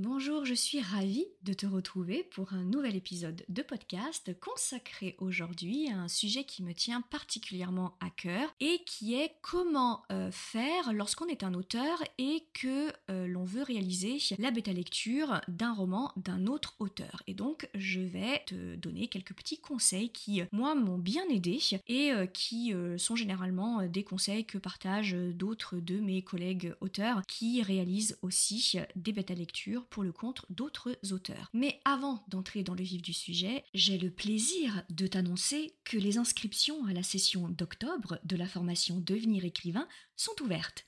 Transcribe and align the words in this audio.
Bonjour, 0.00 0.44
je 0.44 0.54
suis 0.54 0.80
ravie 0.80 1.26
de 1.42 1.52
te 1.52 1.66
retrouver 1.66 2.22
pour 2.30 2.52
un 2.52 2.62
nouvel 2.62 2.94
épisode 2.94 3.44
de 3.48 3.62
podcast 3.62 4.30
consacré 4.38 5.16
aujourd'hui 5.18 5.90
à 5.90 5.98
un 5.98 6.06
sujet 6.06 6.44
qui 6.44 6.62
me 6.62 6.72
tient 6.72 7.00
particulièrement 7.00 7.96
à 7.98 8.08
cœur 8.08 8.54
et 8.60 8.84
qui 8.86 9.16
est 9.16 9.32
comment 9.42 10.04
euh, 10.12 10.30
faire 10.30 10.92
lorsqu'on 10.92 11.26
est 11.26 11.42
un 11.42 11.52
auteur 11.52 12.00
et 12.16 12.44
que 12.54 12.92
euh, 13.10 13.26
l'on 13.26 13.42
veut 13.42 13.64
réaliser 13.64 14.18
la 14.38 14.52
bêta 14.52 14.72
lecture 14.72 15.40
d'un 15.48 15.72
roman 15.72 16.12
d'un 16.16 16.46
autre 16.46 16.76
auteur. 16.78 17.24
Et 17.26 17.34
donc 17.34 17.68
je 17.74 17.98
vais 17.98 18.44
te 18.46 18.76
donner 18.76 19.08
quelques 19.08 19.34
petits 19.34 19.58
conseils 19.58 20.10
qui 20.10 20.42
moi 20.52 20.76
m'ont 20.76 20.98
bien 20.98 21.28
aidé 21.28 21.58
et 21.88 22.12
euh, 22.12 22.26
qui 22.26 22.72
sont 22.98 23.16
généralement 23.16 23.84
des 23.88 24.04
conseils 24.04 24.44
que 24.44 24.58
partagent 24.58 25.16
d'autres 25.34 25.78
de 25.78 25.98
mes 25.98 26.22
collègues 26.22 26.72
auteurs 26.80 27.22
qui 27.26 27.62
réalisent 27.62 28.16
aussi 28.22 28.76
des 28.94 29.10
bêta 29.10 29.34
lectures 29.34 29.87
pour 29.90 30.02
le 30.02 30.12
compte 30.12 30.44
d'autres 30.50 30.98
auteurs. 31.12 31.50
Mais 31.52 31.80
avant 31.84 32.24
d'entrer 32.28 32.62
dans 32.62 32.74
le 32.74 32.82
vif 32.82 33.02
du 33.02 33.12
sujet, 33.12 33.64
j'ai 33.74 33.98
le 33.98 34.10
plaisir 34.10 34.82
de 34.90 35.06
t'annoncer 35.06 35.74
que 35.84 35.96
les 35.96 36.18
inscriptions 36.18 36.84
à 36.86 36.92
la 36.92 37.02
session 37.02 37.48
d'octobre 37.48 38.18
de 38.24 38.36
la 38.36 38.46
formation 38.46 39.00
Devenir 39.00 39.44
écrivain 39.44 39.88
sont 40.16 40.42
ouvertes. 40.42 40.84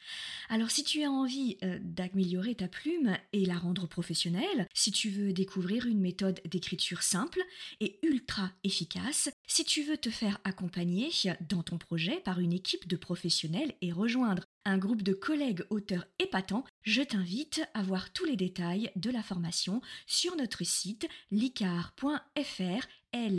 Alors 0.48 0.70
si 0.70 0.82
tu 0.82 1.04
as 1.04 1.10
envie 1.10 1.56
euh, 1.62 1.78
d'améliorer 1.82 2.54
ta 2.54 2.68
plume 2.68 3.16
et 3.32 3.46
la 3.46 3.58
rendre 3.58 3.86
professionnelle, 3.86 4.66
si 4.74 4.90
tu 4.90 5.08
veux 5.08 5.32
découvrir 5.32 5.86
une 5.86 6.00
méthode 6.00 6.40
d'écriture 6.44 7.02
simple 7.02 7.40
et 7.80 7.98
ultra 8.02 8.50
efficace, 8.64 9.30
si 9.46 9.64
tu 9.64 9.82
veux 9.82 9.96
te 9.96 10.10
faire 10.10 10.38
accompagner 10.44 11.10
dans 11.48 11.62
ton 11.62 11.78
projet 11.78 12.20
par 12.20 12.40
une 12.40 12.52
équipe 12.52 12.88
de 12.88 12.96
professionnels 12.96 13.74
et 13.80 13.92
rejoindre 13.92 14.44
un 14.64 14.78
groupe 14.78 15.02
de 15.02 15.12
collègues 15.12 15.64
auteurs 15.70 16.06
épatants, 16.18 16.64
je 16.82 17.02
t'invite 17.02 17.62
à 17.74 17.82
voir 17.82 18.12
tous 18.12 18.24
les 18.24 18.36
détails 18.36 18.90
de 18.96 19.10
la 19.10 19.22
formation 19.22 19.80
sur 20.06 20.36
notre 20.36 20.64
site 20.64 21.08
licar.fr, 21.30 22.86
e. 23.14 23.30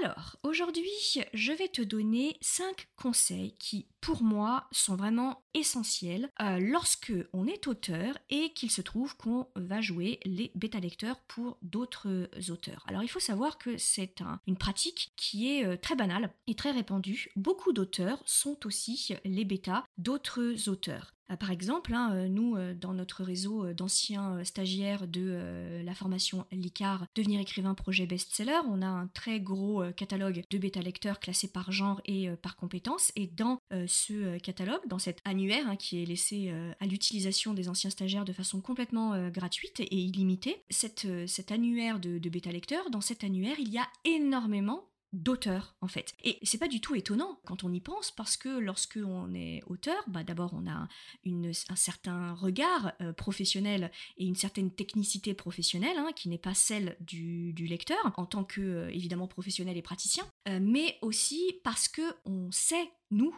Alors, 0.00 0.36
aujourd'hui, 0.42 0.90
je 1.34 1.52
vais 1.52 1.68
te 1.68 1.82
donner 1.82 2.38
5 2.40 2.88
conseils 2.96 3.52
qui, 3.58 3.86
pour 4.04 4.22
moi, 4.22 4.66
sont 4.70 4.96
vraiment 4.96 5.42
essentiels 5.54 6.28
euh, 6.42 6.58
lorsque 6.60 7.14
on 7.32 7.46
est 7.46 7.66
auteur 7.66 8.18
et 8.28 8.52
qu'il 8.52 8.70
se 8.70 8.82
trouve 8.82 9.16
qu'on 9.16 9.46
va 9.56 9.80
jouer 9.80 10.20
les 10.26 10.52
bêta-lecteurs 10.54 11.20
pour 11.26 11.56
d'autres 11.62 12.28
auteurs. 12.50 12.84
Alors, 12.86 13.02
il 13.02 13.08
faut 13.08 13.18
savoir 13.18 13.56
que 13.56 13.78
c'est 13.78 14.22
une 14.46 14.58
pratique 14.58 15.14
qui 15.16 15.50
est 15.50 15.64
euh, 15.64 15.78
très 15.78 15.96
banale 15.96 16.30
et 16.46 16.54
très 16.54 16.70
répandue. 16.70 17.30
Beaucoup 17.34 17.72
d'auteurs 17.72 18.22
sont 18.26 18.66
aussi 18.66 19.14
les 19.24 19.46
bêtas 19.46 19.84
d'autres 19.96 20.68
auteurs. 20.68 21.14
Euh, 21.30 21.36
par 21.36 21.50
exemple, 21.50 21.94
hein, 21.94 22.12
euh, 22.14 22.28
nous, 22.28 22.56
euh, 22.56 22.74
dans 22.74 22.92
notre 22.92 23.24
réseau 23.24 23.72
d'anciens 23.72 24.44
stagiaires 24.44 25.06
de 25.08 25.82
la 25.84 25.94
formation 25.94 26.46
LICAR 26.52 27.06
Devenir 27.14 27.40
écrivain 27.40 27.74
projet 27.74 28.06
best-seller, 28.06 28.60
on 28.68 28.82
a 28.82 28.86
un 28.86 29.06
très 29.08 29.40
gros 29.40 29.82
catalogue 29.96 30.42
de 30.50 30.58
bêta-lecteurs 30.58 31.20
classés 31.20 31.50
par 31.50 31.72
genre 31.72 32.00
et 32.04 32.28
par 32.42 32.56
compétences. 32.56 33.12
Et 33.16 33.26
dans 33.26 33.58
ce 33.94 34.38
catalogue, 34.38 34.86
dans 34.86 34.98
cet 34.98 35.20
annuaire 35.24 35.68
hein, 35.68 35.76
qui 35.76 36.02
est 36.02 36.06
laissé 36.06 36.52
à 36.80 36.86
l'utilisation 36.86 37.54
des 37.54 37.68
anciens 37.68 37.90
stagiaires 37.90 38.24
de 38.24 38.32
façon 38.32 38.60
complètement 38.60 39.30
gratuite 39.30 39.80
et 39.80 39.96
illimitée, 39.96 40.64
cet 40.70 41.06
annuaire 41.50 42.00
de, 42.00 42.18
de 42.18 42.28
bêta-lecteurs, 42.28 42.90
dans 42.90 43.00
cet 43.00 43.24
annuaire, 43.24 43.56
il 43.58 43.68
y 43.68 43.78
a 43.78 43.88
énormément 44.04 44.88
d'auteur 45.14 45.76
en 45.80 45.88
fait. 45.88 46.14
Et 46.24 46.38
c'est 46.42 46.58
pas 46.58 46.68
du 46.68 46.80
tout 46.80 46.94
étonnant 46.94 47.38
quand 47.46 47.64
on 47.64 47.72
y 47.72 47.80
pense 47.80 48.10
parce 48.10 48.36
que 48.36 48.48
lorsque 48.48 48.98
on 49.02 49.32
est 49.32 49.62
auteur, 49.66 50.02
bah 50.08 50.24
d'abord 50.24 50.52
on 50.54 50.66
a 50.66 50.88
un 51.26 51.76
certain 51.76 52.34
regard 52.34 52.92
euh, 53.00 53.12
professionnel 53.12 53.90
et 54.18 54.26
une 54.26 54.34
certaine 54.34 54.70
technicité 54.70 55.32
professionnelle 55.32 55.96
hein, 55.96 56.10
qui 56.14 56.28
n'est 56.28 56.38
pas 56.38 56.54
celle 56.54 56.96
du, 57.00 57.54
lecteur 57.54 58.12
en 58.16 58.26
tant 58.26 58.44
que 58.44 58.60
euh, 58.60 58.90
évidemment 58.90 59.28
professionnel 59.28 59.76
et 59.76 59.82
praticien, 59.82 60.24
euh, 60.48 60.58
mais 60.60 60.98
aussi 61.00 61.60
parce 61.62 61.88
que 61.88 62.02
on 62.24 62.50
sait 62.50 62.90
nous 63.10 63.34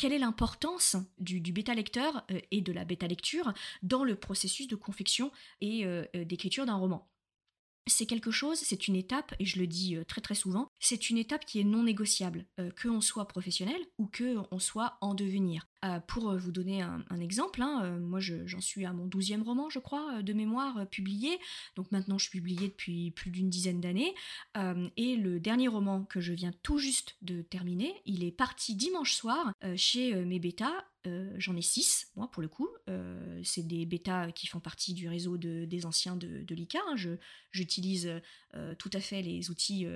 quelle 0.00 0.14
est 0.14 0.18
l'importance 0.18 0.96
du, 1.18 1.52
bêta-lecteur 1.52 2.24
et 2.50 2.62
de 2.62 2.72
la 2.72 2.86
bêta-lecture 2.86 3.52
dans 3.82 4.02
le 4.02 4.16
processus 4.16 4.66
de 4.66 4.74
confection 4.74 5.30
et 5.60 5.84
d'écriture 6.14 6.64
d'un 6.64 6.76
roman? 6.76 7.10
C'est 7.86 8.06
quelque 8.06 8.30
chose, 8.30 8.58
c'est 8.58 8.88
une 8.88 8.96
étape, 8.96 9.34
et 9.38 9.44
je 9.44 9.58
le 9.58 9.66
dis 9.66 9.96
euh, 9.96 10.04
très 10.04 10.20
très 10.20 10.34
souvent, 10.34 10.70
c'est 10.78 11.10
une 11.10 11.18
étape 11.18 11.44
qui 11.44 11.60
est 11.60 11.64
non 11.64 11.82
négociable, 11.82 12.46
euh, 12.60 12.70
que 12.70 12.88
on 12.88 13.00
soit 13.00 13.26
professionnel 13.26 13.80
ou 13.98 14.06
que 14.06 14.36
on 14.50 14.58
soit 14.58 14.96
en 15.00 15.14
devenir. 15.14 15.66
Euh, 15.84 15.98
pour 16.00 16.36
vous 16.36 16.52
donner 16.52 16.82
un, 16.82 17.20
exemple, 17.20 17.62
hein, 17.62 17.98
moi 18.00 18.20
j'en 18.20 18.60
suis 18.60 18.84
à 18.84 18.92
mon 18.92 19.06
douzième 19.06 19.42
roman, 19.42 19.70
je 19.70 19.78
crois, 19.78 20.22
de 20.22 20.32
mémoire 20.34 20.86
publié, 20.88 21.38
donc 21.74 21.90
maintenant 21.90 22.18
je 22.18 22.28
suis 22.28 22.38
publié 22.38 22.68
depuis 22.68 23.10
plus 23.12 23.30
d'une 23.30 23.48
dizaine 23.48 23.80
d'années, 23.80 24.14
et 24.96 25.16
le 25.16 25.40
dernier 25.40 25.68
roman 25.68 26.04
que 26.04 26.20
je 26.20 26.32
viens 26.32 26.52
tout 26.62 26.78
juste 26.78 27.16
de 27.22 27.42
terminer, 27.42 27.94
il 28.04 28.24
est 28.24 28.30
parti 28.30 28.74
dimanche 28.74 29.14
soir 29.14 29.52
chez 29.76 30.14
mes 30.24 30.38
bêtas, 30.38 30.84
j'en 31.38 31.56
ai 31.56 31.62
six, 31.62 32.10
moi 32.16 32.30
pour 32.30 32.42
le 32.42 32.48
coup. 32.48 32.68
c'est 33.42 33.66
des 33.66 33.86
bêtas 33.86 34.32
qui 34.32 34.46
font 34.46 34.60
partie 34.60 34.94
du 34.94 35.08
réseau 35.08 35.36
des 35.36 35.86
anciens 35.86 36.16
de, 36.16 36.42
de 36.42 36.54
l'ICA. 36.54 36.78
Hein. 36.88 36.96
J'utilise 37.52 38.10
tout 38.78 38.90
à 38.92 39.00
fait 39.00 39.22
les 39.22 39.50
outils 39.50 39.86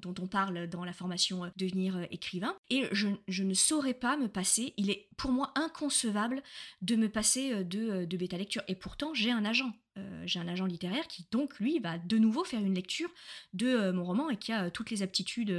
dont, 0.00 0.14
on 0.18 0.26
parle 0.26 0.66
dans 0.68 0.84
la 0.84 0.92
formation 0.92 1.50
Devenir 1.56 2.06
écrivain. 2.10 2.56
Et 2.70 2.84
je, 2.92 3.42
ne 3.42 3.54
saurais 3.54 3.94
pas 3.94 4.16
me 4.16 4.25
passer, 4.26 4.74
il 4.76 4.90
est 4.90 5.08
pour 5.16 5.32
moi 5.32 5.52
inconcevable 5.54 6.42
de 6.82 6.96
me 6.96 7.08
passer 7.08 7.64
de, 7.64 8.04
de 8.04 8.16
bêta 8.16 8.36
lecture. 8.36 8.62
Et 8.68 8.74
pourtant, 8.74 9.14
j'ai 9.14 9.30
un 9.30 9.44
agent. 9.44 9.72
Euh, 9.98 10.22
j'ai 10.26 10.38
un 10.38 10.48
agent 10.48 10.66
littéraire 10.66 11.06
qui 11.08 11.26
donc 11.30 11.58
lui 11.58 11.78
va 11.78 11.96
de 11.98 12.18
nouveau 12.18 12.44
faire 12.44 12.60
une 12.60 12.74
lecture 12.74 13.08
de 13.54 13.66
euh, 13.66 13.92
mon 13.92 14.04
roman 14.04 14.28
et 14.28 14.36
qui 14.36 14.52
a 14.52 14.64
euh, 14.64 14.70
toutes 14.70 14.90
les 14.90 15.02
aptitudes 15.02 15.54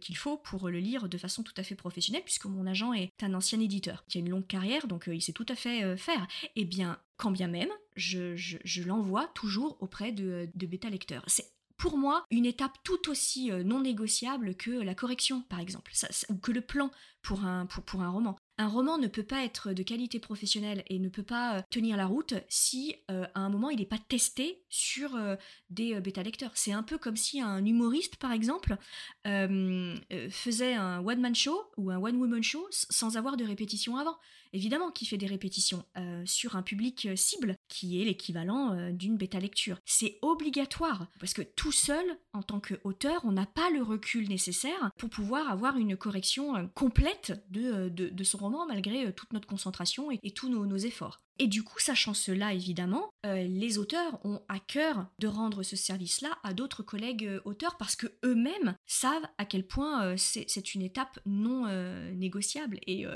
qu'il 0.00 0.16
faut 0.16 0.36
pour 0.36 0.68
le 0.68 0.78
lire 0.78 1.08
de 1.08 1.18
façon 1.18 1.42
tout 1.42 1.54
à 1.56 1.62
fait 1.62 1.74
professionnelle 1.74 2.22
puisque 2.22 2.44
mon 2.46 2.66
agent 2.66 2.92
est 2.92 3.12
un 3.22 3.34
ancien 3.34 3.60
éditeur 3.60 4.04
qui 4.06 4.18
a 4.18 4.20
une 4.20 4.28
longue 4.28 4.46
carrière 4.46 4.86
donc 4.86 5.08
il 5.12 5.22
sait 5.22 5.32
tout 5.32 5.46
à 5.48 5.54
fait 5.54 5.96
faire. 5.96 6.26
Eh 6.56 6.64
bien 6.64 6.98
quand 7.16 7.30
bien 7.30 7.48
même 7.48 7.70
je, 7.96 8.86
l'envoie 8.86 9.26
toujours 9.34 9.76
auprès 9.80 10.12
de, 10.12 10.48
bêta 10.54 10.90
lecteurs. 10.90 11.24
C'est 11.26 11.50
pour 11.78 11.96
moi 11.96 12.24
une 12.30 12.46
étape 12.46 12.76
tout 12.84 13.08
aussi 13.08 13.50
non 13.64 13.80
négociable 13.80 14.54
que 14.54 14.70
la 14.70 14.94
correction, 14.94 15.42
par 15.42 15.60
exemple, 15.60 15.92
ou 16.28 16.34
que 16.36 16.52
le 16.52 16.60
plan 16.60 16.90
pour 17.22 17.44
un, 17.44 17.66
pour 17.66 18.02
un 18.02 18.10
roman. 18.10 18.36
Un 18.60 18.68
roman 18.68 18.98
ne 18.98 19.06
peut 19.06 19.22
pas 19.22 19.44
être 19.44 19.72
de 19.72 19.82
qualité 19.82 20.18
professionnelle 20.18 20.82
et 20.88 20.98
ne 20.98 21.08
peut 21.08 21.22
pas 21.22 21.58
euh, 21.58 21.62
tenir 21.70 21.96
la 21.96 22.06
route 22.06 22.34
si 22.48 22.96
euh, 23.10 23.26
à 23.34 23.40
un 23.40 23.50
moment 23.50 23.70
il 23.70 23.78
n'est 23.78 23.86
pas 23.86 23.98
testé 23.98 24.64
sur 24.68 25.14
euh, 25.14 25.36
des 25.70 26.00
bêta-lecteurs. 26.00 26.52
C'est 26.54 26.72
un 26.72 26.82
peu 26.82 26.98
comme 26.98 27.16
si 27.16 27.40
un 27.40 27.64
humoriste, 27.64 28.16
par 28.16 28.32
exemple, 28.32 28.76
faisait 29.24 30.74
un 30.74 31.04
one-man 31.04 31.34
show 31.34 31.70
ou 31.76 31.90
un 31.90 31.98
one-woman 31.98 32.42
show 32.42 32.66
sans 32.70 33.16
avoir 33.16 33.36
de 33.36 33.44
répétition 33.44 33.96
avant. 33.96 34.16
Évidemment 34.52 34.90
qu'il 34.90 35.08
fait 35.08 35.16
des 35.16 35.26
répétitions 35.26 35.84
sur 36.24 36.56
un 36.56 36.62
public 36.62 37.08
cible 37.16 37.56
qui 37.68 38.00
est 38.00 38.04
l'équivalent 38.04 38.90
d'une 38.92 39.16
bêta-lecture. 39.16 39.78
C'est 39.84 40.18
obligatoire 40.22 41.06
parce 41.20 41.34
que 41.34 41.42
tout 41.42 41.72
seul, 41.72 42.04
en 42.32 42.42
tant 42.42 42.60
qu'auteur, 42.60 43.20
on 43.24 43.32
n'a 43.32 43.46
pas 43.46 43.70
le 43.70 43.82
recul 43.82 44.28
nécessaire 44.28 44.90
pour 44.98 45.10
pouvoir 45.10 45.50
avoir 45.50 45.76
une 45.76 45.96
correction 45.96 46.68
complète 46.74 47.44
de, 47.50 47.88
de, 47.88 48.24
son 48.24 48.38
roman 48.38 48.66
malgré 48.66 49.06
euh, 49.06 49.12
toute 49.12 49.32
notre 49.32 49.46
concentration 49.46 50.10
et, 50.10 50.30
tous 50.30 50.48
nos, 50.48 50.76
efforts. 50.76 51.22
Et 51.38 51.46
du 51.46 51.62
coup, 51.62 51.78
sachant 51.78 52.14
cela, 52.14 52.52
évidemment, 52.52 53.10
euh, 53.24 53.42
les 53.42 53.78
auteurs 53.78 54.24
ont 54.24 54.40
à 54.48 54.58
cœur 54.58 55.06
de 55.20 55.28
rendre 55.28 55.62
ce 55.62 55.76
service-là 55.76 56.36
à 56.42 56.52
d'autres 56.52 56.82
collègues 56.82 57.26
euh, 57.26 57.40
auteurs 57.44 57.76
parce 57.76 57.94
que 57.94 58.06
eux-mêmes 58.24 58.74
savent 58.86 59.26
à 59.38 59.44
quel 59.44 59.66
point 59.66 60.04
euh, 60.04 60.14
c'est 60.16 60.74
une 60.74 60.82
étape 60.82 61.18
non 61.26 61.68
négociable 62.14 62.78
et, 62.86 63.06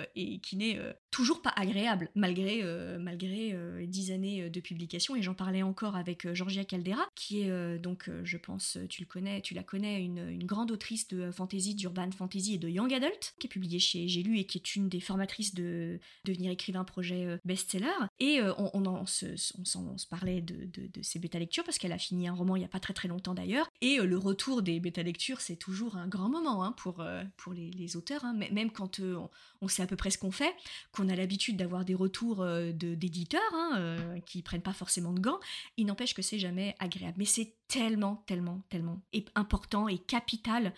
qui 0.40 0.56
n'est 0.56 0.78
toujours 1.10 1.42
pas 1.42 1.52
agréable 1.56 2.10
malgré 2.14 2.62
malgré 2.98 3.86
dix 3.86 4.10
années 4.10 4.50
de 4.50 4.60
publication. 4.60 5.16
Et 5.16 5.22
j'en 5.22 5.34
parlais 5.34 5.62
encore 5.62 5.96
avec 5.96 6.32
Georgia 6.34 6.64
Caldera, 6.64 7.06
qui 7.14 7.40
est 7.40 7.78
donc, 7.78 8.10
je 8.24 8.36
pense, 8.36 8.78
tu 8.88 9.02
le 9.02 9.06
connais, 9.06 9.40
tu 9.40 9.54
la 9.54 9.62
connais, 9.62 10.02
une, 10.02 10.28
une 10.28 10.44
grande 10.44 10.70
autrice 10.70 11.08
de 11.08 11.30
fantasy, 11.30 11.74
d'urban 11.74 12.10
fantasy 12.10 12.54
et 12.54 12.58
de 12.58 12.68
young 12.68 12.92
adult, 12.92 13.34
qui 13.38 13.46
est 13.46 13.50
publiée 13.50 13.78
chez 13.78 14.08
J'ai 14.08 14.22
lu 14.22 14.38
et 14.38 14.44
qui 14.44 14.58
est 14.58 14.76
une 14.76 14.88
des 14.88 15.00
formatrices 15.00 15.54
de 15.54 15.98
devenir 16.24 16.50
écrivain 16.50 16.84
projet 16.84 17.38
best-seller. 17.44 17.88
Et 18.20 18.40
on, 18.58 18.86
on, 18.86 19.06
se, 19.06 20.06
parlait 20.08 20.40
de, 20.40 20.66
de, 20.66 21.02
ses 21.02 21.18
bêta-lectures, 21.18 21.64
parce 21.64 21.78
qu'elle 21.78 21.92
a 21.92 21.98
fini 21.98 22.28
un 22.28 22.34
roman 22.34 22.56
il 22.56 22.60
n'y 22.60 22.64
a 22.64 22.68
pas 22.68 22.80
très 22.80 22.94
très 22.94 23.08
longtemps 23.08 23.34
d'ailleurs, 23.34 23.68
et 23.80 23.98
euh, 23.98 24.04
le 24.04 24.18
retour 24.18 24.62
des 24.62 24.80
bêta-lectures, 24.80 25.40
c'est 25.40 25.56
toujours 25.56 25.96
un 25.96 26.06
grand 26.06 26.28
moment 26.28 26.64
hein, 26.64 26.72
pour, 26.72 27.00
euh, 27.00 27.22
pour 27.36 27.52
les, 27.52 27.96
auteurs, 27.96 28.24
hein. 28.24 28.34
même 28.34 28.70
quand 28.70 29.00
euh, 29.00 29.18
on, 29.60 29.68
sait 29.68 29.82
à 29.82 29.86
peu 29.86 29.96
près 29.96 30.10
ce 30.10 30.18
qu'on 30.18 30.30
fait, 30.30 30.54
qu'on 30.92 31.08
a 31.08 31.16
l'habitude 31.16 31.56
d'avoir 31.56 31.84
des 31.84 31.94
retours 31.94 32.46
d'éditeurs 32.72 33.40
hein, 33.52 34.20
qui 34.24 34.42
prennent 34.42 34.62
pas 34.62 34.72
forcément 34.72 35.12
de 35.12 35.20
gants, 35.20 35.40
il 35.76 35.86
n'empêche 35.86 36.14
que 36.14 36.22
c'est 36.22 36.38
jamais 36.38 36.74
agréable. 36.78 37.16
Mais 37.18 37.24
c'est 37.24 37.56
tellement, 37.68 38.22
tellement, 38.26 38.62
tellement 38.68 39.02
important 39.34 39.88
et 39.88 39.98
capital 39.98 40.72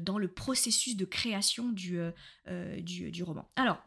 dans 0.00 0.18
le 0.18 0.28
processus 0.28 0.96
de 0.96 1.04
création 1.04 1.70
du, 1.70 1.98
du 2.76 3.22
roman. 3.22 3.48
Alors, 3.56 3.82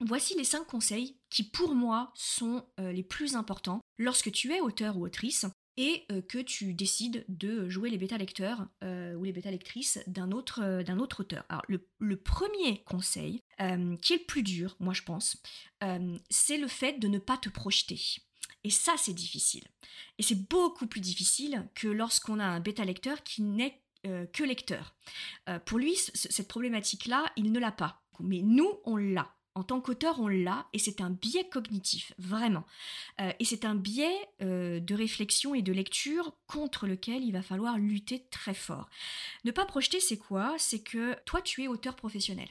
Voici 0.00 0.34
les 0.36 0.44
5 0.44 0.66
conseils 0.66 1.16
qui 1.30 1.44
pour 1.44 1.74
moi 1.74 2.12
sont 2.14 2.66
euh, 2.80 2.92
les 2.92 3.04
plus 3.04 3.36
importants 3.36 3.80
lorsque 3.96 4.32
tu 4.32 4.52
es 4.52 4.60
auteur 4.60 4.96
ou 4.96 5.06
autrice 5.06 5.46
et 5.76 6.04
euh, 6.10 6.20
que 6.20 6.38
tu 6.38 6.74
décides 6.74 7.24
de 7.28 7.68
jouer 7.68 7.90
les 7.90 7.98
bêta-lecteurs 7.98 8.66
euh, 8.82 9.14
ou 9.14 9.24
les 9.24 9.32
bêta-lectrices 9.32 10.00
d'un 10.06 10.32
autre, 10.32 10.60
auteur. 11.20 11.44
Alors 11.48 11.62
le, 11.68 12.16
premier 12.16 12.82
conseil, 12.84 13.40
qui 13.58 14.12
est 14.12 14.18
le 14.18 14.26
plus 14.26 14.42
dur, 14.42 14.76
moi 14.80 14.94
je 14.94 15.02
pense, 15.02 15.40
c'est 16.28 16.58
le 16.58 16.68
fait 16.68 16.98
de 16.98 17.08
ne 17.08 17.18
pas 17.18 17.38
te 17.38 17.48
projeter. 17.48 18.00
Et 18.64 18.70
ça 18.70 18.94
c'est 18.98 19.14
difficile. 19.14 19.64
Et 20.18 20.22
c'est 20.22 20.48
beaucoup 20.48 20.86
plus 20.86 21.00
difficile 21.00 21.68
que 21.74 21.88
lorsqu'on 21.88 22.40
a 22.40 22.46
un 22.46 22.60
bêta-lecteur 22.60 23.22
qui 23.22 23.42
n'est 23.42 23.80
que 24.02 24.44
lecteur. 24.44 24.94
pour 25.66 25.78
lui, 25.78 25.96
cette 25.96 26.48
problématique-là, 26.48 27.32
il 27.36 27.52
ne 27.52 27.58
l'a 27.58 27.72
pas. 27.72 28.02
Mais 28.20 28.42
nous, 28.42 28.80
on 28.84 28.96
l'a. 28.96 29.34
En 29.56 29.62
tant 29.62 29.80
qu'auteur, 29.80 30.18
on 30.18 30.26
l'a, 30.26 30.66
et 30.72 30.80
c'est 30.80 31.00
un 31.00 31.10
biais 31.10 31.48
cognitif, 31.48 32.12
vraiment. 32.18 32.66
Euh, 33.20 33.32
et 33.38 33.44
c'est 33.44 33.64
un 33.64 33.76
biais 33.76 34.28
euh, 34.42 34.80
de 34.80 34.94
réflexion 34.96 35.54
et 35.54 35.62
de 35.62 35.72
lecture 35.72 36.34
contre 36.48 36.88
lequel 36.88 37.22
il 37.22 37.30
va 37.30 37.40
falloir 37.40 37.78
lutter 37.78 38.26
très 38.32 38.54
fort. 38.54 38.88
Ne 39.44 39.52
pas 39.52 39.64
projeter, 39.64 40.00
c'est 40.00 40.16
quoi? 40.16 40.56
C'est 40.58 40.82
que 40.82 41.16
toi, 41.24 41.40
tu 41.40 41.62
es 41.62 41.68
auteur 41.68 41.94
professionnel. 41.94 42.48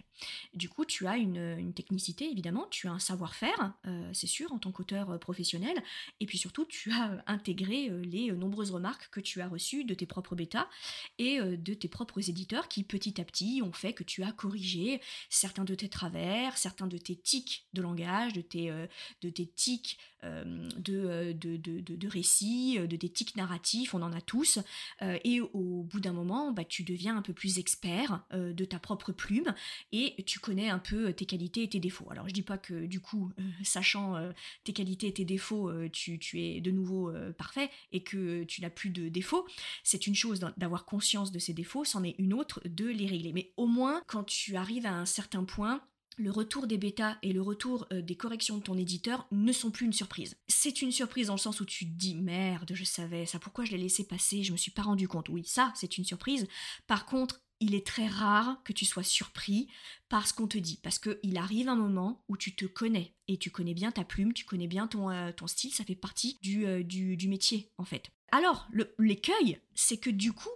Du 0.54 0.70
coup, 0.70 0.86
tu 0.86 1.06
as 1.06 1.18
une, 1.18 1.74
technicité, 1.74 2.32
évidemment, 2.32 2.68
tu 2.70 2.88
as 2.88 2.92
un 2.92 3.00
savoir-faire, 3.00 3.74
euh, 3.86 4.10
c'est 4.14 4.28
sûr, 4.28 4.54
en 4.54 4.60
tant 4.60 4.72
qu'auteur 4.72 5.20
professionnel, 5.20 5.84
et 6.22 6.26
puis 6.26 6.38
surtout, 6.38 6.64
tu 6.64 6.90
as 6.92 7.22
intégré 7.28 7.90
les 8.04 8.32
nombreuses 8.32 8.72
remarques 8.72 9.10
que 9.10 9.20
tu 9.20 9.42
as 9.42 9.50
reçues 9.50 9.84
de 9.84 9.94
tes 9.94 10.06
propres 10.06 10.36
bêtas 10.36 10.70
et 11.18 11.42
de 11.42 11.74
tes 11.74 11.90
propres 11.90 12.30
éditeurs 12.30 12.70
qui, 12.70 12.84
petit 12.84 13.20
à 13.20 13.26
petit, 13.26 13.62
ont 13.62 13.74
fait 13.74 13.92
que 13.92 14.04
tu 14.04 14.24
as 14.24 14.32
corrigé 14.32 15.02
certains 15.30 15.66
de 15.66 15.76
tes 15.76 15.90
travers, 15.90 16.58
certains 16.58 16.88
de 16.88 16.93
de 16.94 16.98
tes 17.00 17.16
tics 17.16 17.66
de 17.74 17.82
langage, 17.82 18.34
de 18.34 18.42
tes, 18.42 18.70
euh, 18.70 18.86
de 19.22 19.30
tics 19.30 19.98
euh, 20.24 20.70
euh, 20.90 21.34
de, 21.34 21.58
de, 21.58 21.80
de, 21.82 22.08
récits, 22.08 22.80
de 22.80 22.96
tes 22.96 23.10
tics 23.10 23.36
narratifs, 23.36 23.94
on 23.94 24.02
en 24.02 24.14
a 24.14 24.22
tous. 24.22 24.60
et 25.02 25.42
au 25.42 25.84
bout 25.84 26.00
d'un 26.00 26.14
moment, 26.14 26.52
bah, 26.52 26.64
tu 26.64 26.84
deviens 26.84 27.18
un 27.18 27.22
peu 27.22 27.34
plus 27.34 27.58
expert 27.60 28.24
de 28.32 28.66
ta 28.66 28.80
propre 28.80 29.12
plume 29.12 29.54
et 29.92 30.24
tu 30.24 30.40
connais 30.40 30.70
un 30.70 30.80
peu 30.80 31.12
tes 31.14 31.26
qualités 31.26 31.64
et 31.64 31.70
tes 31.70 31.80
défauts. 31.80 32.08
Alors 32.10 32.28
je 32.28 32.34
dis 32.34 32.42
pas 32.42 32.58
que 32.58 32.86
du 32.86 33.02
coup, 33.02 33.32
sachant 33.64 34.16
tes 34.64 34.72
qualités 34.72 35.08
et 35.08 35.14
tes 35.14 35.26
défauts, 35.26 35.72
tu, 35.90 36.20
tu 36.20 36.42
es 36.42 36.62
de 36.62 36.72
nouveau 36.72 37.12
parfait 37.38 37.70
et 37.92 38.04
que 38.04 38.44
tu 38.44 38.62
n'as 38.62 38.70
plus 38.70 38.92
de 38.92 39.10
défauts. 39.10 39.46
C'est 39.84 40.08
une 40.08 40.16
chose 40.16 40.40
d'avoir 40.58 40.86
conscience 40.86 41.32
de 41.32 41.40
ces 41.40 41.54
défauts, 41.54 41.84
c'en 41.84 42.04
est 42.04 42.16
une 42.18 42.34
autre 42.34 42.62
de 42.66 42.86
les 42.86 43.08
régler. 43.08 43.34
Mais 43.34 43.52
au 43.58 43.68
moins, 43.68 44.02
quand 44.08 44.24
tu 44.24 44.56
arrives 44.56 44.86
à 44.86 44.94
un 44.94 45.06
certain 45.06 45.44
point, 45.44 45.82
le 46.18 46.32
retour 46.32 46.68
des 46.68 46.78
bêtas 46.78 47.18
et 47.22 47.34
le 47.34 47.42
retour 47.42 47.88
euh, 47.92 48.02
des 48.02 48.16
corrections 48.16 48.58
de 48.58 48.64
ton 48.64 48.78
éditeur 48.78 49.28
ne 49.32 49.52
sont 49.52 49.72
plus 49.72 49.86
une 49.86 49.94
surprise. 49.94 50.36
C'est 50.48 50.82
une 50.82 50.92
surprise 50.92 51.28
dans 51.28 51.36
le 51.36 51.40
sens 51.40 51.60
où 51.60 51.66
tu 51.66 51.86
te 51.86 51.98
dis 51.98 52.16
merde, 52.16 52.72
je 52.74 52.84
savais 52.84 53.26
ça, 53.26 53.40
pourquoi 53.40 53.66
je 53.66 53.72
l'ai 53.72 53.78
laissé 53.78 54.06
passer, 54.06 54.44
je 54.44 54.52
me 54.52 54.58
suis 54.58 54.72
pas 54.72 54.84
rendu 54.84 55.08
compte. 55.08 55.30
Oui, 55.30 55.44
ça, 55.46 55.72
c'est 55.76 55.98
une 55.98 56.06
surprise. 56.06 56.48
Par 56.88 57.06
contre, 57.06 57.42
il 57.60 57.76
est 57.76 57.88
très 57.88 58.08
rare 58.08 58.62
que 58.64 58.74
tu 58.74 58.86
sois 58.86 59.04
surpris 59.04 59.68
par 60.10 60.28
ce 60.28 60.34
qu'on 60.34 60.48
te 60.48 60.58
dit, 60.58 60.80
parce 60.84 61.00
qu'il 61.00 61.38
arrive 61.38 61.70
un 61.70 61.76
moment 61.76 62.24
où 62.28 62.36
tu 62.36 62.56
te 62.56 62.66
connais, 62.66 63.16
et 63.28 63.38
tu 63.38 63.52
connais 63.52 63.74
bien 63.74 63.92
ta 63.92 64.04
plume, 64.04 64.34
tu 64.34 64.44
connais 64.44 64.68
bien 64.68 64.88
ton, 64.88 65.10
euh, 65.10 65.32
style, 65.46 65.74
ça 65.74 65.86
fait 65.86 65.96
partie 65.96 66.40
du, 66.42 66.66
euh, 66.66 66.84
métier, 67.28 67.72
en 67.78 67.86
fait. 67.86 68.12
Alors, 68.32 68.68
l'écueil, 68.98 69.60
c'est 69.76 69.98
que 69.98 70.10
du 70.10 70.34
coup, 70.34 70.50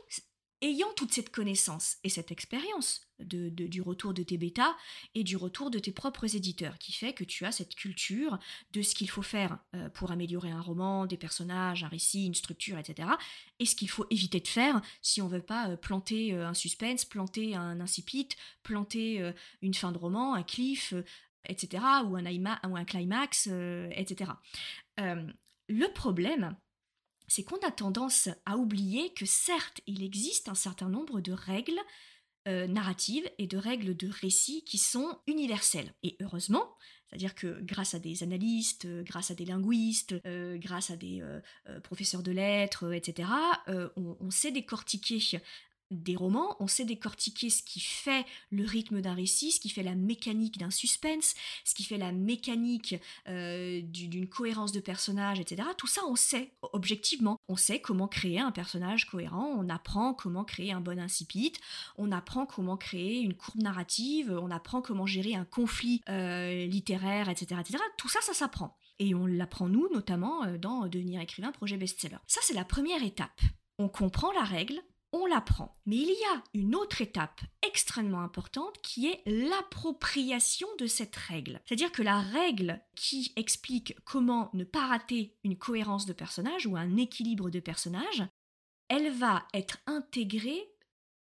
ayant 0.62 0.92
toute 0.96 1.14
cette 1.14 1.30
connaissance 1.30 1.98
et 2.04 2.10
cette 2.10 2.32
expérience 2.32 3.08
du 3.20 3.82
retour 3.82 4.14
de 4.14 4.24
tes 4.24 4.38
bêtas 4.38 4.76
et 5.16 5.24
du 5.24 5.38
retour 5.38 5.72
de 5.72 5.80
tes 5.80 5.92
propres 5.92 6.36
éditeurs, 6.36 6.78
qui 6.78 6.94
fait 6.94 7.14
que 7.14 7.24
tu 7.24 7.46
as 7.46 7.52
cette 7.52 7.76
culture 7.76 8.38
de 8.72 8.82
ce 8.82 8.96
qu'il 8.96 9.10
faut 9.10 9.22
faire 9.22 9.60
euh, 9.76 9.90
pour 9.90 10.12
améliorer 10.12 10.52
un 10.52 10.62
roman, 10.62 11.06
des 11.06 11.18
personnages, 11.18 11.84
un 11.84 11.88
récit, 11.88 12.26
une 12.26 12.36
structure, 12.36 12.78
etc. 12.78 13.10
Et 13.60 13.66
ce 13.66 13.76
qu'il 13.76 13.90
faut 13.90 14.06
éviter 14.10 14.40
de 14.40 14.48
faire 14.48 14.82
si 15.02 15.22
on 15.22 15.28
veut 15.28 15.42
pas 15.42 15.70
euh, 15.70 15.78
planter 15.78 16.34
euh, 16.34 16.48
un 16.48 16.54
suspense, 16.54 17.06
planter 17.06 17.56
un 17.56 17.80
incipit, 17.80 18.30
planter 18.64 19.32
une 19.62 19.74
fin 19.74 19.92
de 19.92 19.98
roman, 19.98 20.34
un 20.34 20.44
cliff, 20.44 20.94
etc. 21.46 21.84
ou 22.06 22.16
un 22.18 22.86
climax, 22.86 23.48
etc. 23.92 24.32
le 24.98 25.94
problème, 25.94 26.56
c'est 27.28 27.44
qu'on 27.44 27.60
a 27.60 27.72
tendance 27.72 28.30
à 28.46 28.58
oublier 28.58 29.14
que 29.14 29.26
certes, 29.26 29.82
il 29.86 30.04
existe 30.04 30.50
un 30.50 30.56
certain 30.56 30.90
nombre 30.90 31.22
de 31.22 31.34
règles 31.34 31.80
euh, 32.48 32.66
narratives 32.66 33.30
et 33.40 33.48
de 33.48 33.58
règles 33.58 33.98
de 33.98 34.10
récit 34.10 34.64
qui 34.64 34.78
sont 34.78 35.20
universelles. 35.28 35.94
Et 36.04 36.16
heureusement, 36.22 36.78
c'est-à-dire 37.10 37.36
que 37.36 37.60
grâce 37.62 37.94
à 37.94 38.00
des 38.00 38.24
analystes, 38.24 38.86
euh, 38.86 39.04
grâce 39.04 39.32
à 39.32 39.36
des 39.36 39.44
linguistes, 39.44 40.16
euh, 40.26 40.58
grâce 40.58 40.90
à 40.90 40.96
des 40.96 41.22
professeurs 41.84 42.24
de 42.24 42.32
lettres, 42.32 42.94
etc., 42.94 43.30
on, 43.68 44.16
on, 44.22 44.32
sait 44.32 44.52
décortiquer 44.52 45.20
des 45.92 46.16
romans, 46.16 46.56
on 46.60 46.68
sait 46.68 46.86
décortiquer 46.86 47.50
ce 47.50 47.64
qui 47.64 47.80
fait 47.80 48.26
le 48.52 48.66
rythme 48.66 49.02
d'un 49.02 49.14
récit, 49.14 49.52
ce 49.52 49.60
qui 49.60 49.70
fait 49.70 49.84
la 49.84 49.96
mécanique 49.96 50.58
d'un 50.58 50.70
suspense, 50.70 51.36
ce 51.64 51.74
qui 51.74 51.84
fait 51.84 51.98
la 51.98 52.12
mécanique 52.12 52.96
euh, 53.28 53.82
d'une 53.82 54.28
cohérence 54.28 54.72
de 54.72 54.80
personnage, 54.80 55.40
etc. 55.40 55.68
Tout 55.78 55.88
ça, 55.88 56.02
on 56.08 56.16
sait 56.16 56.52
objectivement. 56.74 57.38
On 57.48 57.56
sait 57.56 57.80
comment 57.80 58.08
créer 58.08 58.40
un 58.40 58.52
personnage 58.52 59.06
cohérent, 59.06 59.54
on 59.58 59.70
apprend 59.70 60.14
comment 60.14 60.44
créer 60.44 60.72
un 60.72 60.82
bon 60.82 61.00
incipit, 61.00 61.54
on 61.98 62.12
apprend 62.12 62.46
comment 62.46 62.78
créer 62.78 63.20
une 63.22 63.34
courbe 63.34 63.62
narrative, 63.62 64.38
on 64.42 64.52
apprend 64.52 64.82
comment 64.82 65.06
gérer 65.06 65.36
un 65.36 65.46
conflit 65.46 66.02
euh, 66.10 66.66
littéraire, 66.66 67.30
etc., 67.30 67.62
etc. 67.62 67.84
Tout 67.98 68.10
ça, 68.10 68.20
ça 68.22 68.34
s'apprend. 68.34 68.78
Et 69.00 69.14
on 69.14 69.26
l'apprend 69.26 69.70
nous, 69.70 69.88
notamment 69.94 70.44
euh, 70.46 70.58
dans 70.58 70.88
Devenir 70.88 71.22
écrivain, 71.22 71.52
projet 71.52 71.78
best-seller. 71.78 72.18
Ça, 72.28 72.42
c'est 72.44 72.54
la 72.54 72.66
première 72.66 73.04
étape. 73.04 73.42
On 73.78 73.90
comprend 73.90 74.32
la 74.32 74.44
règle, 74.44 74.82
on 75.12 75.26
l'apprend. 75.26 75.78
Mais 75.86 75.98
il 75.98 76.10
y 76.10 76.36
a 76.36 76.44
une 76.54 76.76
autre 76.76 77.02
étape 77.02 77.42
extrêmement 77.66 78.22
importante 78.22 78.78
qui 78.82 79.08
est 79.08 79.22
l'appropriation 79.26 80.68
de 80.80 80.86
cette 80.86 81.16
règle. 81.16 81.62
C'est-à-dire 81.66 81.92
que 81.92 82.04
la 82.04 82.20
règle 82.20 82.82
qui 82.96 83.32
explique 83.36 83.96
comment 84.06 84.50
ne 84.54 84.64
pas 84.64 84.88
rater 84.88 85.38
une 85.44 85.58
cohérence 85.58 86.06
de 86.06 86.14
personnage 86.14 86.66
ou 86.66 86.76
un 86.76 86.98
équilibre 86.98 87.50
de 87.50 87.60
personnage, 87.60 88.24
elle 88.90 89.12
va 89.12 89.46
être 89.54 89.80
intégrée 89.86 90.70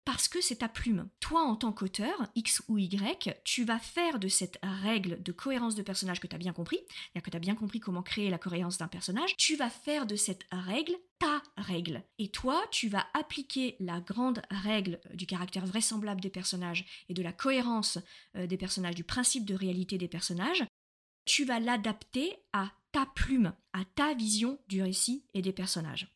parce 0.06 0.28
que 0.28 0.40
c'est 0.40 0.58
ta 0.58 0.70
plume. 0.70 1.10
Toi, 1.20 1.42
en 1.42 1.56
tant 1.56 1.72
qu'auteur, 1.72 2.28
X 2.36 2.62
ou 2.68 2.78
Y, 2.78 3.42
tu 3.44 3.66
vas 3.66 3.80
faire 3.80 4.20
de 4.20 4.28
cette 4.28 4.60
règle 4.62 5.22
de 5.22 5.32
cohérence 5.32 5.76
de 5.76 5.82
personnage 5.82 6.20
que 6.20 6.28
tu 6.28 6.36
as 6.36 6.40
bien 6.40 6.54
compris, 6.54 6.78
c'est-à-dire 6.88 7.24
que 7.24 7.30
tu 7.32 7.38
as 7.38 7.40
bien 7.40 7.56
compris 7.56 7.80
comment 7.80 8.04
créer 8.04 8.30
la 8.30 8.38
cohérence 8.38 8.78
d'un 8.78 8.88
personnage, 8.88 9.36
tu 9.36 9.56
vas 9.56 9.70
faire 9.70 10.06
de 10.06 10.16
cette 10.16 10.46
règle 10.52 10.96
ta 11.18 11.42
règle. 11.58 12.04
Et 12.20 12.30
toi, 12.30 12.64
tu 12.72 12.88
vas 12.88 13.06
appliquer 13.14 13.76
la 13.80 14.00
grande 14.00 14.42
règle 14.50 15.00
du 15.14 15.26
caractère 15.26 15.66
vraisemblable 15.66 16.22
des 16.22 16.30
personnages 16.30 16.86
et 17.10 17.14
de 17.14 17.24
la 17.24 17.32
cohérence 17.32 17.98
euh, 18.36 18.48
des 18.48 18.58
personnages, 18.58 18.96
du 18.96 19.04
principe 19.04 19.46
de 19.46 19.56
réalité 19.56 19.98
des 19.98 20.08
personnages, 20.08 20.66
tu 21.26 21.46
vas 21.46 21.60
l'adapter 21.60 22.36
à 22.54 22.72
ta 22.92 23.06
plume, 23.06 23.54
à 23.74 23.84
ta 23.96 24.14
vision 24.14 24.60
du 24.68 24.82
récit 24.82 25.26
et 25.34 25.42
des 25.42 25.54
personnages. 25.54 26.15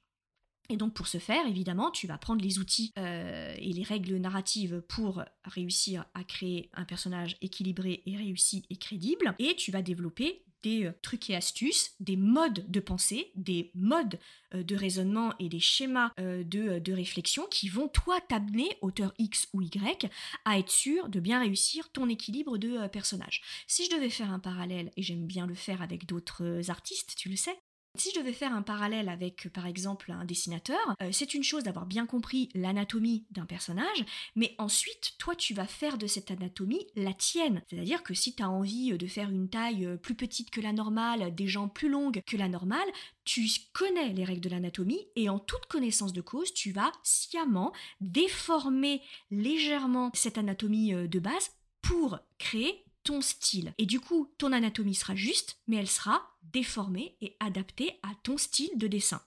Et 0.69 0.77
donc 0.77 0.93
pour 0.93 1.07
ce 1.07 1.17
faire, 1.17 1.45
évidemment, 1.47 1.89
tu 1.89 2.05
vas 2.05 2.17
prendre 2.17 2.43
les 2.43 2.59
outils 2.59 2.93
euh, 2.97 3.53
et 3.57 3.73
les 3.73 3.83
règles 3.83 4.15
narratives 4.17 4.83
pour 4.88 5.23
réussir 5.43 6.05
à 6.13 6.23
créer 6.23 6.69
un 6.73 6.85
personnage 6.85 7.38
équilibré 7.41 8.03
et 8.05 8.15
réussi 8.15 8.65
et 8.69 8.77
crédible, 8.77 9.35
et 9.39 9.55
tu 9.55 9.71
vas 9.71 9.81
développer 9.81 10.45
des 10.61 10.85
euh, 10.85 10.91
trucs 11.01 11.29
et 11.29 11.35
astuces, 11.35 11.95
des 11.99 12.17
modes 12.17 12.69
de 12.69 12.79
pensée, 12.79 13.31
des 13.33 13.71
modes 13.73 14.19
euh, 14.53 14.61
de 14.61 14.75
raisonnement 14.75 15.33
et 15.39 15.49
des 15.49 15.59
schémas 15.59 16.11
de, 16.17 16.79
de, 16.79 16.93
réflexion 16.93 17.47
qui 17.49 17.69
vont, 17.69 17.88
toi, 17.88 18.19
t'amener, 18.21 18.77
auteur 18.81 19.13
X 19.17 19.47
ou 19.53 19.61
Y, 19.61 20.07
à 20.45 20.59
être 20.59 20.69
sûr 20.69 21.09
de 21.09 21.19
bien 21.19 21.39
réussir 21.39 21.91
ton 21.91 22.09
équilibre 22.09 22.57
de 22.57 22.88
personnage. 22.89 23.41
Si 23.67 23.85
je 23.85 23.95
devais 23.95 24.09
faire 24.09 24.31
un 24.31 24.39
parallèle, 24.39 24.91
et 24.97 25.01
j'aime 25.01 25.25
bien 25.25 25.47
le 25.47 25.55
faire 25.55 25.81
avec 25.81 26.05
d'autres 26.05 26.69
artistes, 26.69 27.15
tu 27.15 27.29
le 27.29 27.38
sais, 27.38 27.57
si 27.96 28.12
je 28.13 28.19
devais 28.19 28.34
faire 28.34 28.53
un 28.53 28.62
parallèle 28.62 29.10
avec, 29.10 29.50
par 29.50 29.65
exemple, 29.65 30.12
un 30.12 30.25
dessinateur, 30.25 30.79
euh, 31.01 31.10
c'est 31.12 31.34
une 31.34 31.43
chose 31.43 31.63
d'avoir 31.63 31.86
bien 31.86 32.05
compris 32.05 32.50
l'anatomie 32.53 33.25
d'un 33.31 33.46
personnage, 33.46 34.05
mais 34.36 34.55
ensuite, 34.58 35.13
toi, 35.17 35.36
tu 35.36 35.53
vas 35.53 35.65
faire 35.65 35.98
de 35.98 36.08
cette 36.08 36.31
anatomie 36.31 36.88
la 36.96 37.13
tienne. 37.13 37.62
C'est-à-dire 37.69 38.03
que 38.03 38.13
si 38.13 38.36
tu 38.36 38.43
as 38.43 38.50
envie 38.50 38.98
de 38.98 39.08
faire 39.08 39.29
une 39.29 39.50
taille 39.50 39.86
euh, 39.86 39.98
plus 39.98 40.15
petite 40.15 40.51
que 40.51 40.62
la 40.62 40.74
normale, 40.74 41.34
des 41.34 41.48
jambes 41.48 41.74
plus 41.74 41.89
longues 41.89 42.22
que 42.25 42.38
la 42.38 42.48
normale, 42.48 42.88
tu 43.25 43.48
connais 43.74 44.13
les 44.13 44.24
règles 44.24 44.41
de 44.41 44.50
l'anatomie 44.50 45.08
et 45.15 45.29
en 45.29 45.39
toute 45.39 45.65
connaissance 45.65 46.13
de 46.13 46.22
cause, 46.22 46.53
tu 46.53 46.72
vas 46.72 46.91
sciemment 47.03 47.74
déformer 48.01 49.01
légèrement 49.31 50.12
cette 50.13 50.38
anatomie 50.38 50.93
euh, 50.93 51.08
de 51.08 51.19
base 51.19 51.51
pour 51.81 52.19
créer 52.38 52.84
style. 53.22 53.74
Et 53.78 53.86
du 53.86 54.00
coup, 54.00 54.32
ton 54.38 54.51
anatomie 54.51 54.96
sera 54.96 55.16
juste, 55.16 55.60
mais 55.68 55.78
elle 55.78 55.89
sera 55.89 56.22
déformée 56.44 57.18
et 57.22 57.36
adaptée 57.39 58.00
à 58.04 58.12
ton 58.24 58.38
style 58.38 58.78
de 58.78 58.88
dessin. 58.88 59.22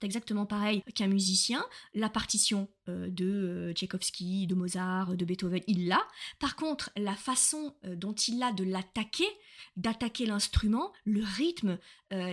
C'est 0.00 0.06
exactement 0.06 0.44
pareil 0.44 0.82
qu'un 0.94 1.06
musicien. 1.06 1.64
La 1.94 2.10
partition 2.10 2.68
euh, 2.88 3.08
de 3.08 3.24
euh, 3.24 3.72
Tchaïkovski, 3.72 4.46
de 4.46 4.54
Mozart, 4.54 5.16
de 5.16 5.24
Beethoven, 5.24 5.62
il 5.66 5.88
l'a. 5.88 6.06
Par 6.38 6.54
contre, 6.54 6.90
la 6.96 7.14
façon 7.14 7.74
euh, 7.86 7.96
dont 7.96 8.12
il 8.12 8.42
a 8.42 8.52
de 8.52 8.62
l'attaquer, 8.62 9.28
d'attaquer 9.76 10.26
l'instrument, 10.26 10.92
le 11.04 11.22
rythme 11.24 11.78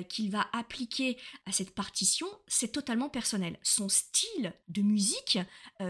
qu'il 0.08 0.30
va 0.30 0.48
appliquer 0.54 1.18
à 1.48 1.52
cette 1.52 1.74
partition, 1.74 2.28
c'est 2.48 2.72
totalement 2.72 3.10
personnel. 3.10 3.58
Son 3.64 3.90
style 3.90 4.54
de 4.68 4.84
musique, 4.84 5.40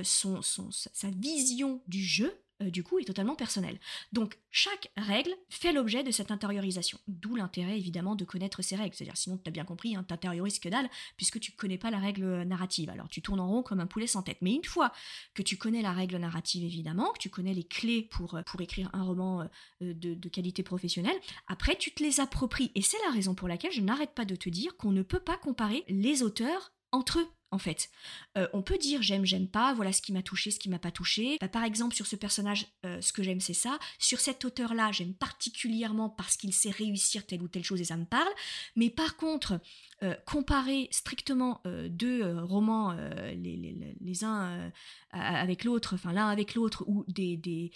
son, 0.03 0.39
sa 0.41 1.09
vision 1.09 1.81
du 1.87 2.01
jeu, 2.01 2.33
euh, 2.63 2.71
du 2.71 2.83
coup, 2.83 2.99
est 2.99 3.05
totalement 3.05 3.35
personnel. 3.35 3.79
Donc, 4.11 4.39
chaque 4.51 4.91
règle 4.97 5.33
fait 5.49 5.71
l'objet 5.71 6.03
de 6.03 6.11
cette 6.11 6.31
intériorisation. 6.31 6.99
D'où 7.07 7.35
l'intérêt, 7.35 7.77
évidemment, 7.77 8.15
de 8.15 8.25
connaître 8.25 8.61
ces 8.61 8.75
règles. 8.75 8.95
C'est-à-dire, 8.95 9.17
sinon, 9.17 9.37
tu 9.37 9.47
as 9.47 9.51
bien 9.51 9.65
compris, 9.65 9.95
hein, 9.95 10.03
t'intériorises 10.03 10.59
que 10.59 10.69
dalle, 10.69 10.89
puisque 11.17 11.39
tu 11.39 11.51
connais 11.51 11.77
pas 11.77 11.91
la 11.91 11.99
règle 11.99 12.23
euh, 12.23 12.45
narrative. 12.45 12.89
Alors, 12.89 13.09
tu 13.09 13.21
tournes 13.21 13.39
en 13.39 13.47
rond 13.47 13.63
comme 13.63 13.79
un 13.79 13.87
poulet 13.87 14.07
sans 14.07 14.23
tête. 14.23 14.37
Mais 14.41 14.53
une 14.53 14.63
fois 14.63 14.91
que 15.33 15.41
tu 15.41 15.57
connais 15.57 15.81
la 15.81 15.93
règle 15.93 16.17
narrative, 16.17 16.63
évidemment, 16.63 17.11
que 17.13 17.19
tu 17.19 17.29
connais 17.29 17.53
les 17.53 17.63
clés 17.63 18.03
pour, 18.03 18.35
euh, 18.35 18.41
écrire 18.59 18.89
un 18.93 19.03
roman 19.03 19.45
de 19.81 20.29
qualité 20.29 20.63
professionnelle, 20.63 21.17
après, 21.47 21.75
tu 21.75 21.91
te 21.91 22.01
les 22.01 22.21
appropries. 22.21 22.71
Et 22.75 22.81
c'est 22.81 22.97
la 23.05 23.11
raison 23.11 23.35
pour 23.35 23.49
laquelle 23.49 23.73
je 23.73 23.81
n'arrête 23.81 24.13
pas 24.13 24.23
de 24.23 24.35
te 24.37 24.47
dire 24.47 24.77
qu'on 24.77 24.91
ne 24.91 25.01
peut 25.01 25.19
pas 25.19 25.37
comparer 25.37 25.83
les 25.89 26.23
auteurs 26.23 26.71
entre 26.93 27.19
eux 27.19 27.27
en 27.53 27.59
fait. 27.59 27.89
Euh, 28.37 28.47
on 28.51 28.63
peut 28.63 28.77
dire 28.77 29.01
j'aime, 29.01 29.25
j'aime 29.25 29.47
pas, 29.47 29.73
voilà 29.73 29.93
ce 29.93 30.01
qui 30.01 30.11
m'a 30.11 30.23
touché, 30.23 30.49
ce 30.49 30.59
qui 30.59 30.69
m'a 30.69 30.79
pas 30.79 30.91
touché. 30.91 31.37
Bah, 31.39 31.47
par 31.47 31.63
exemple, 31.63 31.95
sur 31.95 32.07
ce 32.07 32.15
personnage, 32.15 32.65
euh, 32.83 32.99
ce 32.99 33.13
que 33.13 33.21
j'aime, 33.21 33.39
c'est 33.39 33.53
ça. 33.53 33.77
Sur 33.99 34.19
cet 34.19 34.43
auteur-là, 34.43 34.91
j'aime 34.91 35.13
particulièrement 35.13 36.09
parce 36.09 36.35
qu'il 36.35 36.51
sait 36.51 36.71
réussir 36.71 37.25
telle 37.25 37.43
ou 37.43 37.47
telle 37.47 37.63
chose 37.63 37.79
et 37.79 37.85
ça 37.85 37.95
me 37.95 38.05
parle. 38.05 38.27
Mais 38.75 38.89
par 38.89 39.15
contre, 39.17 39.59
euh, 40.01 40.15
comparer 40.25 40.89
strictement 40.91 41.61
deux 41.65 42.39
romans, 42.41 42.93
les, 43.35 44.23
uns 44.23 44.71
avec 45.11 45.63
l'autre, 45.63 45.93
enfin 45.93 46.11
l'un 46.11 46.27
avec 46.27 46.55
l'autre, 46.55 46.83
ou 46.87 47.05
des, 47.07 47.37
des 47.37 47.71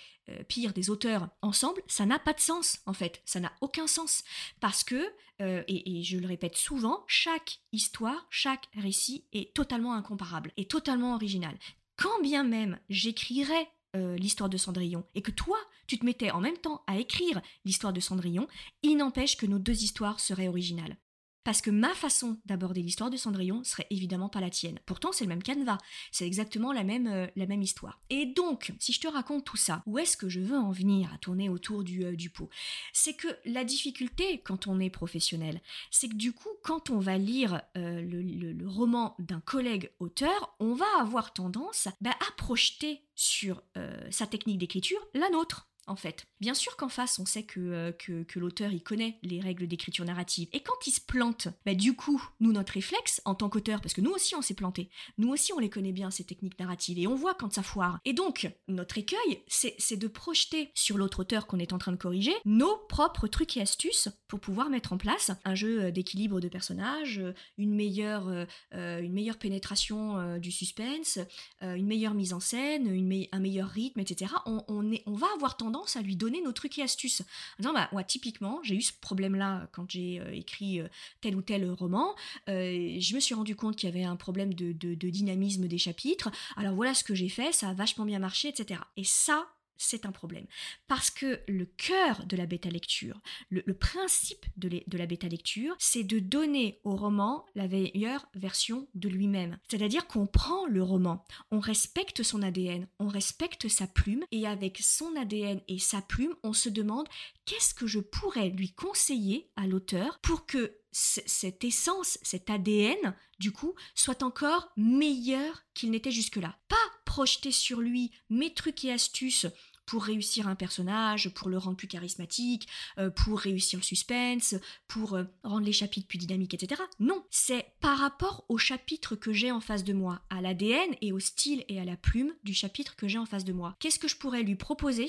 pires, 0.47 0.73
des 0.73 0.89
auteurs 0.89 1.29
ensemble, 1.41 1.81
ça 1.87 2.05
n'a 2.05 2.19
pas 2.19 2.33
de 2.33 2.39
sens, 2.39 2.79
en 2.85 2.93
fait. 2.93 3.21
Ça 3.25 3.39
n'a 3.39 3.51
aucun 3.61 3.87
sens. 3.87 4.23
Parce 4.59 4.83
que, 4.83 5.07
et, 5.39 5.99
et 5.99 6.03
je 6.03 6.17
le 6.17 6.25
répète 6.25 6.57
souvent, 6.57 7.03
chaque 7.07 7.59
histoire, 7.71 8.25
chaque 8.31 8.69
récit 8.75 9.25
est 9.33 9.53
totalement 9.53 9.67
totalement 9.67 9.95
incomparable 9.95 10.53
et 10.55 10.65
totalement 10.65 11.13
original. 11.13 11.53
Quand 11.97 12.21
bien 12.21 12.45
même 12.45 12.79
j'écrirais 12.89 13.69
euh, 13.97 14.15
l'histoire 14.15 14.49
de 14.49 14.55
Cendrillon 14.55 15.03
et 15.13 15.21
que 15.21 15.31
toi, 15.31 15.57
tu 15.87 15.99
te 15.99 16.05
mettais 16.05 16.31
en 16.31 16.39
même 16.39 16.57
temps 16.57 16.83
à 16.87 16.97
écrire 16.97 17.41
l'histoire 17.65 17.91
de 17.91 17.99
Cendrillon, 17.99 18.47
il 18.81 18.95
n'empêche 18.95 19.35
que 19.35 19.45
nos 19.45 19.59
deux 19.59 19.83
histoires 19.83 20.21
seraient 20.21 20.47
originales 20.47 20.95
parce 21.43 21.61
que 21.61 21.69
ma 21.69 21.93
façon 21.93 22.37
d'aborder 22.45 22.81
l'histoire 22.81 23.09
de 23.09 23.17
Cendrillon 23.17 23.63
serait 23.63 23.87
évidemment 23.89 24.29
pas 24.29 24.41
la 24.41 24.49
tienne. 24.49 24.79
Pourtant, 24.85 25.11
c'est 25.11 25.23
le 25.23 25.29
même 25.29 25.43
canevas, 25.43 25.77
c'est 26.11 26.27
exactement 26.27 26.73
la 26.73 26.83
même, 26.83 27.07
euh, 27.07 27.27
la 27.35 27.45
même 27.45 27.61
histoire. 27.61 28.01
Et 28.09 28.25
donc, 28.25 28.73
si 28.79 28.91
je 28.91 28.99
te 28.99 29.07
raconte 29.07 29.45
tout 29.45 29.57
ça, 29.57 29.81
où 29.85 29.97
est-ce 29.97 30.17
que 30.17 30.29
je 30.29 30.39
veux 30.39 30.57
en 30.57 30.71
venir 30.71 31.13
à 31.13 31.17
tourner 31.17 31.49
autour 31.49 31.83
du, 31.83 32.03
euh, 32.03 32.15
du 32.15 32.29
pot? 32.29 32.49
C'est 32.91 33.13
que 33.13 33.27
la 33.45 33.63
difficulté 33.63 34.41
quand 34.43 34.67
on 34.67 34.79
est 34.79 34.89
professionnel, 34.89 35.61
c'est 35.89 36.09
que 36.09 36.15
du 36.15 36.33
coup, 36.33 36.49
quand 36.63 36.89
on 36.89 36.99
va 36.99 37.17
lire 37.17 37.61
euh, 37.77 38.01
le, 38.01 38.67
roman 38.67 39.15
d'un 39.19 39.39
collègue 39.39 39.91
auteur, 39.99 40.55
on 40.59 40.73
va 40.73 40.85
avoir 40.99 41.31
tendance 41.31 41.87
bah, 42.01 42.11
à 42.11 42.31
projeter 42.35 43.01
sur 43.15 43.63
sa 44.11 44.27
technique 44.27 44.57
d'écriture 44.57 44.99
la 45.13 45.29
nôtre 45.29 45.67
en 45.87 45.95
fait. 45.95 46.25
Bien 46.39 46.53
sûr 46.53 46.75
qu'en 46.75 46.89
face, 46.89 47.17
on 47.17 47.25
sait 47.25 47.43
que, 47.43 47.59
euh, 47.59 47.91
que, 47.91 48.39
l'auteur, 48.39 48.71
il 48.71 48.83
connaît 48.83 49.17
les 49.23 49.39
règles 49.39 49.67
d'écriture 49.67 50.05
narrative. 50.05 50.47
Et 50.53 50.61
quand 50.61 50.85
il 50.85 50.91
se 50.91 51.01
plante, 51.01 51.47
bah, 51.65 51.73
du 51.73 51.95
coup, 51.95 52.21
nous, 52.39 52.51
notre 52.51 52.73
réflexe, 52.73 53.21
en 53.25 53.33
tant 53.33 53.49
qu'auteur, 53.49 53.81
parce 53.81 53.93
que 53.93 54.01
nous 54.01 54.11
aussi, 54.11 54.35
on 54.35 54.41
s'est 54.41 54.53
planté, 54.53 54.89
nous 55.17 55.29
aussi, 55.29 55.53
on 55.53 55.59
les 55.59 55.69
connaît 55.69 55.93
bien, 55.93 56.11
ces 56.11 56.25
techniques 56.25 56.59
narratives, 56.59 56.99
et 56.99 57.07
on 57.07 57.15
voit 57.15 57.33
quand 57.33 57.53
ça 57.53 57.63
foire. 57.63 57.99
Et 58.05 58.13
donc, 58.13 58.51
notre 58.67 58.97
écueil, 58.97 59.41
c'est 59.47 59.97
de 59.97 60.07
projeter 60.07 60.71
sur 60.75 60.97
l'autre 60.97 61.21
auteur 61.21 61.47
qu'on 61.47 61.59
est 61.59 61.73
en 61.73 61.77
train 61.77 61.91
de 61.91 61.97
corriger 61.97 62.33
nos 62.45 62.77
propres 62.89 63.27
trucs 63.27 63.57
et 63.57 63.61
astuces 63.61 64.09
pour 64.27 64.39
pouvoir 64.39 64.69
mettre 64.69 64.93
en 64.93 64.97
place 64.97 65.31
un 65.45 65.55
jeu 65.55 65.85
euh, 65.85 65.91
d'équilibre 65.91 66.39
de 66.41 66.49
personnages, 66.49 67.19
euh, 67.19 67.33
une 67.57 67.73
meilleure, 67.73 68.27
une 68.71 69.13
meilleure 69.13 69.37
pénétration 69.37 70.37
du 70.37 70.51
suspense, 70.51 71.19
une 71.61 71.85
meilleure 71.85 72.13
mise 72.13 72.33
en 72.33 72.39
scène, 72.39 72.87
un 73.31 73.39
meilleur 73.39 73.69
rythme, 73.69 73.99
etc. 73.99 74.31
On 74.45 74.93
va 75.07 75.27
avoir 75.35 75.57
tendance 75.57 75.76
à 75.95 76.01
lui 76.01 76.15
donner 76.15 76.41
nos 76.41 76.51
trucs 76.51 76.77
et 76.77 76.83
astuces. 76.83 77.21
En 77.21 77.63
disant, 77.63 77.73
bah, 77.73 78.03
typiquement, 78.03 78.59
j'ai 78.63 78.75
eu 78.75 78.81
ce 78.81 78.93
problème-là 78.99 79.67
quand 79.71 79.89
j'ai 79.89 80.19
euh, 80.19 80.31
écrit 80.33 80.79
euh, 80.79 80.87
tel 81.21 81.35
ou 81.35 81.41
tel 81.41 81.69
roman. 81.71 82.15
Euh, 82.49 82.97
je 82.99 83.15
me 83.15 83.19
suis 83.19 83.35
rendu 83.35 83.55
compte 83.55 83.75
qu'il 83.75 83.89
y 83.89 83.91
avait 83.91 84.03
un 84.03 84.15
problème 84.15 84.53
de, 84.53 84.71
de 84.73 85.09
dynamisme 85.09 85.67
des 85.67 85.77
chapitres. 85.77 86.31
Alors 86.55 86.75
voilà 86.75 86.93
ce 86.93 87.03
que 87.03 87.15
j'ai 87.15 87.29
fait, 87.29 87.51
ça 87.51 87.69
a 87.69 87.73
vachement 87.73 88.05
bien 88.05 88.19
marché, 88.19 88.49
etc. 88.49 88.81
Et 88.95 89.03
ça, 89.03 89.47
c'est 89.77 90.05
un 90.05 90.11
problème. 90.11 90.45
Parce 90.87 91.09
que 91.09 91.41
le 91.47 91.65
cœur 91.65 92.25
de 92.25 92.37
la 92.37 92.45
bêta-lecture, 92.45 93.21
le, 93.49 93.61
principe 93.73 94.45
de, 94.57 94.69
de, 94.85 94.97
la 94.97 95.05
bêta-lecture, 95.05 95.75
c'est 95.79 96.03
de 96.03 96.19
donner 96.19 96.79
au 96.83 96.95
roman 96.95 97.45
la 97.55 97.67
meilleure 97.67 98.27
version 98.35 98.87
de 98.95 99.09
lui-même. 99.09 99.57
C'est-à-dire 99.69 100.07
qu'on 100.07 100.27
prend 100.27 100.65
le 100.65 100.83
roman, 100.83 101.25
on 101.51 101.59
respecte 101.59 102.23
son 102.23 102.41
ADN, 102.41 102.87
on 102.99 103.07
respecte 103.07 103.67
sa 103.67 103.87
plume, 103.87 104.23
et 104.31 104.47
avec 104.47 104.79
son 104.79 105.15
ADN 105.15 105.61
et 105.67 105.79
sa 105.79 106.01
plume, 106.01 106.35
on 106.43 106.53
se 106.53 106.69
demande 106.69 107.07
qu'est-ce 107.45 107.73
que 107.73 107.87
je 107.87 107.99
pourrais 107.99 108.49
lui 108.49 108.71
conseiller 108.71 109.49
à 109.55 109.67
l'auteur 109.67 110.19
pour 110.21 110.45
que 110.45 110.77
cette 110.91 111.63
essence, 111.63 112.17
cet 112.23 112.49
ADN, 112.49 113.15
du 113.39 113.51
coup, 113.51 113.75
soit 113.93 114.23
encore 114.23 114.71
meilleur 114.77 115.63
qu'il 115.73 115.91
n'était 115.91 116.11
jusque-là. 116.11 116.57
Pas 116.67 116.75
projeter 117.17 117.51
sur 117.51 117.81
lui 117.81 118.11
mes 118.29 118.53
trucs 118.53 118.85
et 118.85 118.91
astuces 118.91 119.47
pour 119.87 120.03
réussir 120.03 120.47
un 120.47 120.53
personnage, 120.53 121.29
pour 121.29 121.49
le 121.49 121.57
rendre 121.57 121.75
plus 121.75 121.87
charismatique, 121.87 122.67
euh, 122.99 123.09
pour 123.09 123.39
réussir 123.39 123.79
le 123.79 123.83
suspense, 123.83 124.53
pour 124.87 125.15
euh, 125.15 125.23
rendre 125.43 125.65
les 125.65 125.73
chapitres 125.73 126.07
plus 126.07 126.19
dynamiques, 126.19 126.53
etc. 126.53 126.79
Non, 126.99 127.25
c'est 127.31 127.73
par 127.79 127.97
rapport 127.97 128.45
au 128.49 128.59
chapitre 128.59 129.15
que 129.15 129.33
j'ai 129.33 129.51
en 129.51 129.61
face 129.61 129.83
de 129.83 129.93
moi, 129.93 130.21
à 130.29 130.41
l'ADN 130.41 130.93
et 131.01 131.11
au 131.11 131.17
style 131.17 131.65
et 131.69 131.79
à 131.79 131.85
la 131.85 131.97
plume 131.97 132.35
du 132.43 132.53
chapitre 132.53 132.95
que 132.95 133.07
j'ai 133.07 133.17
en 133.17 133.25
face 133.25 133.45
de 133.45 133.53
moi. 133.53 133.75
Qu'est-ce 133.79 133.97
que 133.97 134.07
je 134.07 134.17
pourrais 134.17 134.43
lui 134.43 134.55
proposer 134.55 135.07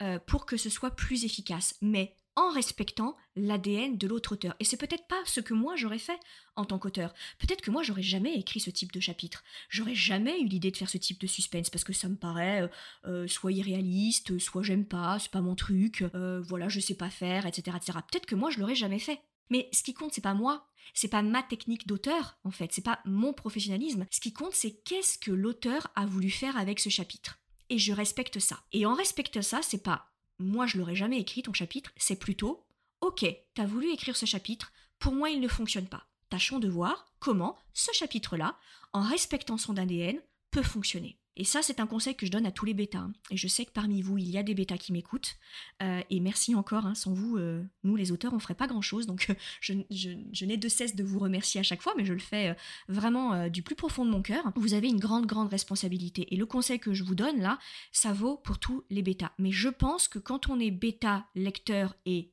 euh, 0.00 0.20
pour 0.20 0.46
que 0.46 0.56
ce 0.56 0.70
soit 0.70 0.92
plus 0.92 1.24
efficace? 1.24 1.74
Mais 1.82 2.14
en 2.36 2.50
respectant 2.50 3.16
l'ADN 3.36 3.96
de 3.96 4.06
l'autre 4.06 4.32
auteur. 4.32 4.54
Et 4.60 4.64
c'est 4.64 4.76
peut-être 4.76 5.06
pas 5.06 5.20
ce 5.26 5.40
que 5.40 5.54
moi 5.54 5.76
j'aurais 5.76 5.98
fait 5.98 6.18
en 6.56 6.64
tant 6.64 6.78
qu'auteur. 6.78 7.12
Peut-être 7.38 7.60
que 7.60 7.70
moi 7.70 7.82
j'aurais 7.82 8.02
jamais 8.02 8.34
écrit 8.34 8.60
ce 8.60 8.70
type 8.70 8.92
de 8.92 9.00
chapitre. 9.00 9.42
J'aurais 9.68 9.94
jamais 9.94 10.40
eu 10.40 10.46
l'idée 10.46 10.70
de 10.70 10.76
faire 10.76 10.90
ce 10.90 10.98
type 10.98 11.20
de 11.20 11.26
suspense 11.26 11.70
parce 11.70 11.84
que 11.84 11.92
ça 11.92 12.08
me 12.08 12.16
paraît 12.16 12.62
euh, 12.62 12.68
euh, 13.06 13.26
soit 13.28 13.52
irréaliste, 13.52 14.38
soit 14.38 14.62
j'aime 14.62 14.86
pas, 14.86 15.18
c'est 15.18 15.30
pas 15.30 15.40
mon 15.40 15.54
truc, 15.54 16.04
euh, 16.14 16.40
voilà, 16.40 16.68
je 16.68 16.80
sais 16.80 16.96
pas 16.96 17.10
faire, 17.10 17.46
etc. 17.46 17.76
etc. 17.76 17.98
Peut-être 18.10 18.26
que 18.26 18.34
moi 18.34 18.50
je 18.50 18.60
l'aurais 18.60 18.74
jamais 18.74 18.98
fait. 18.98 19.20
Mais 19.50 19.68
ce 19.72 19.82
qui 19.82 19.92
compte, 19.92 20.14
c'est 20.14 20.22
pas 20.22 20.32
moi, 20.32 20.66
c'est 20.94 21.08
pas 21.08 21.20
ma 21.20 21.42
technique 21.42 21.86
d'auteur, 21.86 22.38
en 22.44 22.50
fait, 22.50 22.72
c'est 22.72 22.84
pas 22.84 23.00
mon 23.04 23.34
professionnalisme. 23.34 24.06
Ce 24.10 24.20
qui 24.20 24.32
compte, 24.32 24.54
c'est 24.54 24.82
qu'est-ce 24.84 25.18
que 25.18 25.30
l'auteur 25.30 25.88
a 25.94 26.06
voulu 26.06 26.30
faire 26.30 26.56
avec 26.56 26.80
ce 26.80 26.88
chapitre. 26.88 27.38
Et 27.68 27.78
je 27.78 27.92
respecte 27.92 28.38
ça. 28.38 28.60
Et 28.72 28.86
en 28.86 28.94
respectant 28.94 29.42
ça, 29.42 29.60
c'est 29.62 29.82
pas 29.82 30.11
moi 30.42 30.66
je 30.66 30.78
l'aurais 30.78 30.96
jamais 30.96 31.20
écrit 31.20 31.42
ton 31.42 31.52
chapitre, 31.52 31.92
c'est 31.96 32.18
plutôt 32.18 32.64
ok, 33.00 33.26
t'as 33.54 33.66
voulu 33.66 33.90
écrire 33.90 34.16
ce 34.16 34.26
chapitre, 34.26 34.72
pour 34.98 35.12
moi 35.12 35.30
il 35.30 35.40
ne 35.40 35.48
fonctionne 35.48 35.88
pas. 35.88 36.06
tâchons 36.30 36.60
de 36.60 36.68
voir 36.68 37.12
comment 37.18 37.58
ce 37.74 37.92
chapitre-là, 37.92 38.56
en 38.92 39.02
respectant 39.02 39.58
son 39.58 39.76
ADN, 39.76 40.18
peut 40.50 40.62
fonctionner. 40.62 41.18
Et 41.36 41.44
ça, 41.44 41.62
c'est 41.62 41.80
un 41.80 41.86
conseil 41.86 42.14
que 42.14 42.26
je 42.26 42.30
donne 42.30 42.44
à 42.44 42.52
tous 42.52 42.66
les 42.66 42.74
bêtas. 42.74 42.98
Hein. 42.98 43.12
Et 43.30 43.36
je 43.36 43.48
sais 43.48 43.64
que 43.64 43.70
parmi 43.70 44.02
vous, 44.02 44.18
il 44.18 44.28
y 44.28 44.36
a 44.36 44.42
des 44.42 44.54
bêtas 44.54 44.76
qui 44.76 44.92
m'écoutent. 44.92 45.36
Euh, 45.82 46.02
et 46.10 46.20
merci 46.20 46.54
encore. 46.54 46.86
Hein. 46.86 46.94
sans 46.94 47.14
vous, 47.14 47.38
euh, 47.38 47.62
nous, 47.84 47.96
les 47.96 48.12
auteurs, 48.12 48.34
on 48.34 48.38
ferait 48.38 48.54
pas 48.54 48.66
grand-chose. 48.66 49.06
Donc, 49.06 49.34
je, 49.60 50.44
n'ai 50.44 50.56
de 50.56 50.68
cesse 50.68 50.94
de 50.94 51.02
vous 51.02 51.18
remercier 51.18 51.60
à 51.60 51.62
chaque 51.62 51.80
fois, 51.80 51.94
mais 51.96 52.04
je 52.04 52.12
le 52.12 52.18
fais 52.18 52.50
euh, 52.50 52.54
vraiment 52.88 53.48
du 53.48 53.62
plus 53.62 53.74
profond 53.74 54.04
de 54.04 54.10
mon 54.10 54.22
cœur. 54.22 54.52
Vous 54.56 54.74
avez 54.74 54.88
une 54.88 55.00
grande, 55.00 55.26
grande 55.26 55.48
responsabilité. 55.48 56.32
Et 56.34 56.36
le 56.36 56.46
conseil 56.46 56.78
que 56.78 56.92
je 56.92 57.02
vous 57.02 57.14
donne 57.14 57.40
là, 57.40 57.58
ça 57.92 58.12
vaut 58.12 58.36
pour 58.36 58.58
tous 58.58 58.84
les 58.90 59.02
bêtas. 59.02 59.32
Mais 59.38 59.52
je 59.52 59.68
pense 59.68 60.08
que 60.08 60.18
quand 60.18 60.48
on 60.48 60.60
est 60.60 60.70
bêta, 60.70 61.26
lecteur 61.34 61.96
et 62.04 62.30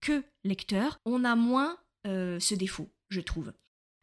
que 0.00 0.24
lecteur, 0.44 1.00
on 1.04 1.24
a 1.24 1.34
moins 1.34 1.76
ce 2.04 2.54
défaut, 2.54 2.88
je 3.08 3.20
trouve. 3.20 3.52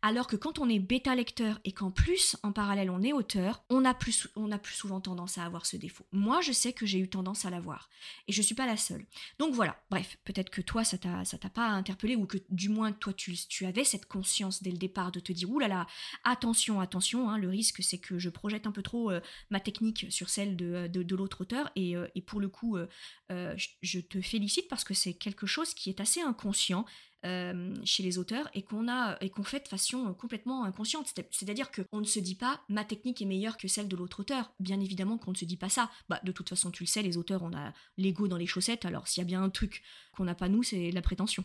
Alors 0.06 0.28
que 0.28 0.36
quand 0.36 0.60
on 0.60 0.68
est 0.68 0.80
bêta 0.80 1.16
lecteur 1.16 1.62
et 1.64 1.72
qu'en 1.72 1.90
plus, 1.90 2.36
en 2.44 2.52
parallèle, 2.52 2.90
on 2.90 3.02
est 3.02 3.14
auteur, 3.14 3.64
on 3.70 3.86
a, 3.86 3.94
plus, 3.94 4.28
souvent 4.66 5.00
tendance 5.00 5.38
à 5.38 5.46
avoir 5.46 5.66
ce 5.66 5.78
défaut. 5.78 6.06
Moi, 6.12 6.42
je 6.42 6.52
sais 6.52 6.74
que 6.74 6.86
j'ai 6.86 7.00
eu 7.00 7.08
tendance 7.08 7.46
à 7.46 7.50
l'avoir. 7.50 7.90
Et 8.28 8.34
je 8.34 8.42
ne 8.42 8.44
suis 8.44 8.54
pas 8.54 8.66
la 8.66 8.76
seule. 8.76 9.06
Donc 9.40 9.54
voilà, 9.54 9.82
bref, 9.90 10.18
peut-être 10.26 10.50
que 10.50 10.60
toi, 10.60 10.84
ça 10.84 10.98
t'a, 10.98 11.24
t'a 11.24 11.50
pas 11.50 11.70
interpellé 11.70 12.18
ou 12.18 12.26
que 12.26 12.38
du 12.50 12.68
moins, 12.68 12.92
toi, 12.92 13.14
tu, 13.14 13.66
avais 13.66 13.86
cette 13.86 14.06
conscience 14.06 14.62
dès 14.62 14.72
le 14.72 14.78
départ 14.78 15.14
de 15.14 15.22
te 15.22 15.32
dire, 15.32 15.50
oulala, 15.50 15.74
là 15.74 15.80
là, 15.80 15.88
attention, 16.26 16.82
attention, 16.82 17.30
hein, 17.30 17.38
le 17.38 17.48
risque, 17.48 17.82
c'est 17.82 18.00
que 18.00 18.20
je 18.20 18.30
projette 18.30 18.68
un 18.68 18.74
peu 18.74 18.82
trop 18.82 19.10
euh, 19.10 19.22
ma 19.52 19.62
technique 19.62 20.08
sur 20.10 20.28
celle 20.28 20.58
de, 20.58 20.88
de, 20.88 21.16
l'autre 21.16 21.40
auteur. 21.40 21.72
Et, 21.78 21.96
euh, 21.96 22.08
et, 22.14 22.22
pour 22.22 22.42
le 22.42 22.50
coup, 22.50 22.76
euh, 22.76 23.56
je 23.82 24.00
te 24.02 24.20
félicite 24.20 24.68
parce 24.68 24.84
que 24.84 24.94
c'est 24.94 25.14
quelque 25.14 25.46
chose 25.46 25.74
qui 25.74 25.90
est 25.90 26.02
assez 26.02 26.20
inconscient 26.20 26.86
euh, 27.26 27.74
chez 27.84 28.04
les 28.04 28.18
auteurs 28.18 28.50
et 28.54 28.64
qu'on 28.64 28.88
a 28.88 29.18
et 29.22 29.30
qu'on 29.30 29.44
fait 29.44 29.64
de 29.64 29.68
façon 29.68 30.14
complètement 30.14 30.64
inconsciente. 30.64 31.14
C'est-à-dire 31.32 31.72
qu'on 31.72 32.00
ne 32.00 32.06
se 32.06 32.20
dit 32.20 32.36
pas 32.36 32.62
ma 32.70 32.84
technique 32.84 33.22
est 33.22 33.26
meilleure 33.26 33.58
que 33.58 33.68
celle 33.68 33.88
de 33.88 33.96
l'autre 33.96 34.22
auteur. 34.22 34.54
Bien 34.60 34.80
évidemment 34.80 35.18
qu'on 35.18 35.32
ne 35.32 35.38
se 35.38 35.46
dit 35.46 35.58
pas 35.58 35.70
ça. 35.70 35.90
Bah, 36.10 36.20
de 36.24 36.32
toute 36.32 36.50
façon, 36.50 36.72
tu 36.72 36.84
le 36.84 36.88
sais, 36.88 37.02
les 37.02 37.18
auteurs, 37.18 37.44
on 37.44 37.54
a 37.54 37.74
l'ego 37.98 38.28
dans 38.28 38.38
les 38.38 38.48
chaussettes. 38.48 38.86
Alors 38.86 39.08
s'il 39.08 39.22
y 39.22 39.26
a 39.26 39.28
bien 39.28 39.44
un 39.44 39.50
truc 39.50 39.84
qu'on 40.12 40.26
n'a 40.26 40.36
pas 40.36 40.50
nous, 40.50 40.64
c'est 40.64 40.92
la 40.92 41.02
prétention. 41.02 41.44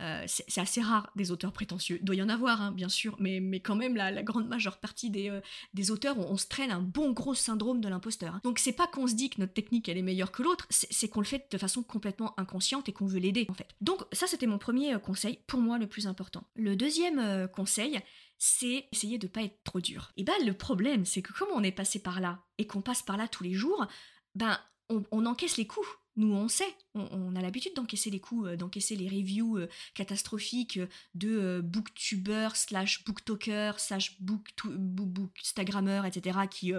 Euh, 0.00 0.24
c'est 0.26 0.60
assez 0.60 0.82
rare 0.82 1.10
des 1.16 1.30
auteurs 1.30 1.52
prétentieux. 1.52 1.96
Il 2.00 2.04
doit 2.04 2.14
y 2.14 2.22
en 2.22 2.28
avoir, 2.28 2.60
hein, 2.60 2.72
bien 2.72 2.88
sûr, 2.88 3.16
mais, 3.18 3.40
mais 3.40 3.60
quand 3.60 3.76
même, 3.76 3.96
la, 3.96 4.22
grande 4.22 4.46
majeure 4.46 4.78
partie 4.78 5.08
des, 5.08 5.30
euh, 5.30 5.90
auteurs, 5.90 6.18
on, 6.18 6.36
se 6.36 6.46
traîne 6.46 6.70
un 6.70 6.82
bon 6.82 7.12
gros 7.12 7.34
syndrome 7.34 7.80
de 7.80 7.88
l'imposteur. 7.88 8.34
Hein. 8.34 8.40
Donc 8.44 8.58
c'est 8.58 8.72
pas 8.72 8.86
qu'on 8.86 9.06
se 9.06 9.14
dit 9.14 9.30
que 9.30 9.40
notre 9.40 9.54
technique 9.54 9.88
elle 9.88 9.96
est 9.96 10.02
meilleure 10.02 10.32
que 10.32 10.42
l'autre, 10.42 10.66
c'est 10.70 11.08
qu'on 11.08 11.20
le 11.20 11.26
fait 11.26 11.46
de 11.50 11.58
façon 11.58 11.82
complètement 11.82 12.38
inconsciente 12.38 12.88
et 12.88 12.92
qu'on 12.92 13.06
veut 13.06 13.18
l'aider 13.20 13.46
en 13.48 13.54
fait. 13.54 13.68
Donc 13.80 14.02
ça 14.12 14.26
c'était 14.26 14.46
mon 14.46 14.58
premier 14.58 14.94
euh, 14.94 14.98
conseil, 14.98 15.38
pour 15.46 15.60
moi 15.60 15.78
le 15.78 15.86
plus 15.86 16.06
important. 16.06 16.44
Le 16.56 16.76
deuxième 16.76 17.48
conseil, 17.48 18.00
c'est 18.38 18.86
essayer 18.92 19.18
de 19.18 19.26
pas 19.26 19.42
être 19.42 19.62
trop 19.64 19.80
dur. 19.80 20.12
Et 20.16 20.24
ben 20.24 20.34
le 20.44 20.52
problème, 20.52 21.06
c'est 21.06 21.22
que 21.22 21.32
comme 21.32 21.48
on 21.54 21.62
est 21.62 21.72
passé 21.72 22.00
par 22.00 22.20
là 22.20 22.42
et 22.58 22.66
qu'on 22.66 22.82
passe 22.82 23.02
par 23.02 23.16
là 23.16 23.28
tous 23.28 23.44
les 23.44 23.54
jours, 23.54 23.86
ben 24.34 24.58
on 24.88 25.26
encaisse 25.26 25.56
les 25.56 25.66
coups 25.66 25.88
nous 26.16 26.32
on 26.32 26.48
sait, 26.48 26.74
on, 26.94 27.36
a 27.36 27.42
l'habitude 27.42 27.74
d'encaisser 27.74 28.10
les 28.10 28.20
coups, 28.20 28.48
euh, 28.48 28.56
d'encaisser 28.56 28.96
les 28.96 29.08
reviews 29.08 29.58
euh, 29.58 29.68
catastrophiques 29.94 30.80
de 31.14 31.28
euh, 31.28 31.62
booktubers 31.62 32.56
slash 32.56 33.04
booktalkers 33.04 33.78
slash 33.78 34.20
book, 34.20 34.48
bookstagrammeurs, 34.64 36.06
etc. 36.06 36.38
qui, 36.50 36.72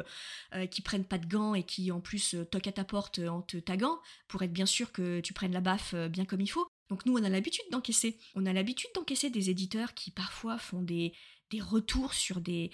qui 0.72 0.82
prennent 0.82 1.06
pas 1.06 1.18
de 1.18 1.28
gants 1.28 1.56
et 1.56 1.64
qui 1.64 1.92
en 1.92 2.00
plus 2.00 2.36
toquent 2.52 2.68
à 2.68 2.72
ta 2.72 2.84
porte 2.84 3.20
en 3.20 3.42
te 3.42 3.58
taguant 3.58 4.00
pour 4.28 4.42
être 4.42 4.54
bien 4.54 4.66
sûr 4.66 4.92
que 4.92 5.20
tu 5.20 5.34
prennes 5.34 5.54
la 5.54 5.62
baffe 5.62 5.96
bien 5.96 6.26
comme 6.26 6.42
il 6.42 6.48
faut. 6.48 6.68
Donc 6.90 7.06
nous 7.06 7.14
on 7.14 7.24
a 7.24 7.30
l'habitude 7.30 7.66
d'encaisser. 7.72 8.18
On 8.36 8.46
a 8.46 8.54
l'habitude 8.54 8.90
d'encaisser 8.96 9.30
des 9.30 9.50
éditeurs 9.50 9.94
qui 9.94 10.12
parfois 10.12 10.58
font 10.58 10.82
des, 10.82 11.14
retours 11.60 12.14
sur 12.14 12.42
des, 12.42 12.72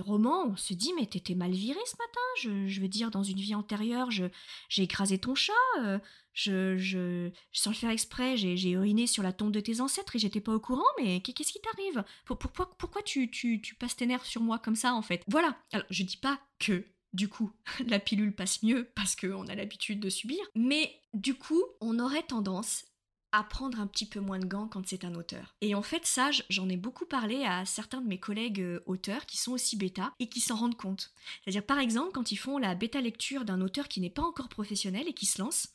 romans, 0.00 0.46
on 0.48 0.56
se 0.56 0.74
dit 0.74 0.92
mais 0.96 1.06
t'étais 1.06 1.34
mal 1.34 1.52
viré 1.52 1.78
ce 1.86 1.96
matin, 1.96 2.66
je, 2.68 2.80
veux 2.80 2.88
dire 2.88 3.10
dans 3.10 3.22
une 3.22 3.38
vie 3.38 3.54
antérieure, 3.54 4.10
j'ai 4.10 4.82
écrasé 4.82 5.18
ton 5.18 5.34
chat, 5.34 5.52
euh, 5.78 5.98
je, 6.32 6.76
je, 6.76 7.30
sans 7.52 7.70
le 7.70 7.76
faire 7.76 7.90
exprès, 7.90 8.36
j'ai 8.36 8.70
uriné 8.70 9.06
sur 9.06 9.22
la 9.22 9.32
tombe 9.32 9.52
de 9.52 9.60
tes 9.60 9.80
ancêtres 9.80 10.16
et 10.16 10.18
j'étais 10.18 10.40
pas 10.40 10.54
au 10.54 10.60
courant, 10.60 10.82
mais 11.00 11.20
qu'est-ce 11.20 11.52
qui 11.52 11.60
t'arrive? 11.60 12.04
Pourquoi, 12.24 12.70
pourquoi 12.76 13.02
tu 13.02 13.76
passes 13.78 13.96
tes 13.96 14.06
nerfs 14.06 14.26
sur 14.26 14.42
moi 14.42 14.58
comme 14.58 14.76
ça 14.76 14.94
en 14.94 15.02
fait? 15.02 15.22
Voilà, 15.28 15.56
alors 15.72 15.86
je 15.90 16.02
dis 16.02 16.16
pas 16.16 16.40
que 16.58 16.84
du 17.12 17.28
coup, 17.28 17.52
la 17.86 17.98
pilule 17.98 18.34
passe 18.34 18.62
mieux 18.62 18.90
parce 18.94 19.16
qu'on 19.16 19.46
a 19.46 19.54
l'habitude 19.54 20.00
de 20.00 20.10
subir. 20.10 20.40
Mais 20.54 21.00
du 21.14 21.34
coup, 21.34 21.62
on 21.80 21.98
aurait 21.98 22.22
tendance 22.22 22.84
à 23.32 23.42
prendre 23.42 23.80
un 23.80 23.86
petit 23.86 24.06
peu 24.06 24.20
moins 24.20 24.38
de 24.38 24.46
gants 24.46 24.68
quand 24.68 24.86
c'est 24.86 25.04
un 25.04 25.14
auteur. 25.14 25.56
Et 25.62 25.74
en 25.74 25.82
fait, 25.82 26.06
ça, 26.06 26.30
j'en 26.50 26.68
ai 26.68 26.76
beaucoup 26.76 27.06
parlé 27.06 27.44
à 27.44 27.64
certains 27.64 28.02
de 28.02 28.06
mes 28.06 28.20
collègues 28.20 28.60
euh, 28.60 28.82
auteurs 28.86 29.24
qui 29.24 29.38
sont 29.38 29.52
aussi 29.52 29.76
bêta 29.76 30.12
et 30.18 30.28
qui 30.28 30.40
s'en 30.40 30.56
rendent 30.56 30.76
compte. 30.76 31.12
C'est-à-dire, 31.42 31.64
par 31.64 31.78
exemple, 31.78 32.12
quand 32.12 32.30
ils 32.30 32.36
font 32.36 32.58
la 32.58 32.74
bêta 32.74 33.00
lecture 33.00 33.44
d'un 33.44 33.62
auteur 33.62 33.88
qui 33.88 34.00
n'est 34.00 34.10
pas 34.10 34.22
encore 34.22 34.50
professionnel 34.50 35.08
et 35.08 35.14
qui 35.14 35.26
se 35.26 35.40
lance, 35.40 35.68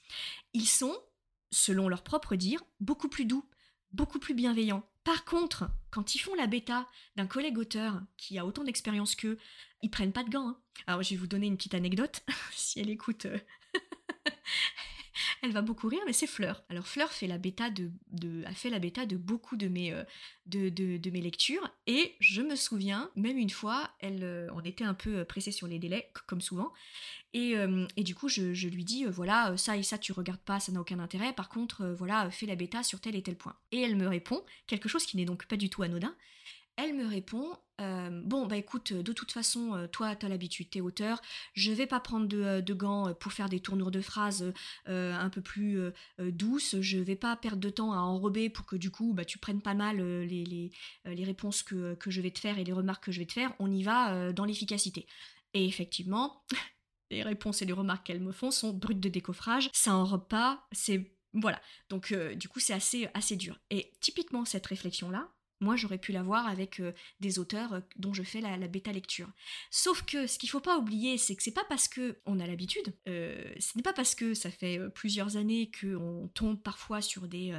ils 0.54 0.68
sont, 0.68 0.96
selon 1.52 1.90
leur 1.90 2.04
propre 2.04 2.36
dire, 2.36 2.64
beaucoup 2.80 3.10
plus 3.10 3.26
doux, 3.26 3.44
beaucoup 3.92 4.20
plus 4.20 4.36
bienveillants. 4.36 4.88
Par 5.04 5.26
contre, 5.26 5.70
quand 5.90 6.16
ils 6.16 6.20
font 6.20 6.36
la 6.36 6.48
bêta 6.48 6.86
d'un 7.16 7.28
collègue 7.28 7.58
auteur 7.58 8.02
qui 8.18 8.38
a 8.38 8.46
autant 8.46 8.66
d'expérience 8.66 9.16
qu'eux, 9.16 9.40
ils 9.82 9.90
prennent 9.90 10.12
pas 10.12 10.24
de 10.24 10.30
gants. 10.30 10.50
Hein. 10.50 10.60
Alors, 10.86 11.02
je 11.02 11.12
vais 11.12 11.16
vous 11.16 11.28
donner 11.28 11.48
une 11.48 11.58
petite 11.58 11.74
anecdote, 11.74 12.24
si 12.52 12.80
elle 12.80 12.90
écoute. 12.90 13.26
Euh, 13.26 13.40
elle 15.42 15.52
va 15.52 15.62
beaucoup 15.62 15.88
rire, 15.88 16.02
mais 16.06 16.14
c'est 16.14 16.28
Fleur. 16.28 16.64
Alors 16.70 16.88
Fleur 16.88 17.12
fait 17.12 17.28
la 17.28 17.38
bêta 17.38 17.70
de, 17.70 17.92
a 18.46 18.54
fait 18.54 18.70
la 18.70 18.80
bêta 18.80 19.06
de 19.06 19.18
beaucoup 19.18 19.56
de 19.58 19.68
mes, 19.68 19.94
euh, 19.94 20.04
de, 20.46 21.10
mes 21.10 21.22
lectures, 21.22 21.70
et 21.86 22.16
je 22.20 22.42
me 22.42 22.56
souviens, 22.56 23.12
même 23.16 23.38
une 23.38 23.50
fois, 23.50 23.90
elle, 24.00 24.24
euh, 24.24 24.48
on 24.54 24.62
était 24.62 24.84
un 24.84 24.94
peu 24.94 25.26
pressé 25.26 25.52
sur 25.52 25.68
les 25.68 25.80
délais, 25.80 26.12
comme 26.28 26.42
souvent, 26.42 26.72
et, 27.34 27.58
euh, 27.58 27.86
du 27.98 28.16
coup, 28.16 28.30
je, 28.30 28.68
lui 28.68 28.84
dis, 28.84 29.06
voilà, 29.06 29.56
ça 29.58 29.78
et 29.78 29.84
ça, 29.84 29.98
tu 29.98 30.12
regardes 30.12 30.42
pas, 30.42 30.60
ça 30.60 30.72
n'a 30.72 30.82
aucun 30.82 31.00
intérêt, 31.00 31.34
par 31.34 31.50
contre, 31.50 31.86
voilà, 31.98 32.30
fais 32.32 32.46
la 32.46 32.56
bêta 32.56 32.84
sur 32.84 33.00
tel 33.00 33.16
et 33.16 33.22
tel 33.22 33.36
point. 33.36 33.56
Et 33.72 33.82
elle 33.82 33.96
me 33.96 34.08
répond, 34.08 34.44
quelque 34.66 34.90
chose 34.90 35.06
qui 35.06 35.18
n'est 35.18 35.26
donc 35.26 35.46
pas 35.46 35.58
du 35.58 35.70
tout 35.70 35.84
anodin, 35.84 36.16
elle 36.78 36.94
me 36.94 37.06
répond 37.06 37.58
euh, 37.82 38.22
Bon, 38.24 38.46
bah 38.46 38.56
écoute, 38.56 38.94
de 38.94 39.12
toute 39.12 39.32
façon, 39.32 39.74
euh, 39.74 39.88
toi, 39.88 40.16
t'as 40.16 40.30
l'habitude, 40.30 40.70
t'es 40.70 40.80
auteur, 40.80 41.22
je 41.54 41.72
vais 41.72 41.88
pas 41.88 42.00
prendre 42.00 42.28
de, 42.28 42.42
euh, 42.42 42.76
gants 42.76 43.14
pour 43.16 43.34
faire 43.34 43.50
des 43.50 43.60
tournures 43.60 43.92
de 43.92 44.02
phrases 44.02 44.54
un 44.86 45.30
peu 45.30 45.42
plus 45.42 45.80
douces, 46.20 46.80
je 46.80 47.00
vais 47.00 47.16
pas 47.16 47.36
perdre 47.36 47.60
de 47.60 47.70
temps 47.70 47.92
à 47.92 47.98
enrober 47.98 48.50
pour 48.50 48.66
que 48.66 48.76
du 48.76 48.92
coup, 48.92 49.14
bah, 49.14 49.26
tu 49.26 49.40
prennes 49.40 49.62
pas 49.62 49.74
mal 49.74 49.98
les, 49.98 50.72
réponses 51.06 51.64
que, 51.64 51.98
je 52.06 52.22
vais 52.22 52.32
te 52.32 52.40
faire 52.40 52.60
et 52.60 52.64
les 52.64 52.74
remarques 52.74 53.06
que 53.06 53.12
je 53.12 53.20
vais 53.20 53.26
te 53.26 53.34
faire, 53.34 53.54
on 53.60 53.72
y 53.72 53.84
va 53.84 54.32
dans 54.32 54.46
l'efficacité. 54.46 55.08
Et 55.54 55.66
effectivement, 55.66 56.46
les 57.10 57.24
réponses 57.24 57.62
et 57.62 57.66
les 57.66 57.74
remarques 57.74 58.06
qu'elles 58.06 58.22
me 58.22 58.32
font 58.32 58.52
sont 58.52 58.74
brutes 58.74 59.00
de 59.00 59.10
décoffrage, 59.10 59.70
ça 59.74 59.96
enrobe 59.96 60.28
pas, 60.28 60.68
c'est. 60.72 61.12
Voilà. 61.34 61.62
Donc, 61.90 62.14
du 62.36 62.48
coup, 62.48 62.60
c'est 62.60 62.74
assez, 62.74 63.10
assez 63.14 63.36
dur. 63.36 63.60
Et 63.70 63.94
typiquement, 64.00 64.46
cette 64.46 64.66
réflexion-là, 64.68 65.32
moi, 65.60 65.76
j'aurais 65.76 65.98
pu 65.98 66.12
l'avoir 66.12 66.48
avec 66.48 66.80
euh, 66.80 66.94
des 67.20 67.40
auteurs 67.40 67.74
euh, 67.74 67.80
dont 67.96 68.14
je 68.14 68.24
fais 68.24 68.42
la, 68.42 68.58
bêta 68.68 68.92
lecture. 68.92 69.30
Sauf 69.72 70.04
que 70.04 70.28
ce 70.28 70.38
qu'il 70.38 70.50
faut 70.50 70.60
pas 70.60 70.78
oublier, 70.78 71.18
c'est 71.18 71.36
que 71.36 71.44
c'est 71.44 71.54
pas 71.54 71.66
parce 71.68 71.88
que 71.88 72.20
on 72.26 72.40
a 72.40 72.48
l'habitude, 72.48 72.94
euh, 73.08 73.44
ce 73.60 73.78
n'est 73.78 73.82
pas 73.82 73.94
parce 73.94 74.14
que 74.14 74.34
ça 74.34 74.52
fait 74.52 74.80
plusieurs 74.94 75.38
années 75.38 75.72
qu'on 75.80 76.30
tombe 76.34 76.62
parfois 76.62 77.02
sur 77.02 77.28
des 77.28 77.54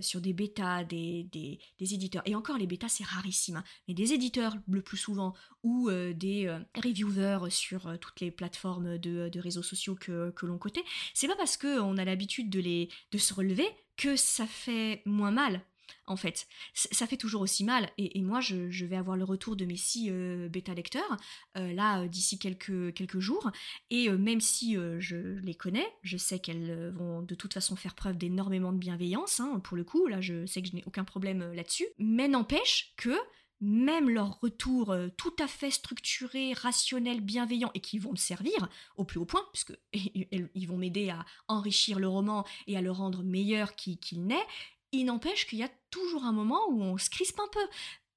sur 0.00 0.20
des 0.20 0.32
bêtas, 0.32 0.84
des, 0.84 1.24
des, 1.24 1.94
éditeurs. 1.94 2.22
Et 2.26 2.34
encore, 2.34 2.58
les 2.58 2.66
bêtas, 2.66 2.88
c'est 2.88 3.04
rarissime. 3.04 3.56
Hein. 3.56 3.64
mais 3.86 3.94
des 3.94 4.12
éditeurs 4.12 4.56
le 4.68 4.82
plus 4.82 4.96
souvent 4.96 5.34
ou 5.62 5.90
des 5.90 6.54
reviewers 6.74 7.50
sur 7.50 7.98
toutes 7.98 8.20
les 8.20 8.30
plateformes 8.30 8.98
de, 8.98 9.38
réseaux 9.38 9.62
sociaux 9.62 9.94
que, 9.94 10.30
que 10.30 10.46
l'on 10.46 10.58
côté, 10.58 10.82
c'est 11.14 11.28
pas 11.28 11.36
parce 11.36 11.56
qu'on 11.56 11.96
a 11.96 12.04
l'habitude 12.04 12.50
de 12.50 12.60
de 12.60 13.18
se 13.18 13.34
relever 13.34 13.66
que 13.96 14.16
ça 14.16 14.46
fait 14.46 15.02
moins 15.04 15.30
mal 15.30 15.62
en 16.06 16.16
fait. 16.16 16.46
Ça 16.74 17.06
fait 17.06 17.16
toujours 17.16 17.42
aussi 17.42 17.64
mal. 17.64 17.90
Et, 17.98 18.20
moi, 18.22 18.40
je, 18.40 18.84
vais 18.84 18.96
avoir 18.96 19.16
le 19.16 19.24
retour 19.24 19.56
de 19.56 19.64
mes 19.64 19.76
six 19.76 20.08
euh, 20.10 20.48
bêta 20.48 20.74
lecteurs, 20.74 21.16
euh, 21.56 21.72
là, 21.72 22.02
euh, 22.02 22.08
d'ici 22.08 22.38
quelques, 22.38 22.94
quelques 22.94 23.18
jours. 23.18 23.50
Et 23.90 24.08
même 24.10 24.40
si 24.40 24.76
je 24.98 25.38
les 25.40 25.54
connais, 25.54 25.86
je 26.02 26.16
sais 26.16 26.38
qu'elles 26.38 26.90
vont 26.90 27.22
de 27.22 27.34
toute 27.34 27.54
façon 27.54 27.76
faire 27.76 27.94
preuve 27.94 28.16
d'énormément 28.16 28.72
de 28.72 28.78
bienveillance, 28.78 29.40
hein, 29.40 29.60
pour 29.62 29.76
le 29.76 29.84
coup, 29.84 30.06
là, 30.06 30.20
je 30.20 30.46
sais 30.46 30.62
que 30.62 30.68
je 30.68 30.76
n'ai 30.76 30.84
aucun 30.86 31.04
problème 31.04 31.52
là-dessus. 31.52 31.86
Mais 31.98 32.28
n'empêche 32.28 32.94
que 32.96 33.14
même 33.60 34.08
leur 34.08 34.38
retour 34.40 34.94
tout 35.16 35.34
à 35.40 35.48
fait 35.48 35.70
structuré, 35.70 36.52
rationnel, 36.52 37.20
bienveillant, 37.20 37.70
et 37.74 37.80
qui 37.80 37.98
vont 37.98 38.12
me 38.12 38.16
servir 38.16 38.68
au 38.96 39.04
plus 39.04 39.18
haut 39.18 39.26
point, 39.26 39.44
puisque 39.52 39.76
ils 39.92 40.66
vont 40.66 40.76
m'aider 40.76 41.10
à 41.10 41.24
enrichir 41.48 41.98
le 41.98 42.08
roman 42.08 42.46
et 42.66 42.76
à 42.76 42.80
le 42.80 42.92
rendre 42.92 43.22
meilleur 43.22 43.74
qu'il 43.74 44.26
n'est, 44.26 44.46
il 44.92 45.04
n'empêche 45.04 45.46
qu'il 45.46 45.58
y 45.58 45.62
a 45.62 45.70
toujours 45.90 46.24
un 46.24 46.32
moment 46.32 46.68
où 46.70 46.82
on 46.82 46.98
se 46.98 47.10
crispe 47.10 47.38
un 47.40 47.48
peu. 47.52 47.66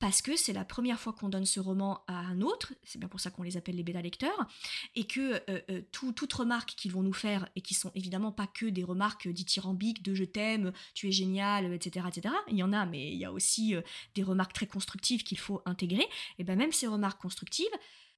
parce 0.02 0.24
que 0.24 0.36
c'est 0.36 0.52
la 0.52 0.66
première 0.66 1.00
fois 1.00 1.14
qu'on 1.14 1.30
donne 1.30 1.46
ce 1.46 1.60
roman 1.60 2.04
à 2.08 2.16
un 2.16 2.42
autre, 2.42 2.74
c'est 2.84 2.98
bien 2.98 3.08
pour 3.08 3.20
ça 3.20 3.30
qu'on 3.30 3.44
les 3.44 3.56
appelle 3.56 3.76
les 3.76 3.84
bêta-lecteurs, 3.84 4.48
et 4.96 5.06
que 5.06 5.44
toutes 5.92 6.34
remarques 6.34 6.72
qu'ils 6.72 6.92
vont 6.92 7.04
nous 7.04 7.14
faire, 7.14 7.48
et 7.56 7.62
qui 7.62 7.76
sont 7.76 7.92
évidemment 7.94 8.32
pas 8.32 8.48
que 8.48 8.66
des 8.66 8.84
remarques 8.84 9.28
dithyrambiques 9.28 10.02
de 10.02 10.16
je 10.16 10.24
t'aime, 10.24 10.74
tu 10.96 11.08
es 11.08 11.12
génial, 11.12 11.72
etc., 11.72 12.08
etc., 12.10 12.34
il 12.50 12.58
y 12.58 12.64
en 12.64 12.74
a, 12.74 12.88
mais 12.88 13.12
il 13.12 13.20
y 13.20 13.26
a 13.26 13.32
aussi 13.32 13.76
des 14.16 14.24
remarques 14.24 14.54
très 14.54 14.68
constructives 14.68 15.24
qu'il 15.24 15.38
faut 15.38 15.62
intégrer, 15.66 16.08
et 16.40 16.44
bien 16.44 16.56
même 16.56 16.72
ces 16.72 16.88
remarques 16.88 17.22
constructives, 17.22 17.68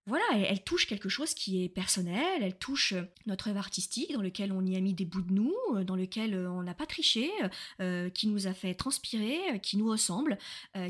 voilà, 0.05 0.25
elle, 0.33 0.61
touche 0.63 0.85
quelque 0.85 1.07
chose 1.07 1.33
qui 1.33 1.63
est 1.63 1.69
personnel, 1.69 2.41
elle 2.41 2.57
touche 2.57 2.91
euh, 2.91 3.03
notre 3.25 3.47
œuvre 3.47 3.59
artistique 3.59 4.11
dans 4.11 4.21
lequel 4.21 4.51
on 4.51 4.65
y 4.65 4.75
a 4.75 4.81
mis 4.81 4.93
des 4.93 5.05
bouts 5.05 5.21
de 5.21 5.31
nous, 5.31 5.53
euh, 5.75 5.85
dans 5.85 5.95
lequel 5.95 6.33
euh, 6.33 6.51
on 6.51 6.61
n'a 6.61 6.73
pas 6.73 6.85
triché, 6.85 7.29
qui 8.13 8.27
nous 8.27 8.47
a 8.47 8.53
fait 8.53 8.73
transpirer, 8.73 9.59
qui 9.61 9.77
nous 9.77 9.89
ressemble, 9.89 10.37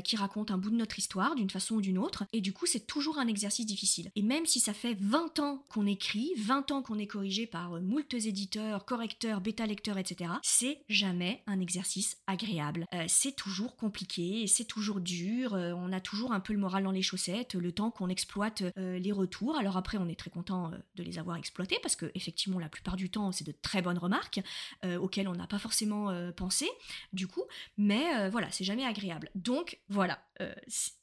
qui 0.04 0.16
raconte 0.16 0.50
un 0.50 0.58
bout 0.58 0.70
de 0.70 0.76
notre 0.76 0.98
histoire 0.98 1.34
d'une 1.34 1.50
façon 1.50 1.76
ou 1.76 1.80
d'une 1.80 1.98
autre. 1.98 2.24
Et 2.32 2.40
du 2.40 2.52
coup, 2.52 2.66
c'est 2.66 2.86
toujours 2.86 3.18
un 3.18 3.26
exercice 3.26 3.66
difficile. 3.66 4.10
Et 4.16 4.22
même 4.22 4.46
si 4.46 4.60
ça 4.60 4.72
fait 4.72 4.96
20 5.00 5.38
ans 5.40 5.64
qu'on 5.68 5.86
écrit, 5.86 6.32
20 6.38 6.70
ans 6.70 6.82
qu'on 6.82 6.98
est 6.98 7.06
corrigé 7.06 7.46
par 7.46 7.80
moultes 7.80 8.14
éditeurs, 8.14 8.84
correcteurs, 8.84 9.40
bêta-lecteurs, 9.40 9.98
etc., 9.98 10.30
c'est 10.42 10.82
jamais 10.88 11.42
un 11.46 11.60
exercice 11.60 12.16
agréable. 12.26 12.86
c'est 13.08 13.36
toujours 13.36 13.76
compliqué, 13.76 14.46
c'est 14.46 14.66
toujours 14.66 15.00
dur, 15.00 15.52
on 15.52 15.92
a 15.92 16.00
toujours 16.00 16.32
un 16.32 16.40
peu 16.40 16.52
le 16.52 16.58
moral 16.58 16.84
dans 16.84 16.92
les 16.92 17.02
chaussettes, 17.02 17.54
le 17.54 17.72
temps 17.72 17.90
qu'on 17.90 18.08
exploite 18.08 18.62
retours. 19.12 19.56
Alors 19.56 19.76
après, 19.76 19.98
on 19.98 20.08
est 20.08 20.18
très 20.18 20.30
content 20.30 20.72
euh, 20.72 20.76
de 20.96 21.02
les 21.02 21.18
avoir 21.18 21.36
exploités 21.36 21.78
parce 21.82 21.96
que 21.96 22.10
effectivement, 22.14 22.58
la 22.58 22.68
plupart 22.68 22.96
du 22.96 23.10
temps, 23.10 23.32
c'est 23.32 23.46
de 23.46 23.52
très 23.52 23.82
bonnes 23.82 23.98
remarques 23.98 24.40
euh, 24.84 24.96
auxquelles 24.96 25.28
on 25.28 25.34
n'a 25.34 25.46
pas 25.46 25.58
forcément 25.58 26.10
euh, 26.10 26.32
pensé, 26.32 26.68
du 27.12 27.26
coup. 27.26 27.44
Mais 27.76 28.28
voilà, 28.30 28.50
c'est 28.50 28.64
jamais 28.64 28.84
agréable. 28.84 29.30
Donc 29.34 29.78
voilà, 29.88 30.18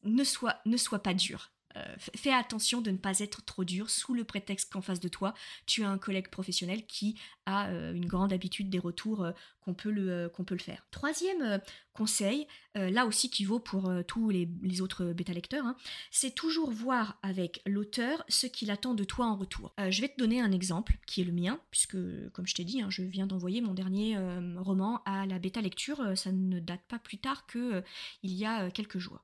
ne 0.03 0.23
sois, 0.23 0.55
ne 0.65 0.77
sois 0.77 0.99
pas 0.99 1.13
dur. 1.13 1.51
Fais 1.97 2.33
attention 2.33 2.81
de 2.81 2.91
ne 2.91 2.97
pas 2.97 3.19
être 3.19 3.43
trop 3.45 3.63
dur 3.63 3.89
sous 3.89 4.13
le 4.13 4.23
prétexte 4.23 4.71
qu'en 4.71 4.81
face 4.81 4.99
de 4.99 5.07
toi, 5.07 5.33
tu 5.65 5.83
as 5.83 5.89
un 5.89 5.97
collègue 5.97 6.29
professionnel 6.29 6.85
qui 6.85 7.19
a 7.45 7.69
une 7.69 8.05
grande 8.05 8.33
habitude 8.33 8.69
des 8.69 8.79
retours 8.79 9.27
qu'on 9.61 9.73
peut, 9.73 9.91
le, 9.91 10.29
qu'on 10.29 10.43
peut 10.43 10.55
le 10.55 10.61
faire. 10.61 10.85
Troisième 10.91 11.59
conseil, 11.93 12.47
là 12.75 13.05
aussi 13.05 13.29
qui 13.29 13.45
vaut 13.45 13.59
pour 13.59 13.91
tous 14.07 14.29
les, 14.29 14.47
autres 14.81 15.05
bêta-lecteurs, 15.05 15.65
hein, 15.65 15.75
c'est 16.09 16.33
toujours 16.33 16.71
voir 16.71 17.19
avec 17.23 17.61
l'auteur 17.65 18.23
ce 18.29 18.47
qu'il 18.47 18.71
attend 18.71 18.93
de 18.93 19.03
toi 19.03 19.25
en 19.25 19.35
retour. 19.35 19.73
je 19.89 20.01
vais 20.01 20.09
te 20.09 20.17
donner 20.17 20.41
un 20.41 20.51
exemple 20.51 20.97
qui 21.05 21.21
est 21.21 21.25
le 21.25 21.33
mien, 21.33 21.59
puisque 21.71 21.97
comme 22.31 22.47
je 22.47 22.55
t'ai 22.55 22.63
dit, 22.63 22.81
hein, 22.81 22.89
je 22.89 23.01
viens 23.01 23.27
d'envoyer 23.27 23.61
mon 23.61 23.73
dernier 23.73 24.17
roman 24.57 25.01
à 25.05 25.25
la 25.25 25.39
bêta-lecture, 25.39 26.17
ça 26.17 26.31
ne 26.31 26.59
date 26.59 26.81
pas 26.87 26.99
plus 26.99 27.17
tard 27.17 27.45
que 27.45 27.83
il 28.23 28.33
y 28.33 28.45
a 28.45 28.71
quelques 28.71 28.99
jours. 28.99 29.21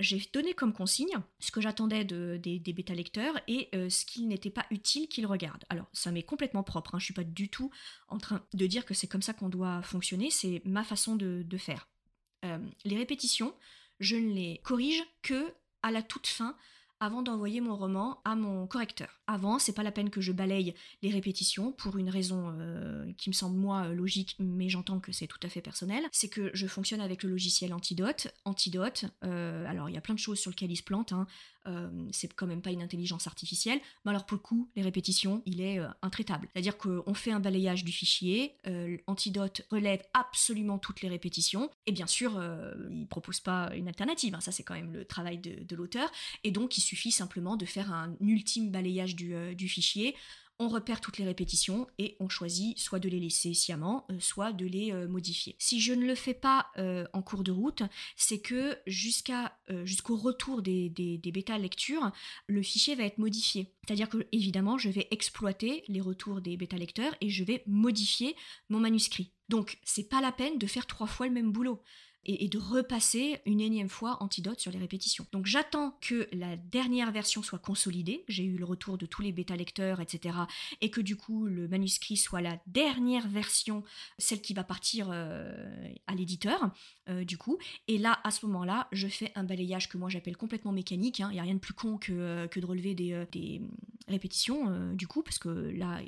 J'ai 0.00 0.22
donné 0.32 0.54
comme 0.54 0.72
consigne 0.72 1.18
ce 1.38 1.50
que 1.50 1.60
j'attendais 1.60 2.04
de, 2.04 2.38
des, 2.42 2.72
bêta-lecteurs 2.72 3.38
et 3.48 3.68
ce 3.72 4.04
qu'il 4.04 4.28
n'était 4.28 4.50
pas 4.50 4.66
utile 4.70 5.08
qu'ils 5.08 5.26
regardent. 5.26 5.64
Alors, 5.68 5.86
ça 5.92 6.10
m'est 6.12 6.22
complètement 6.22 6.62
propre, 6.62 6.94
hein, 6.94 6.98
je 6.98 7.04
suis 7.04 7.14
pas 7.14 7.24
du 7.24 7.48
tout 7.48 7.70
en 8.08 8.18
train 8.18 8.44
de 8.54 8.66
dire 8.66 8.84
que 8.84 8.94
c'est 8.94 9.06
comme 9.06 9.22
ça 9.22 9.32
qu'on 9.32 9.48
doit 9.48 9.82
fonctionner, 9.82 10.30
c'est 10.30 10.62
ma 10.64 10.84
façon 10.84 11.16
de, 11.16 11.44
faire. 11.56 11.88
Euh, 12.44 12.58
les 12.84 12.96
répétitions, 12.96 13.54
je 14.00 14.16
ne 14.16 14.32
les 14.32 14.60
corrige 14.62 15.02
que 15.22 15.54
à 15.82 15.90
la 15.90 16.02
toute 16.02 16.26
fin 16.26 16.56
avant 17.00 17.22
d'envoyer 17.22 17.60
mon 17.60 17.76
roman 17.76 18.20
à 18.24 18.34
mon 18.34 18.66
correcteur. 18.66 19.08
Avant, 19.26 19.58
c'est 19.58 19.72
pas 19.72 19.82
la 19.82 19.92
peine 19.92 20.10
que 20.10 20.20
je 20.20 20.32
balaye 20.32 20.74
les 21.02 21.10
répétitions 21.10 21.72
pour 21.72 21.98
une 21.98 22.10
raison 22.10 22.54
euh, 22.58 23.12
qui 23.18 23.28
me 23.28 23.34
semble 23.34 23.56
moi 23.56 23.88
logique, 23.88 24.36
mais 24.38 24.68
j'entends 24.68 25.00
que 25.00 25.12
c'est 25.12 25.26
tout 25.26 25.40
à 25.42 25.48
fait 25.48 25.60
personnel. 25.60 26.04
C'est 26.12 26.28
que 26.28 26.50
je 26.54 26.66
fonctionne 26.66 27.00
avec 27.00 27.22
le 27.22 27.30
logiciel 27.30 27.74
Antidote. 27.74 28.28
Antidote, 28.44 29.06
euh, 29.24 29.66
alors 29.66 29.88
il 29.88 29.94
y 29.94 29.98
a 29.98 30.00
plein 30.00 30.14
de 30.14 30.20
choses 30.20 30.38
sur 30.38 30.50
lesquelles 30.50 30.70
il 30.70 30.76
se 30.76 30.82
plante. 30.82 31.12
Hein. 31.12 31.26
Euh, 31.66 31.90
c'est 32.12 32.32
quand 32.32 32.46
même 32.46 32.62
pas 32.62 32.70
une 32.70 32.82
intelligence 32.82 33.26
artificielle. 33.26 33.80
Mais 34.04 34.10
alors 34.10 34.24
pour 34.24 34.36
le 34.36 34.42
coup, 34.42 34.70
les 34.76 34.82
répétitions, 34.82 35.42
il 35.44 35.60
est 35.60 35.80
intraitable. 36.02 36.48
C'est-à-dire 36.52 36.78
qu'on 36.78 37.14
fait 37.14 37.32
un 37.32 37.40
balayage 37.40 37.84
du 37.84 37.92
fichier, 37.92 38.54
Antidote 39.06 39.62
relève 39.70 40.02
absolument 40.14 40.78
toutes 40.78 41.00
les 41.00 41.08
répétitions, 41.08 41.70
et 41.86 41.92
bien 41.92 42.06
sûr, 42.06 42.40
il 42.90 43.06
propose 43.08 43.40
pas 43.40 43.74
une 43.74 43.88
alternative. 43.88 44.34
Hein. 44.34 44.40
Ça, 44.40 44.52
c'est 44.52 44.62
quand 44.62 44.74
même 44.74 44.92
le 44.92 45.04
travail 45.04 45.38
de, 45.38 45.76
l'auteur. 45.76 46.10
Et 46.44 46.50
donc, 46.50 46.78
il 46.78 46.80
suffit 46.86 47.10
simplement 47.10 47.56
de 47.56 47.66
faire 47.66 47.92
un 47.92 48.16
ultime 48.20 48.70
balayage 48.70 49.16
du, 49.16 49.34
euh, 49.34 49.54
fichier. 49.58 50.14
On 50.58 50.68
repère 50.68 51.02
toutes 51.02 51.18
les 51.18 51.26
répétitions 51.26 51.86
et 51.98 52.16
on 52.18 52.30
choisit 52.30 52.78
soit 52.78 52.98
de 52.98 53.10
les 53.10 53.20
laisser 53.20 53.52
sciemment, 53.52 54.06
euh, 54.10 54.18
soit 54.20 54.52
de 54.52 54.64
les 54.64 54.90
euh, 54.90 55.06
modifier. 55.06 55.54
Si 55.58 55.80
je 55.80 55.92
ne 55.92 56.06
le 56.06 56.14
fais 56.14 56.32
pas 56.32 56.66
en 57.12 57.22
cours 57.22 57.44
de 57.44 57.52
route, 57.52 57.82
c'est 58.16 58.40
que 58.40 58.78
jusqu'au 58.86 60.16
retour 60.16 60.62
des, 60.62 60.88
des, 60.88 61.18
des 61.18 61.32
bêta 61.32 61.58
lectures, 61.58 62.10
le 62.46 62.62
fichier 62.62 62.94
va 62.94 63.04
être 63.04 63.18
modifié. 63.18 63.74
C'est-à-dire 63.86 64.08
que 64.08 64.26
évidemment, 64.32 64.78
je 64.78 64.88
vais 64.88 65.08
exploiter 65.10 65.84
les 65.88 66.00
retours 66.00 66.40
des 66.40 66.56
bêta 66.56 66.76
lecteurs 66.76 67.14
et 67.20 67.28
je 67.28 67.44
vais 67.44 67.62
modifier 67.66 68.34
mon 68.70 68.80
manuscrit. 68.80 69.32
Donc, 69.48 69.78
c'est 69.84 70.08
pas 70.08 70.20
la 70.20 70.32
peine 70.32 70.58
de 70.58 70.66
faire 70.66 70.86
trois 70.86 71.06
fois 71.06 71.26
le 71.26 71.32
même 71.32 71.52
boulot 71.52 71.82
et, 72.26 72.48
de 72.48 72.58
repasser 72.58 73.40
une 73.46 73.60
énième 73.60 73.88
fois 73.88 74.18
Antidote 74.20 74.60
sur 74.60 74.72
les 74.72 74.78
répétitions. 74.78 75.26
Donc 75.32 75.46
j'attends 75.46 75.96
que 76.00 76.28
la 76.32 76.56
dernière 76.56 77.12
version 77.12 77.42
soit 77.42 77.58
consolidée, 77.58 78.24
j'ai 78.28 78.44
eu 78.44 78.56
le 78.56 78.64
retour 78.64 78.98
de 78.98 79.06
tous 79.06 79.22
les 79.22 79.32
bêta-lecteurs, 79.32 80.00
etc. 80.00 80.36
Et 80.80 80.90
que 80.90 81.00
du 81.00 81.16
coup 81.16 81.46
le 81.46 81.68
manuscrit 81.68 82.16
soit 82.16 82.40
la 82.40 82.58
dernière 82.66 83.28
version, 83.28 83.84
celle 84.18 84.40
qui 84.40 84.54
va 84.54 84.64
partir 84.64 85.08
euh, 85.10 85.54
à 86.06 86.14
l'éditeur, 86.14 86.70
euh, 87.08 87.24
du 87.24 87.38
coup. 87.38 87.58
Et 87.86 87.98
là, 87.98 88.18
à 88.24 88.30
ce 88.30 88.44
moment-là, 88.46 88.88
je 88.92 89.06
fais 89.06 89.32
un 89.36 89.44
balayage 89.44 89.88
que 89.88 89.96
moi 89.96 90.08
j'appelle 90.08 90.36
complètement 90.36 90.72
mécanique. 90.72 91.20
Il 91.20 91.22
hein. 91.22 91.30
n'y 91.32 91.38
a 91.38 91.42
rien 91.42 91.54
de 91.54 91.60
plus 91.60 91.74
con 91.74 91.96
que, 91.96 92.12
euh, 92.12 92.48
que 92.48 92.58
de 92.58 92.66
relever 92.66 92.94
des, 92.94 93.60
répétitions, 94.08 94.94
du 94.94 95.08
coup, 95.08 95.22
parce 95.22 95.38
que 95.38 95.48
là, 95.48 96.00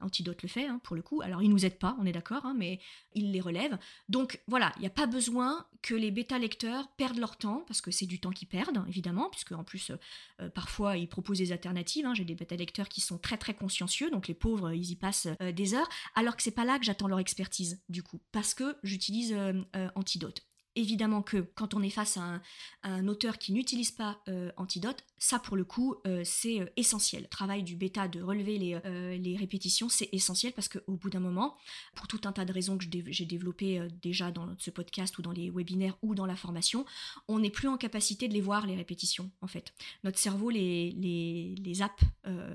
Antidote 0.00 0.42
le 0.42 0.48
fait, 0.48 0.66
hein, 0.66 0.80
pour 0.82 0.96
le 0.96 1.02
coup. 1.02 1.22
Alors 1.22 1.40
il 1.40 1.48
nous 1.50 1.64
aide 1.64 1.78
pas, 1.78 1.96
on 2.00 2.04
est 2.04 2.10
d'accord, 2.10 2.44
hein, 2.44 2.54
mais 2.58 2.80
il 3.14 3.30
les 3.30 3.40
relève. 3.40 3.78
Donc 4.08 4.40
voilà, 4.48 4.72
il 4.76 4.80
n'y 4.80 4.88
a 4.88 4.90
pas 4.90 5.06
besoin 5.06 5.15
besoin 5.16 5.64
que 5.80 5.94
les 5.94 6.10
bêta-lecteurs 6.10 6.88
perdent 6.98 7.16
leur 7.16 7.38
temps, 7.38 7.64
parce 7.66 7.80
que 7.80 7.90
c'est 7.90 8.04
du 8.04 8.20
temps 8.20 8.32
qu'ils 8.32 8.48
perdent, 8.48 8.84
évidemment, 8.86 9.30
puisque 9.30 9.52
en 9.52 9.64
plus, 9.64 9.90
euh, 9.90 9.96
euh, 10.42 10.50
parfois, 10.50 10.98
ils 10.98 11.08
proposent 11.08 11.38
des 11.38 11.52
alternatives. 11.52 12.04
Hein. 12.04 12.12
J'ai 12.12 12.26
des 12.26 12.34
bêta-lecteurs 12.34 12.90
qui 12.90 13.00
sont 13.00 13.16
très 13.16 13.38
très 13.38 13.54
consciencieux, 13.54 14.10
donc 14.10 14.28
les 14.28 14.34
pauvres, 14.34 14.72
ils 14.72 14.90
y 14.90 14.96
passent 14.96 15.28
euh, 15.40 15.52
des 15.52 15.72
heures, 15.72 15.88
alors 16.14 16.36
que 16.36 16.42
c'est 16.42 16.50
pas 16.50 16.66
là 16.66 16.78
que 16.78 16.84
j'attends 16.84 17.08
leur 17.08 17.18
expertise, 17.18 17.82
du 17.88 18.02
coup, 18.02 18.20
parce 18.30 18.52
que 18.52 18.76
j'utilise 18.82 19.34
Antidote 19.94 20.46
évidemment 20.76 21.22
que 21.22 21.38
quand 21.54 21.74
on 21.74 21.82
est 21.82 21.90
face 21.90 22.16
à 22.16 22.40
un, 22.82 23.08
auteur 23.08 23.38
qui 23.38 23.52
n'utilise 23.52 23.90
pas 23.90 24.20
euh, 24.28 24.52
Antidote, 24.56 25.04
ça 25.18 25.38
pour 25.38 25.56
le 25.56 25.64
coup 25.64 25.96
euh, 26.06 26.22
c'est 26.24 26.60
euh, 26.60 26.66
essentiel. 26.76 27.22
Le 27.22 27.28
travail 27.28 27.62
du 27.62 27.74
bêta 27.74 28.06
de 28.06 28.20
relever 28.22 28.58
les, 28.58 29.18
les 29.18 29.36
répétitions, 29.36 29.88
c'est 29.88 30.08
essentiel 30.12 30.52
parce 30.52 30.68
qu'au 30.68 30.96
bout 30.96 31.10
d'un 31.10 31.20
moment, 31.20 31.56
pour 31.94 32.06
tout 32.06 32.20
un 32.24 32.32
tas 32.32 32.44
de 32.44 32.52
raisons 32.52 32.78
que 32.78 32.84
j'ai 33.06 33.24
développées 33.24 33.86
déjà 34.02 34.30
dans 34.30 34.48
ce 34.58 34.70
podcast 34.70 35.16
ou 35.18 35.22
dans 35.22 35.32
les 35.32 35.50
webinaires 35.50 35.96
ou 36.02 36.14
dans 36.14 36.26
la 36.26 36.36
formation, 36.36 36.84
on 37.28 37.38
n'est 37.38 37.50
plus 37.50 37.68
en 37.68 37.76
capacité 37.76 38.28
de 38.28 38.34
les 38.34 38.40
voir 38.40 38.66
les 38.66 38.76
répétitions 38.76 39.30
en 39.40 39.46
fait. 39.46 39.72
Notre 40.04 40.18
cerveau 40.18 40.50
les, 40.50 40.92
les, 40.92 41.54
les 41.56 41.74
zappe 41.74 42.02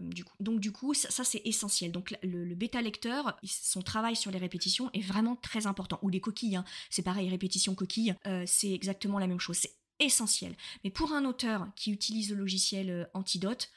du 0.02 0.24
coup. 0.24 0.36
Donc 0.40 0.60
du 0.60 0.72
coup 0.72 0.94
ça, 0.94 1.24
c'est 1.24 1.42
essentiel. 1.46 1.92
Donc 1.92 2.16
le, 2.24 2.46
le, 2.46 2.56
bêta 2.56 2.82
lecteur, 2.82 3.38
son 3.44 3.82
travail 3.82 4.16
sur 4.16 4.32
les 4.32 4.38
répétitions 4.38 4.90
est 4.94 5.02
vraiment 5.02 5.36
très 5.36 5.68
important. 5.68 6.00
Ou 6.02 6.10
les 6.10 6.22
coquilles, 6.22 6.56
hein. 6.56 6.66
c'est 6.90 7.02
pareil, 7.02 7.30
répétition 7.30 7.76
coquille 7.76 8.11
euh, 8.28 8.44
c'est 8.46 8.72
exactement 8.72 9.20
la 9.20 9.28
même 9.28 9.40
chose. 9.40 9.58
C'est 9.58 9.76
essentiel. 10.00 10.56
Mais 10.84 10.90
pour 10.90 11.14
un 11.14 11.26
auteur 11.26 11.68
qui 11.76 11.92
utilise 11.92 12.32
le 12.32 12.38
logiciel 12.38 12.90
euh, 12.90 13.06
Antidote, 13.14 13.70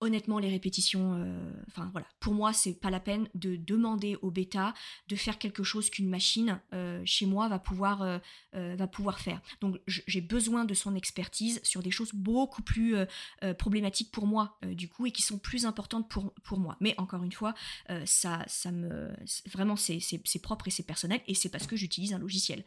honnêtement, 0.00 0.38
les 0.38 0.48
répétitions, 0.48 1.14
euh, 1.14 1.52
enfin 1.68 1.88
voilà, 1.92 2.06
pour 2.20 2.34
moi, 2.34 2.52
c'est 2.52 2.72
pas 2.72 2.90
la 2.90 3.00
peine 3.00 3.28
de 3.34 3.56
demander 3.56 4.16
au 4.22 4.30
bêta 4.30 4.74
de 5.08 5.16
faire 5.16 5.38
quelque 5.38 5.62
chose 5.62 5.90
qu'une 5.90 6.08
machine 6.08 6.60
euh, 6.72 7.02
chez 7.04 7.26
moi 7.26 7.48
va 7.48 7.58
pouvoir, 7.58 8.02
euh, 8.02 8.18
va 8.52 8.86
pouvoir 8.86 9.20
faire. 9.20 9.40
Donc 9.60 9.78
j'ai 9.86 10.20
besoin 10.20 10.64
de 10.64 10.74
son 10.74 10.94
expertise 10.94 11.60
sur 11.62 11.82
des 11.82 11.90
choses 11.90 12.10
beaucoup 12.14 12.62
plus 12.62 12.96
problématiques 13.58 14.10
pour 14.10 14.26
moi, 14.26 14.58
du 14.62 14.88
coup, 14.88 15.06
et 15.06 15.12
qui 15.12 15.22
sont 15.22 15.38
plus 15.38 15.66
importantes 15.66 16.08
pour, 16.08 16.32
pour 16.42 16.58
moi. 16.58 16.76
Mais 16.80 16.94
encore 16.98 17.22
une 17.22 17.32
fois, 17.32 17.54
ça, 18.04 18.44
ça 18.46 18.72
me, 18.72 19.10
vraiment, 19.52 19.76
c'est 19.76 20.42
propre 20.42 20.68
et 20.68 20.70
c'est 20.70 20.82
personnel, 20.82 21.20
et 21.26 21.34
c'est 21.34 21.48
parce 21.48 21.66
que 21.66 21.76
j'utilise 21.76 22.12
un 22.12 22.18
logiciel. 22.18 22.64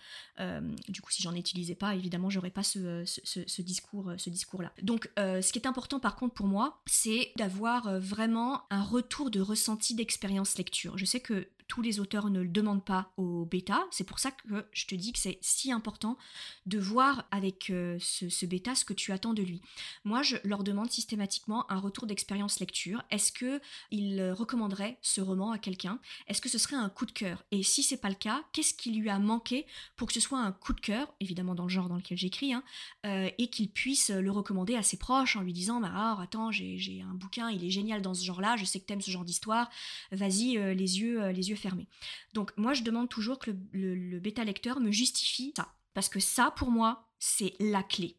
du 0.89 1.02
coup, 1.02 1.12
si 1.12 1.24
j'en 1.24 1.34
utilisais 1.36 1.76
pas, 1.76 1.96
évidemment, 1.96 2.30
j'aurais 2.30 2.52
pas 2.52 2.63
ce, 2.63 3.04
ce, 3.06 3.41
ce, 3.46 3.62
discours, 3.62 4.13
ce 4.17 4.30
discours-là. 4.30 4.72
Donc, 4.82 5.10
ce 5.17 5.52
qui 5.52 5.60
est 5.60 5.67
important, 5.67 6.00
par 6.00 6.15
contre, 6.15 6.34
pour 6.34 6.48
moi, 6.48 6.82
c'est 6.86 7.23
d'avoir 7.36 7.88
euh, 7.88 8.00
vraiment 8.00 8.64
un 8.70 8.84
retour 8.84 9.32
de 9.32 9.40
ressenti 9.40 9.96
d'expérience 9.96 10.58
lecture. 10.58 10.98
Je 10.98 11.06
sais 11.06 11.20
que 11.20 11.48
tous 11.67 11.82
les 11.82 11.99
auteurs 11.99 12.30
ne 12.30 12.41
le 12.41 12.47
demandent 12.47 12.84
pas 12.84 13.12
au 13.17 13.45
bêta. 13.45 13.86
C'est 13.91 14.04
pour 14.04 14.19
ça 14.19 14.32
que 14.32 14.65
je 14.71 14.86
te 14.86 14.95
dis 14.95 15.13
que 15.13 15.19
c'est 15.19 15.38
si 15.41 15.71
important 15.71 16.17
de 16.65 16.80
voir 16.80 17.26
avec 17.32 17.69
euh, 17.69 17.97
ce, 17.99 18.45
bêta 18.45 18.76
ce 18.76 18.86
que 18.86 18.93
tu 18.93 19.12
attends 19.12 19.34
de 19.34 19.43
lui. 19.43 19.62
Moi, 20.04 20.21
je 20.21 20.38
leur 20.43 20.63
demande 20.63 20.91
systématiquement 20.91 21.69
un 21.71 21.80
retour 21.80 22.08
d'expérience 22.08 22.60
lecture. 22.60 23.04
Est-ce 23.12 23.32
que 23.32 23.62
il 23.91 24.32
recommanderait 24.32 24.97
ce 25.02 25.21
roman 25.21 25.52
à 25.52 25.58
quelqu'un? 25.58 25.99
Est-ce 26.28 26.41
que 26.41 26.49
ce 26.49 26.58
serait 26.58 26.76
un 26.76 26.89
coup 26.89 27.06
de 27.06 27.12
cœur? 27.12 27.43
Et 27.52 27.63
si 27.63 27.84
c'est 27.84 27.97
pas 27.97 28.10
le 28.10 28.15
cas, 28.15 28.43
qu'est-ce 28.54 28.73
qui 28.73 28.91
lui 28.91 29.10
a 29.10 29.19
manqué 29.19 29.65
pour 29.95 30.08
que 30.08 30.13
ce 30.13 30.19
soit 30.19 30.39
un 30.39 30.52
coup 30.52 30.73
de 30.73 30.82
cœur, 30.82 31.13
évidemment 31.19 31.56
dans 31.56 31.63
le 31.63 31.69
genre 31.69 31.89
dans 31.89 31.95
lequel 31.95 32.17
j'écris, 32.17 32.54
hein, 32.54 32.63
euh, 33.06 33.30
et 33.38 33.47
qu'il 33.49 33.69
puisse 33.69 34.10
le 34.10 34.32
recommander 34.32 34.76
à 34.76 34.84
ses 34.84 34.97
proches 34.97 35.36
en 35.36 35.41
lui 35.41 35.54
disant 35.54 35.80
bah 35.80 35.91
alors 35.93 36.21
attends 36.21 36.52
j'ai 36.52 37.02
un 37.02 37.13
bouquin, 37.13 37.49
il 37.49 37.63
est 37.63 37.69
génial 37.69 38.02
dans 38.02 38.13
ce 38.13 38.23
genre-là, 38.23 38.56
je 38.58 38.65
sais 38.65 38.80
que 38.80 38.86
t'aimes 38.86 39.02
ce 39.02 39.12
genre 39.12 39.26
d'histoire, 39.26 39.69
vas-y 40.12 40.58
euh, 40.58 40.73
les 40.73 40.99
yeux 40.99 41.30
les 41.30 41.49
yeux 41.49 41.53
fermés. 41.56 41.88
Donc 42.34 42.52
moi 42.58 42.74
je 42.74 42.84
demande 42.84 43.10
toujours 43.10 43.39
que 43.39 43.52
le 43.72 44.20
bêta 44.20 44.44
lecteur 44.44 44.80
me 44.80 44.92
justifie 44.92 45.54
ça. 45.56 45.74
Parce 45.94 46.10
que 46.10 46.20
ça, 46.20 46.52
pour 46.52 46.72
moi, 46.72 47.08
c'est 47.20 47.54
la 47.60 47.84
clé. 47.84 48.18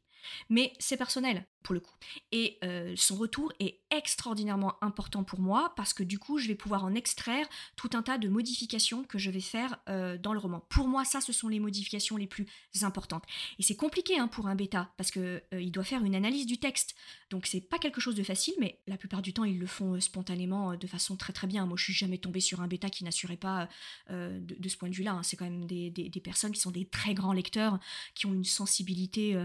Mais 0.48 0.72
c'est 0.78 0.96
personnel 0.96 1.46
pour 1.64 1.74
le 1.74 1.80
coup. 1.80 1.94
Et 2.30 2.58
euh, 2.62 2.92
son 2.94 3.16
retour 3.16 3.52
est 3.58 3.80
extraordinairement 3.90 4.74
important 4.82 5.24
pour 5.24 5.40
moi 5.40 5.72
parce 5.76 5.94
que 5.94 6.02
du 6.02 6.18
coup, 6.18 6.38
je 6.38 6.46
vais 6.46 6.54
pouvoir 6.54 6.84
en 6.84 6.94
extraire 6.94 7.48
tout 7.74 7.88
un 7.94 8.02
tas 8.02 8.18
de 8.18 8.28
modifications 8.28 9.02
que 9.02 9.18
je 9.18 9.30
vais 9.30 9.40
faire 9.40 9.80
euh, 9.88 10.18
dans 10.18 10.34
le 10.34 10.38
roman. 10.38 10.60
Pour 10.68 10.86
moi, 10.86 11.04
ça, 11.04 11.22
ce 11.22 11.32
sont 11.32 11.48
les 11.48 11.60
modifications 11.60 12.18
les 12.18 12.26
plus 12.26 12.46
importantes. 12.82 13.24
Et 13.58 13.62
c'est 13.62 13.76
compliqué 13.76 14.18
hein, 14.18 14.28
pour 14.28 14.46
un 14.46 14.54
bêta 14.54 14.92
parce 14.98 15.10
que 15.10 15.42
euh, 15.54 15.60
il 15.60 15.72
doit 15.72 15.84
faire 15.84 16.04
une 16.04 16.14
analyse 16.14 16.44
du 16.44 16.58
texte. 16.58 16.94
Donc 17.30 17.46
c'est 17.46 17.62
pas 17.62 17.78
quelque 17.78 18.00
chose 18.00 18.14
de 18.14 18.22
facile, 18.22 18.54
mais 18.60 18.78
la 18.86 18.98
plupart 18.98 19.22
du 19.22 19.32
temps, 19.32 19.44
ils 19.44 19.58
le 19.58 19.66
font 19.66 19.98
spontanément 20.00 20.76
de 20.76 20.86
façon 20.86 21.16
très 21.16 21.32
très 21.32 21.46
bien. 21.46 21.64
Moi, 21.64 21.78
je 21.78 21.84
suis 21.84 21.94
jamais 21.94 22.18
tombée 22.18 22.40
sur 22.40 22.60
un 22.60 22.68
bêta 22.68 22.90
qui 22.90 23.04
n'assurait 23.04 23.38
pas 23.38 23.68
de, 24.10 24.68
ce 24.68 24.76
point 24.76 24.90
de 24.90 24.94
vue-là. 24.94 25.14
Hein. 25.14 25.22
C'est 25.22 25.36
quand 25.36 25.46
même 25.46 25.64
des, 25.64 26.20
personnes 26.22 26.52
qui 26.52 26.60
sont 26.60 26.70
des 26.70 26.84
très 26.84 27.14
grands 27.14 27.32
lecteurs, 27.32 27.78
qui 28.14 28.26
ont 28.26 28.34
une 28.34 28.44
sensibilité 28.44 29.36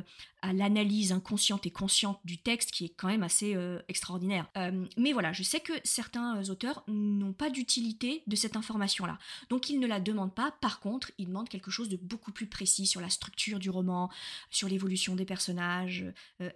à 0.42 0.54
l'analyse 0.54 1.12
inconsciente 1.12 1.66
et 1.66 1.72
consciente 1.72 2.09
du 2.26 2.38
texte 2.38 2.72
qui 2.72 2.86
est 2.86 2.90
quand 2.90 3.08
même 3.08 3.24
assez 3.24 3.56
euh, 3.56 3.80
extraordinaire. 3.88 4.48
Euh, 4.58 4.86
mais 4.98 5.14
voilà, 5.14 5.34
je 5.34 5.44
sais 5.44 5.60
que 5.60 5.74
certains 5.84 6.38
euh, 6.38 6.52
auteurs 6.52 6.84
n'ont 6.88 7.34
pas 7.34 7.50
d'utilité 7.50 8.24
de 8.28 8.36
cette 8.36 8.56
information-là. 8.56 9.18
Donc 9.50 9.70
ils 9.70 9.80
ne 9.80 9.88
la 9.88 10.00
demandent 10.00 10.34
pas, 10.34 10.52
par 10.62 10.80
contre, 10.80 11.12
ils 11.18 11.28
demandent 11.28 11.50
quelque 11.50 11.72
chose 11.72 11.90
de 11.90 11.98
beaucoup 11.98 12.32
plus 12.32 12.48
précis 12.48 12.86
sur 12.86 13.02
la 13.02 13.10
structure 13.10 13.60
du 13.60 13.70
roman, 13.70 14.10
sur 14.50 14.68
l'évolution 14.68 15.16
des 15.16 15.26
personnages, 15.26 16.06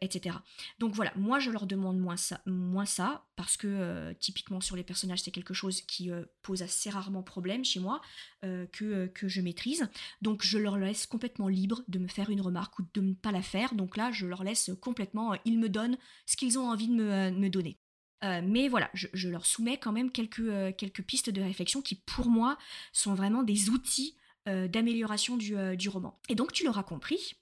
etc. 0.02 0.38
Donc 0.80 0.94
voilà, 0.94 1.12
moi 1.16 1.40
je 1.40 1.52
leur 1.52 1.68
demande 1.68 2.00
moins 2.00 2.18
ça, 2.18 2.42
moins 2.46 2.86
ça 2.86 3.26
parce 3.36 3.58
que 3.58 4.14
typiquement 4.20 4.62
sur 4.62 4.76
les 4.76 4.84
personnages 4.84 5.22
c'est 5.22 5.32
quelque 5.32 5.54
chose 5.54 5.82
qui 5.82 6.12
pose 6.42 6.62
assez 6.62 6.90
rarement 6.90 7.24
problème 7.24 7.66
chez 7.66 7.80
moi, 7.80 8.02
que, 8.42 9.08
que 9.08 9.28
je 9.28 9.42
maîtrise. 9.42 9.90
Donc 10.22 10.44
je 10.44 10.58
leur 10.58 10.78
laisse 10.78 11.06
complètement 11.06 11.48
libre 11.48 11.82
de 11.88 12.00
me 12.00 12.08
faire 12.08 12.30
une 12.30 12.42
remarque 12.42 12.80
ou 12.80 12.86
de 12.94 13.02
ne 13.02 13.14
pas 13.14 13.32
la 13.32 13.42
faire. 13.42 13.74
Donc 13.76 13.98
là, 13.98 14.12
je 14.12 14.26
leur 14.26 14.44
laisse 14.44 14.72
complètement 14.82 15.36
ils 15.46 15.60
me 15.60 15.70
donnent 15.70 15.98
ce 16.26 16.36
qu'ils 16.36 16.58
ont 16.60 16.70
envie 16.70 16.88
de 16.88 16.94
me, 16.94 17.12
euh, 17.12 17.50
donner. 17.50 17.78
Euh, 18.24 18.42
mais 18.44 18.70
voilà, 18.70 18.90
je, 18.94 19.28
leur 19.28 19.46
soumets 19.46 19.78
quand 19.78 19.92
même 19.92 20.12
quelques, 20.12 20.40
euh, 20.40 20.72
quelques 20.72 21.04
pistes 21.04 21.30
de 21.30 21.42
réflexion 21.42 21.82
qui, 21.82 21.96
pour 21.96 22.28
moi, 22.28 22.58
sont 22.94 23.14
vraiment 23.14 23.44
des 23.44 23.70
outils 23.70 24.16
d'amélioration 24.46 25.38
du, 25.38 25.56
du, 25.78 25.88
roman. 25.88 26.20
Et 26.28 26.36
donc, 26.36 26.52
tu 26.52 26.66
l'auras 26.66 26.84
compris, 26.84 27.36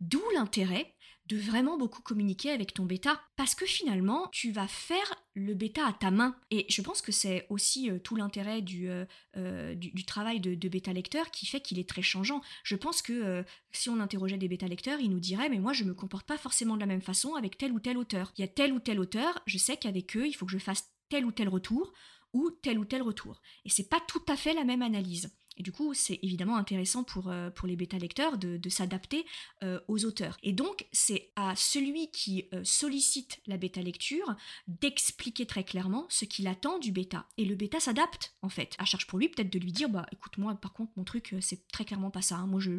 d'où 0.00 0.20
l'intérêt 0.34 0.92
de 1.26 1.36
vraiment 1.36 1.78
beaucoup 1.78 2.02
communiquer 2.02 2.50
avec 2.50 2.74
ton 2.74 2.84
bêta 2.84 3.20
parce 3.36 3.54
que 3.54 3.66
finalement 3.66 4.28
tu 4.32 4.52
vas 4.52 4.66
faire 4.66 5.14
le 5.34 5.54
bêta 5.54 5.86
à 5.86 5.92
ta 5.92 6.10
main 6.10 6.36
et 6.50 6.66
je 6.68 6.82
pense 6.82 7.00
que 7.00 7.12
c'est 7.12 7.46
aussi 7.48 7.90
euh, 7.90 7.98
tout 7.98 8.16
l'intérêt 8.16 8.60
du, 8.60 8.88
euh, 8.88 9.04
euh, 9.36 9.74
travail 10.06 10.40
de, 10.40 10.68
bêta 10.68 10.92
lecteur 10.92 11.30
qui 11.30 11.46
fait 11.46 11.60
qu'il 11.60 11.78
est 11.78 11.88
très 11.88 12.02
changeant. 12.02 12.42
Je 12.64 12.76
pense 12.76 13.02
que 13.02 13.44
si 13.70 13.88
on 13.88 14.00
interrogeait 14.00 14.36
des 14.36 14.48
bêta 14.48 14.66
lecteurs, 14.66 15.00
ils 15.00 15.10
nous 15.10 15.20
diraient 15.20 15.48
mais 15.48 15.60
moi 15.60 15.72
je 15.72 15.84
me 15.84 15.94
comporte 15.94 16.26
pas 16.26 16.38
forcément 16.38 16.74
de 16.74 16.80
la 16.80 16.86
même 16.86 17.02
façon 17.02 17.34
avec 17.34 17.56
tel 17.56 17.72
ou 17.72 17.80
tel 17.80 17.96
auteur. 17.96 18.32
Il 18.36 18.40
y 18.40 18.44
a 18.44 18.48
tel 18.48 18.72
ou 18.72 18.80
tel 18.80 18.98
auteur, 18.98 19.40
je 19.46 19.58
sais 19.58 19.76
qu'avec 19.76 20.16
eux 20.16 20.26
il 20.26 20.32
faut 20.32 20.46
que 20.46 20.52
je 20.52 20.58
fasse 20.58 20.90
tel 21.08 21.24
ou 21.24 21.32
tel 21.32 21.48
retour 21.48 21.92
ou 22.32 22.50
tel 22.50 22.78
ou 22.78 22.84
tel 22.84 23.02
retour. 23.02 23.40
Et 23.64 23.70
c'est 23.70 23.88
pas 23.88 24.00
tout 24.08 24.22
à 24.28 24.36
fait 24.36 24.54
la 24.54 24.64
même 24.64 24.82
analyse. 24.82 25.30
Et 25.56 25.62
du 25.62 25.72
coup, 25.72 25.94
c'est 25.94 26.18
évidemment 26.22 26.56
intéressant 26.56 27.04
pour, 27.04 27.28
euh, 27.28 27.50
les 27.64 27.76
bêta-lecteurs 27.76 28.38
de, 28.38 28.68
s'adapter 28.68 29.24
euh, 29.62 29.78
aux 29.86 30.04
auteurs. 30.04 30.36
Et 30.42 30.52
donc, 30.52 30.86
c'est 30.92 31.30
à 31.36 31.54
celui 31.56 32.10
qui 32.10 32.48
euh, 32.54 32.64
sollicite 32.64 33.40
la 33.46 33.56
bêta-lecture 33.56 34.34
d'expliquer 34.66 35.46
très 35.46 35.64
clairement 35.64 36.06
ce 36.08 36.24
qu'il 36.24 36.48
attend 36.48 36.78
du 36.78 36.90
bêta. 36.90 37.26
Et 37.36 37.44
le 37.44 37.54
bêta 37.54 37.80
s'adapte, 37.80 38.34
en 38.42 38.48
fait. 38.48 38.74
À 38.78 38.84
charge 38.84 39.06
pour 39.06 39.18
lui, 39.18 39.28
peut-être 39.28 39.52
de 39.52 39.58
lui 39.58 39.72
dire, 39.72 39.88
bah 39.88 40.06
écoute, 40.10 40.38
moi, 40.38 40.54
par 40.54 40.72
contre, 40.72 40.92
mon 40.96 41.04
truc, 41.04 41.34
c'est 41.40 41.68
très 41.68 41.84
clairement 41.84 42.10
pas 42.10 42.22
ça. 42.22 42.36
Hein. 42.36 42.46
Moi, 42.46 42.60
je, 42.60 42.78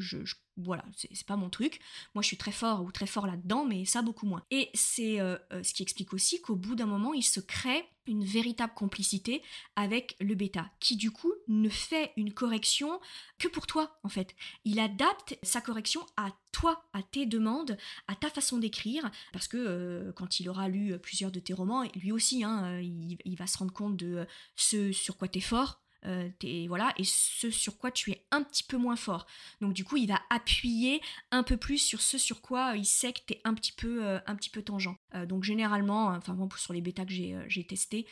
voilà, 0.58 0.86
c'est 0.96 1.26
pas 1.26 1.36
mon 1.36 1.50
truc. 1.50 1.80
Moi, 2.14 2.22
je 2.22 2.28
suis 2.28 2.38
très 2.38 2.52
fort 2.52 2.84
ou 2.84 2.92
très 2.92 3.08
fort 3.08 3.28
là-dedans, 3.28 3.66
mais 3.66 3.86
ça 3.86 4.02
beaucoup 4.02 4.26
moins. 4.26 4.44
Et 4.52 4.70
c'est 4.74 5.18
ce 5.18 5.74
qui 5.74 5.84
explique 5.84 6.14
aussi 6.14 6.42
qu'au 6.42 6.56
bout 6.56 6.76
d'un 6.76 6.86
moment, 6.86 7.14
il 7.14 7.24
se 7.24 7.40
crée 7.40 7.86
une 8.08 8.26
véritable 8.26 8.74
complicité 8.74 9.42
avec 9.76 10.16
le 10.20 10.36
bêta, 10.36 10.70
qui 10.80 10.96
du 10.96 11.12
coup 11.12 11.32
ne 11.48 11.70
fait 11.70 12.12
une 12.18 12.34
correction 12.34 13.00
que 13.40 13.48
pour 13.48 13.68
toi 13.68 14.00
en 14.04 14.10
fait. 14.10 14.36
Il 14.66 14.80
adapte 14.80 15.38
sa 15.44 15.62
correction 15.62 16.06
à 16.18 16.32
toi, 16.52 16.84
à 16.94 17.02
tes 17.02 17.26
demandes, 17.26 17.78
à 18.08 18.16
ta 18.16 18.30
façon 18.30 18.58
d'écrire, 18.58 19.10
parce 19.32 19.48
que 19.48 19.58
euh, 19.58 20.12
quand 20.14 20.40
il 20.40 20.50
aura 20.50 20.68
lu 20.68 20.98
plusieurs 21.00 21.32
de 21.32 21.40
tes 21.40 21.54
romans, 21.54 21.84
lui 21.96 22.12
aussi, 22.12 22.44
hein, 22.44 22.66
euh, 22.66 22.82
il, 22.82 23.18
il, 23.26 23.36
va 23.36 23.48
se 23.48 23.58
rendre 23.58 23.74
compte 23.74 23.98
de 23.98 24.26
ce 24.56 24.92
sur 24.92 25.18
quoi 25.18 25.28
tu 25.28 25.40
es 25.40 25.42
fort, 25.42 25.83
euh, 26.06 26.30
et 26.44 27.04
ce 27.04 27.50
sur 27.50 27.78
quoi 27.78 27.92
tu 27.92 28.12
es 28.12 28.26
un 28.32 28.44
petit 28.44 28.64
peu 28.64 28.78
moins 28.78 28.96
fort. 28.96 29.26
Donc 29.62 29.74
du 29.74 29.84
coup, 29.84 29.98
il 29.98 30.08
va 30.08 30.20
appuyer 30.30 31.02
un 31.32 31.44
peu 31.44 31.58
plus 31.58 31.78
sur 31.78 32.02
ce 32.02 32.18
sur 32.18 32.42
quoi 32.42 32.74
il 32.76 32.86
sait 32.86 33.14
que 33.14 33.20
tu 33.26 33.34
es 33.34 33.42
un 33.44 33.54
petit 33.54 33.72
peu, 33.72 34.06
euh, 34.06 34.20
un 34.28 34.36
peu 34.52 34.62
tangent. 34.62 34.96
Euh, 35.16 35.26
donc 35.26 35.44
généralement, 35.44 36.08
enfin 36.08 36.34
bon, 36.34 36.50
sur 36.58 36.74
les 36.74 36.82
bêtas 36.82 37.06
que 37.06 37.12
j'ai 37.12 37.66
testé, 37.66 38.06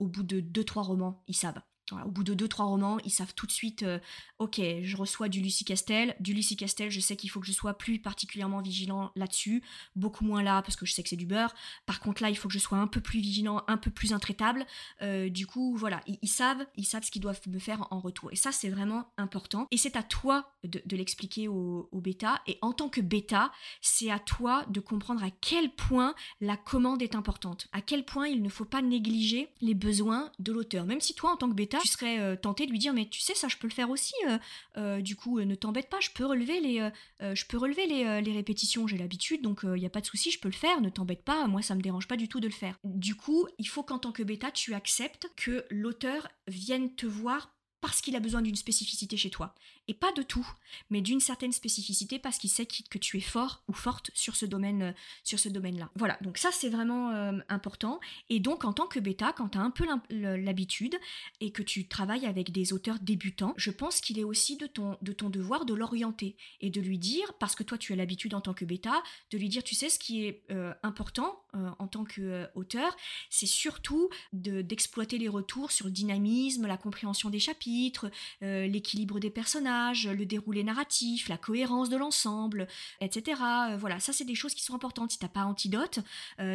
au 0.00 0.06
bout 0.06 0.24
de 0.24 0.40
2-3 0.40 0.82
romans, 0.82 1.22
ils 1.28 1.36
savent 1.36 1.60
au 1.92 2.10
bout 2.10 2.24
de 2.24 2.34
deux 2.34 2.48
trois 2.48 2.66
romans, 2.66 2.98
ils 3.04 3.10
savent 3.10 3.34
tout 3.34 3.46
de 3.46 3.52
suite, 3.52 3.82
euh, 3.82 3.98
ok, 4.38 4.60
je 4.82 4.96
reçois 4.96 5.28
du 5.28 5.40
Lucie 5.40 5.64
Castel, 5.64 6.16
du 6.20 6.34
Lucie 6.34 6.56
Castel, 6.56 6.90
je 6.90 7.00
sais 7.00 7.16
qu'il 7.16 7.30
faut 7.30 7.40
que 7.40 7.46
je 7.46 7.52
sois 7.52 7.74
plus 7.74 7.98
particulièrement 7.98 8.60
vigilant 8.60 9.10
là-dessus, 9.16 9.62
beaucoup 9.96 10.24
moins 10.24 10.42
là 10.42 10.62
parce 10.62 10.76
que 10.76 10.86
je 10.86 10.92
sais 10.92 11.02
que 11.02 11.08
c'est 11.08 11.16
du 11.16 11.26
beurre. 11.26 11.54
Par 11.86 12.00
contre 12.00 12.22
là, 12.22 12.30
il 12.30 12.36
faut 12.36 12.48
que 12.48 12.54
je 12.54 12.58
sois 12.58 12.78
un 12.78 12.86
peu 12.86 13.00
plus 13.00 13.20
vigilant, 13.20 13.62
un 13.66 13.76
peu 13.76 13.90
plus 13.90 14.12
intraitable. 14.12 14.66
Euh, 15.02 15.28
du 15.28 15.46
coup, 15.46 15.76
voilà, 15.76 16.00
ils, 16.06 16.28
savent, 16.28 16.64
ils 16.76 16.84
savent 16.84 17.04
ce 17.04 17.10
qu'ils 17.10 17.22
doivent 17.22 17.40
me 17.48 17.58
faire 17.58 17.86
en 17.90 18.00
retour. 18.00 18.30
Et 18.32 18.36
ça, 18.36 18.52
c'est 18.52 18.68
vraiment 18.68 19.12
important. 19.16 19.66
Et 19.70 19.76
c'est 19.76 19.96
à 19.96 20.02
toi 20.02 20.52
de, 20.64 20.96
l'expliquer 20.96 21.48
au, 21.48 21.88
au, 21.92 22.00
bêta. 22.00 22.42
Et 22.46 22.58
en 22.62 22.72
tant 22.72 22.88
que 22.88 23.00
bêta, 23.00 23.52
c'est 23.80 24.10
à 24.10 24.18
toi 24.18 24.64
de 24.68 24.80
comprendre 24.80 25.22
à 25.22 25.30
quel 25.30 25.74
point 25.74 26.14
la 26.40 26.56
commande 26.56 27.02
est 27.02 27.14
importante, 27.14 27.68
à 27.72 27.80
quel 27.80 28.04
point 28.04 28.26
il 28.26 28.42
ne 28.42 28.48
faut 28.48 28.64
pas 28.64 28.82
négliger 28.82 29.48
les 29.60 29.74
besoins 29.74 30.32
de 30.38 30.52
l'auteur. 30.52 30.86
Même 30.86 31.00
si 31.00 31.14
toi, 31.14 31.32
en 31.32 31.36
tant 31.36 31.48
que 31.48 31.54
bêta, 31.54 31.77
tu 31.80 31.88
serais 31.88 32.18
euh, 32.18 32.36
tenté 32.36 32.66
de 32.66 32.70
lui 32.70 32.78
dire 32.78 32.92
mais 32.92 33.08
tu 33.08 33.20
sais 33.20 33.34
ça 33.34 33.48
je 33.48 33.56
peux 33.56 33.66
le 33.66 33.72
faire 33.72 33.90
aussi 33.90 34.14
euh, 34.26 34.38
euh, 34.76 35.00
du 35.00 35.16
coup 35.16 35.40
ne 35.40 35.54
t'embête 35.54 35.88
pas 35.88 36.00
je 36.00 36.10
peux 36.10 36.24
relever 36.24 36.60
les 36.60 36.90
je 37.20 37.44
peux 37.46 37.56
relever 37.56 37.86
les, 37.86 38.32
répétitions 38.32 38.86
j'ai 38.86 38.98
l'habitude 38.98 39.42
donc 39.42 39.60
il 39.64 39.80
n'y 39.80 39.86
a 39.86 39.90
pas 39.90 40.00
de 40.00 40.06
souci 40.06 40.30
je 40.30 40.38
peux 40.38 40.48
le 40.48 40.54
faire 40.54 40.80
ne 40.80 40.88
t'embête 40.88 41.24
pas 41.24 41.46
moi 41.46 41.62
ça 41.62 41.74
me 41.74 41.80
dérange 41.80 42.06
pas 42.06 42.16
du 42.16 42.28
tout 42.28 42.40
de 42.40 42.46
le 42.46 42.52
faire 42.52 42.78
du 42.84 43.14
coup 43.14 43.48
il 43.58 43.66
faut 43.66 43.82
qu'en 43.82 43.98
tant 43.98 44.12
que 44.12 44.22
bêta 44.22 44.50
tu 44.50 44.74
acceptes 44.74 45.30
que 45.36 45.64
l'auteur 45.70 46.28
vienne 46.46 46.94
te 46.94 47.06
voir 47.06 47.54
parce 47.80 48.00
qu'il 48.00 48.16
a 48.16 48.20
besoin 48.20 48.42
d'une 48.42 48.56
spécificité 48.56 49.16
chez 49.16 49.30
toi. 49.30 49.54
Et 49.88 49.94
pas 49.94 50.12
de 50.12 50.22
tout, 50.22 50.46
mais 50.90 51.00
d'une 51.00 51.20
certaine 51.20 51.52
spécificité 51.52 52.18
parce 52.18 52.36
qu'il 52.38 52.50
sait 52.50 52.66
que 52.66 52.98
tu 52.98 53.16
es 53.16 53.22
fort 53.22 53.62
ou 53.68 53.72
forte 53.72 54.10
sur 54.12 54.36
ce 54.36 54.44
domaine 54.44 54.82
euh, 54.82 54.92
sur 55.24 55.38
ce 55.38 55.48
domaine-là. 55.48 55.90
Voilà, 55.96 56.18
donc 56.20 56.36
ça 56.36 56.50
c'est 56.52 56.68
vraiment 56.68 57.10
euh, 57.10 57.32
important. 57.48 57.98
Et 58.28 58.38
donc 58.38 58.64
en 58.64 58.74
tant 58.74 58.86
que 58.86 59.00
bêta, 59.00 59.32
quand 59.32 59.50
tu 59.50 59.58
as 59.58 59.62
un 59.62 59.70
peu 59.70 59.86
l'habitude 60.10 60.94
et 61.40 61.52
que 61.52 61.62
tu 61.62 61.88
travailles 61.88 62.26
avec 62.26 62.52
des 62.52 62.74
auteurs 62.74 62.98
débutants, 63.00 63.54
je 63.56 63.70
pense 63.70 64.02
qu'il 64.02 64.18
est 64.18 64.24
aussi 64.24 64.58
de 64.58 64.66
ton, 64.66 64.98
de 65.00 65.12
ton 65.12 65.30
devoir 65.30 65.64
de 65.64 65.72
l'orienter 65.72 66.36
et 66.60 66.68
de 66.68 66.80
lui 66.82 66.98
dire, 66.98 67.32
parce 67.40 67.54
que 67.54 67.62
toi 67.62 67.78
tu 67.78 67.94
as 67.94 67.96
l'habitude 67.96 68.34
en 68.34 68.42
tant 68.42 68.52
que 68.52 68.66
bêta, 68.66 69.02
de 69.30 69.38
lui 69.38 69.48
dire, 69.48 69.64
tu 69.64 69.74
sais, 69.74 69.88
ce 69.88 69.98
qui 69.98 70.26
est 70.26 70.42
euh, 70.50 70.74
important 70.82 71.42
en 71.78 71.88
tant 71.88 72.04
qu'auteur, 72.04 72.94
c'est 73.30 73.46
surtout 73.46 74.10
d'exploiter 74.34 75.16
les 75.16 75.28
retours 75.28 75.72
sur 75.72 75.86
le 75.86 75.92
dynamisme, 75.92 76.66
la 76.66 76.76
compréhension 76.76 77.30
des 77.30 77.38
chapitres, 77.38 78.10
l'équilibre 78.42 79.18
des 79.18 79.30
personnages, 79.30 79.77
le 80.04 80.24
déroulé 80.24 80.64
narratif, 80.64 81.28
la 81.28 81.38
cohérence 81.38 81.88
de 81.88 81.96
l'ensemble, 81.96 82.66
etc. 83.00 83.40
voilà, 83.78 84.00
ça 84.00 84.12
c'est 84.12 84.24
des 84.24 84.34
choses 84.34 84.54
qui 84.54 84.62
sont 84.62 84.74
importantes. 84.74 85.12
Si 85.12 85.18
t'as 85.18 85.28
pas 85.28 85.44
antidote, 85.44 86.00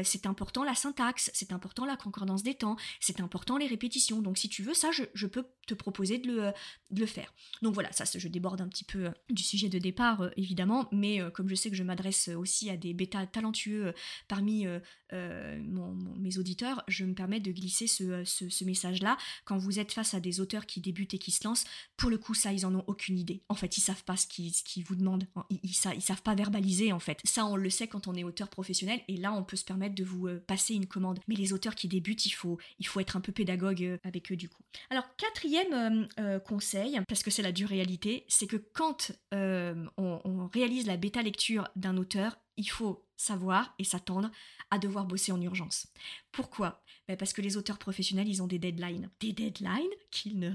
c'est 0.03 0.25
important 0.25 0.63
la 0.63 0.75
syntaxe, 0.75 1.31
c'est 1.33 1.51
important 1.51 1.85
la 1.85 1.95
concordance 1.95 2.43
des 2.43 2.55
temps, 2.55 2.75
c'est 2.99 3.19
important 3.19 3.57
les 3.57 3.67
répétitions. 3.67 4.21
Donc 4.21 4.37
si 4.37 4.49
tu 4.49 4.63
veux 4.63 4.73
ça, 4.73 4.89
je, 4.91 5.25
peux 5.27 5.45
te 5.67 5.73
proposer 5.73 6.17
de 6.17 6.27
le, 6.27 6.51
de 6.91 6.99
le, 6.99 7.05
faire. 7.05 7.33
Donc 7.61 7.73
voilà, 7.73 7.91
ça 7.91 8.05
je 8.15 8.27
déborde 8.27 8.61
un 8.61 8.67
petit 8.67 8.83
peu 8.83 9.09
du 9.29 9.43
sujet 9.43 9.69
de 9.69 9.79
départ 9.79 10.29
évidemment, 10.37 10.87
mais 10.91 11.19
comme 11.33 11.49
je 11.49 11.55
sais 11.55 11.69
que 11.69 11.75
je 11.75 11.83
m'adresse 11.83 12.29
aussi 12.29 12.69
à 12.69 12.77
des 12.77 12.93
bêtas 12.93 13.25
talentueux 13.25 13.93
parmi 14.27 14.65
mes 15.11 16.37
auditeurs, 16.37 16.83
je 16.87 17.05
me 17.05 17.13
permets 17.13 17.39
de 17.39 17.51
glisser 17.51 17.87
ce, 17.87 18.23
ce 18.23 18.63
message-là. 18.63 19.17
Quand 19.45 19.57
vous 19.57 19.79
êtes 19.79 19.91
face 19.91 20.13
à 20.13 20.19
des 20.19 20.39
auteurs 20.39 20.65
qui 20.65 20.81
débutent 20.81 21.13
et 21.13 21.19
qui 21.19 21.31
se 21.31 21.43
lancent, 21.43 21.65
pour 21.97 22.09
le 22.09 22.17
coup, 22.17 22.33
ça, 22.33 22.51
ils 22.51 22.65
en 22.65 22.75
ont 22.75 22.83
aucune 22.87 23.12
idée. 23.19 23.43
En 23.49 23.55
fait, 23.55 23.77
ils 23.77 23.81
savent 23.81 24.03
pas 24.03 24.17
ce 24.17 24.27
qu'ils 24.27 24.83
vous 24.83 24.95
demandent. 24.95 25.25
Ils, 25.49 25.59
ils, 25.63 26.01
savent 26.01 26.21
pas 26.21 26.35
verbaliser, 26.35 26.91
en 26.91 26.99
fait. 26.99 27.19
Ça, 27.23 27.45
on 27.45 27.55
le 27.55 27.69
sait 27.69 27.87
quand 27.87 28.07
on 28.07 28.15
est 28.15 28.23
auteur 28.23 28.49
professionnel, 28.49 29.01
et 29.07 29.17
là, 29.17 29.33
on 29.33 29.43
peut 29.43 29.57
se 29.57 29.65
permettre 29.65 29.95
de 29.95 30.03
vous 30.03 30.27
euh, 30.27 30.43
passer 30.45 30.73
une 30.73 30.87
commande. 30.87 31.19
Mais 31.27 31.35
les 31.35 31.53
auteurs 31.53 31.75
qui 31.75 31.87
débutent, 31.87 32.25
il 32.25 32.31
faut, 32.31 32.57
il 32.79 32.87
faut 32.87 32.99
être 32.99 33.15
un 33.15 33.21
peu 33.21 33.31
pédagogue 33.31 33.83
euh, 33.83 33.97
avec 34.03 34.31
eux, 34.31 34.35
du 34.35 34.49
coup. 34.49 34.63
Alors, 34.89 35.05
quatrième 35.17 36.07
euh, 36.19 36.39
conseil, 36.39 36.99
parce 37.07 37.23
que 37.23 37.31
c'est 37.31 37.41
la 37.41 37.51
dure 37.51 37.69
réalité, 37.69 38.25
c'est 38.27 38.47
que 38.47 38.57
quand 38.57 39.11
on, 39.31 39.87
on 39.97 40.47
réalise 40.47 40.85
la 40.85 40.97
bêta 40.97 41.21
lecture 41.21 41.67
d'un 41.75 41.97
auteur, 41.97 42.37
il 42.57 42.69
faut 42.69 43.05
savoir 43.17 43.73
et 43.79 43.83
s'attendre 43.83 44.29
à 44.69 44.79
devoir 44.79 45.05
bosser 45.05 45.31
en 45.31 45.41
urgence. 45.41 45.87
Pourquoi? 46.31 46.83
Ben 47.07 47.17
Parce 47.17 47.33
que 47.33 47.41
les 47.41 47.57
auteurs 47.57 47.79
professionnels, 47.79 48.27
ils 48.27 48.41
ont 48.41 48.47
des 48.47 48.59
deadlines. 48.59 49.09
Des 49.19 49.33
deadlines 49.33 49.83
qu'ils 50.11 50.39
ne 50.39 50.51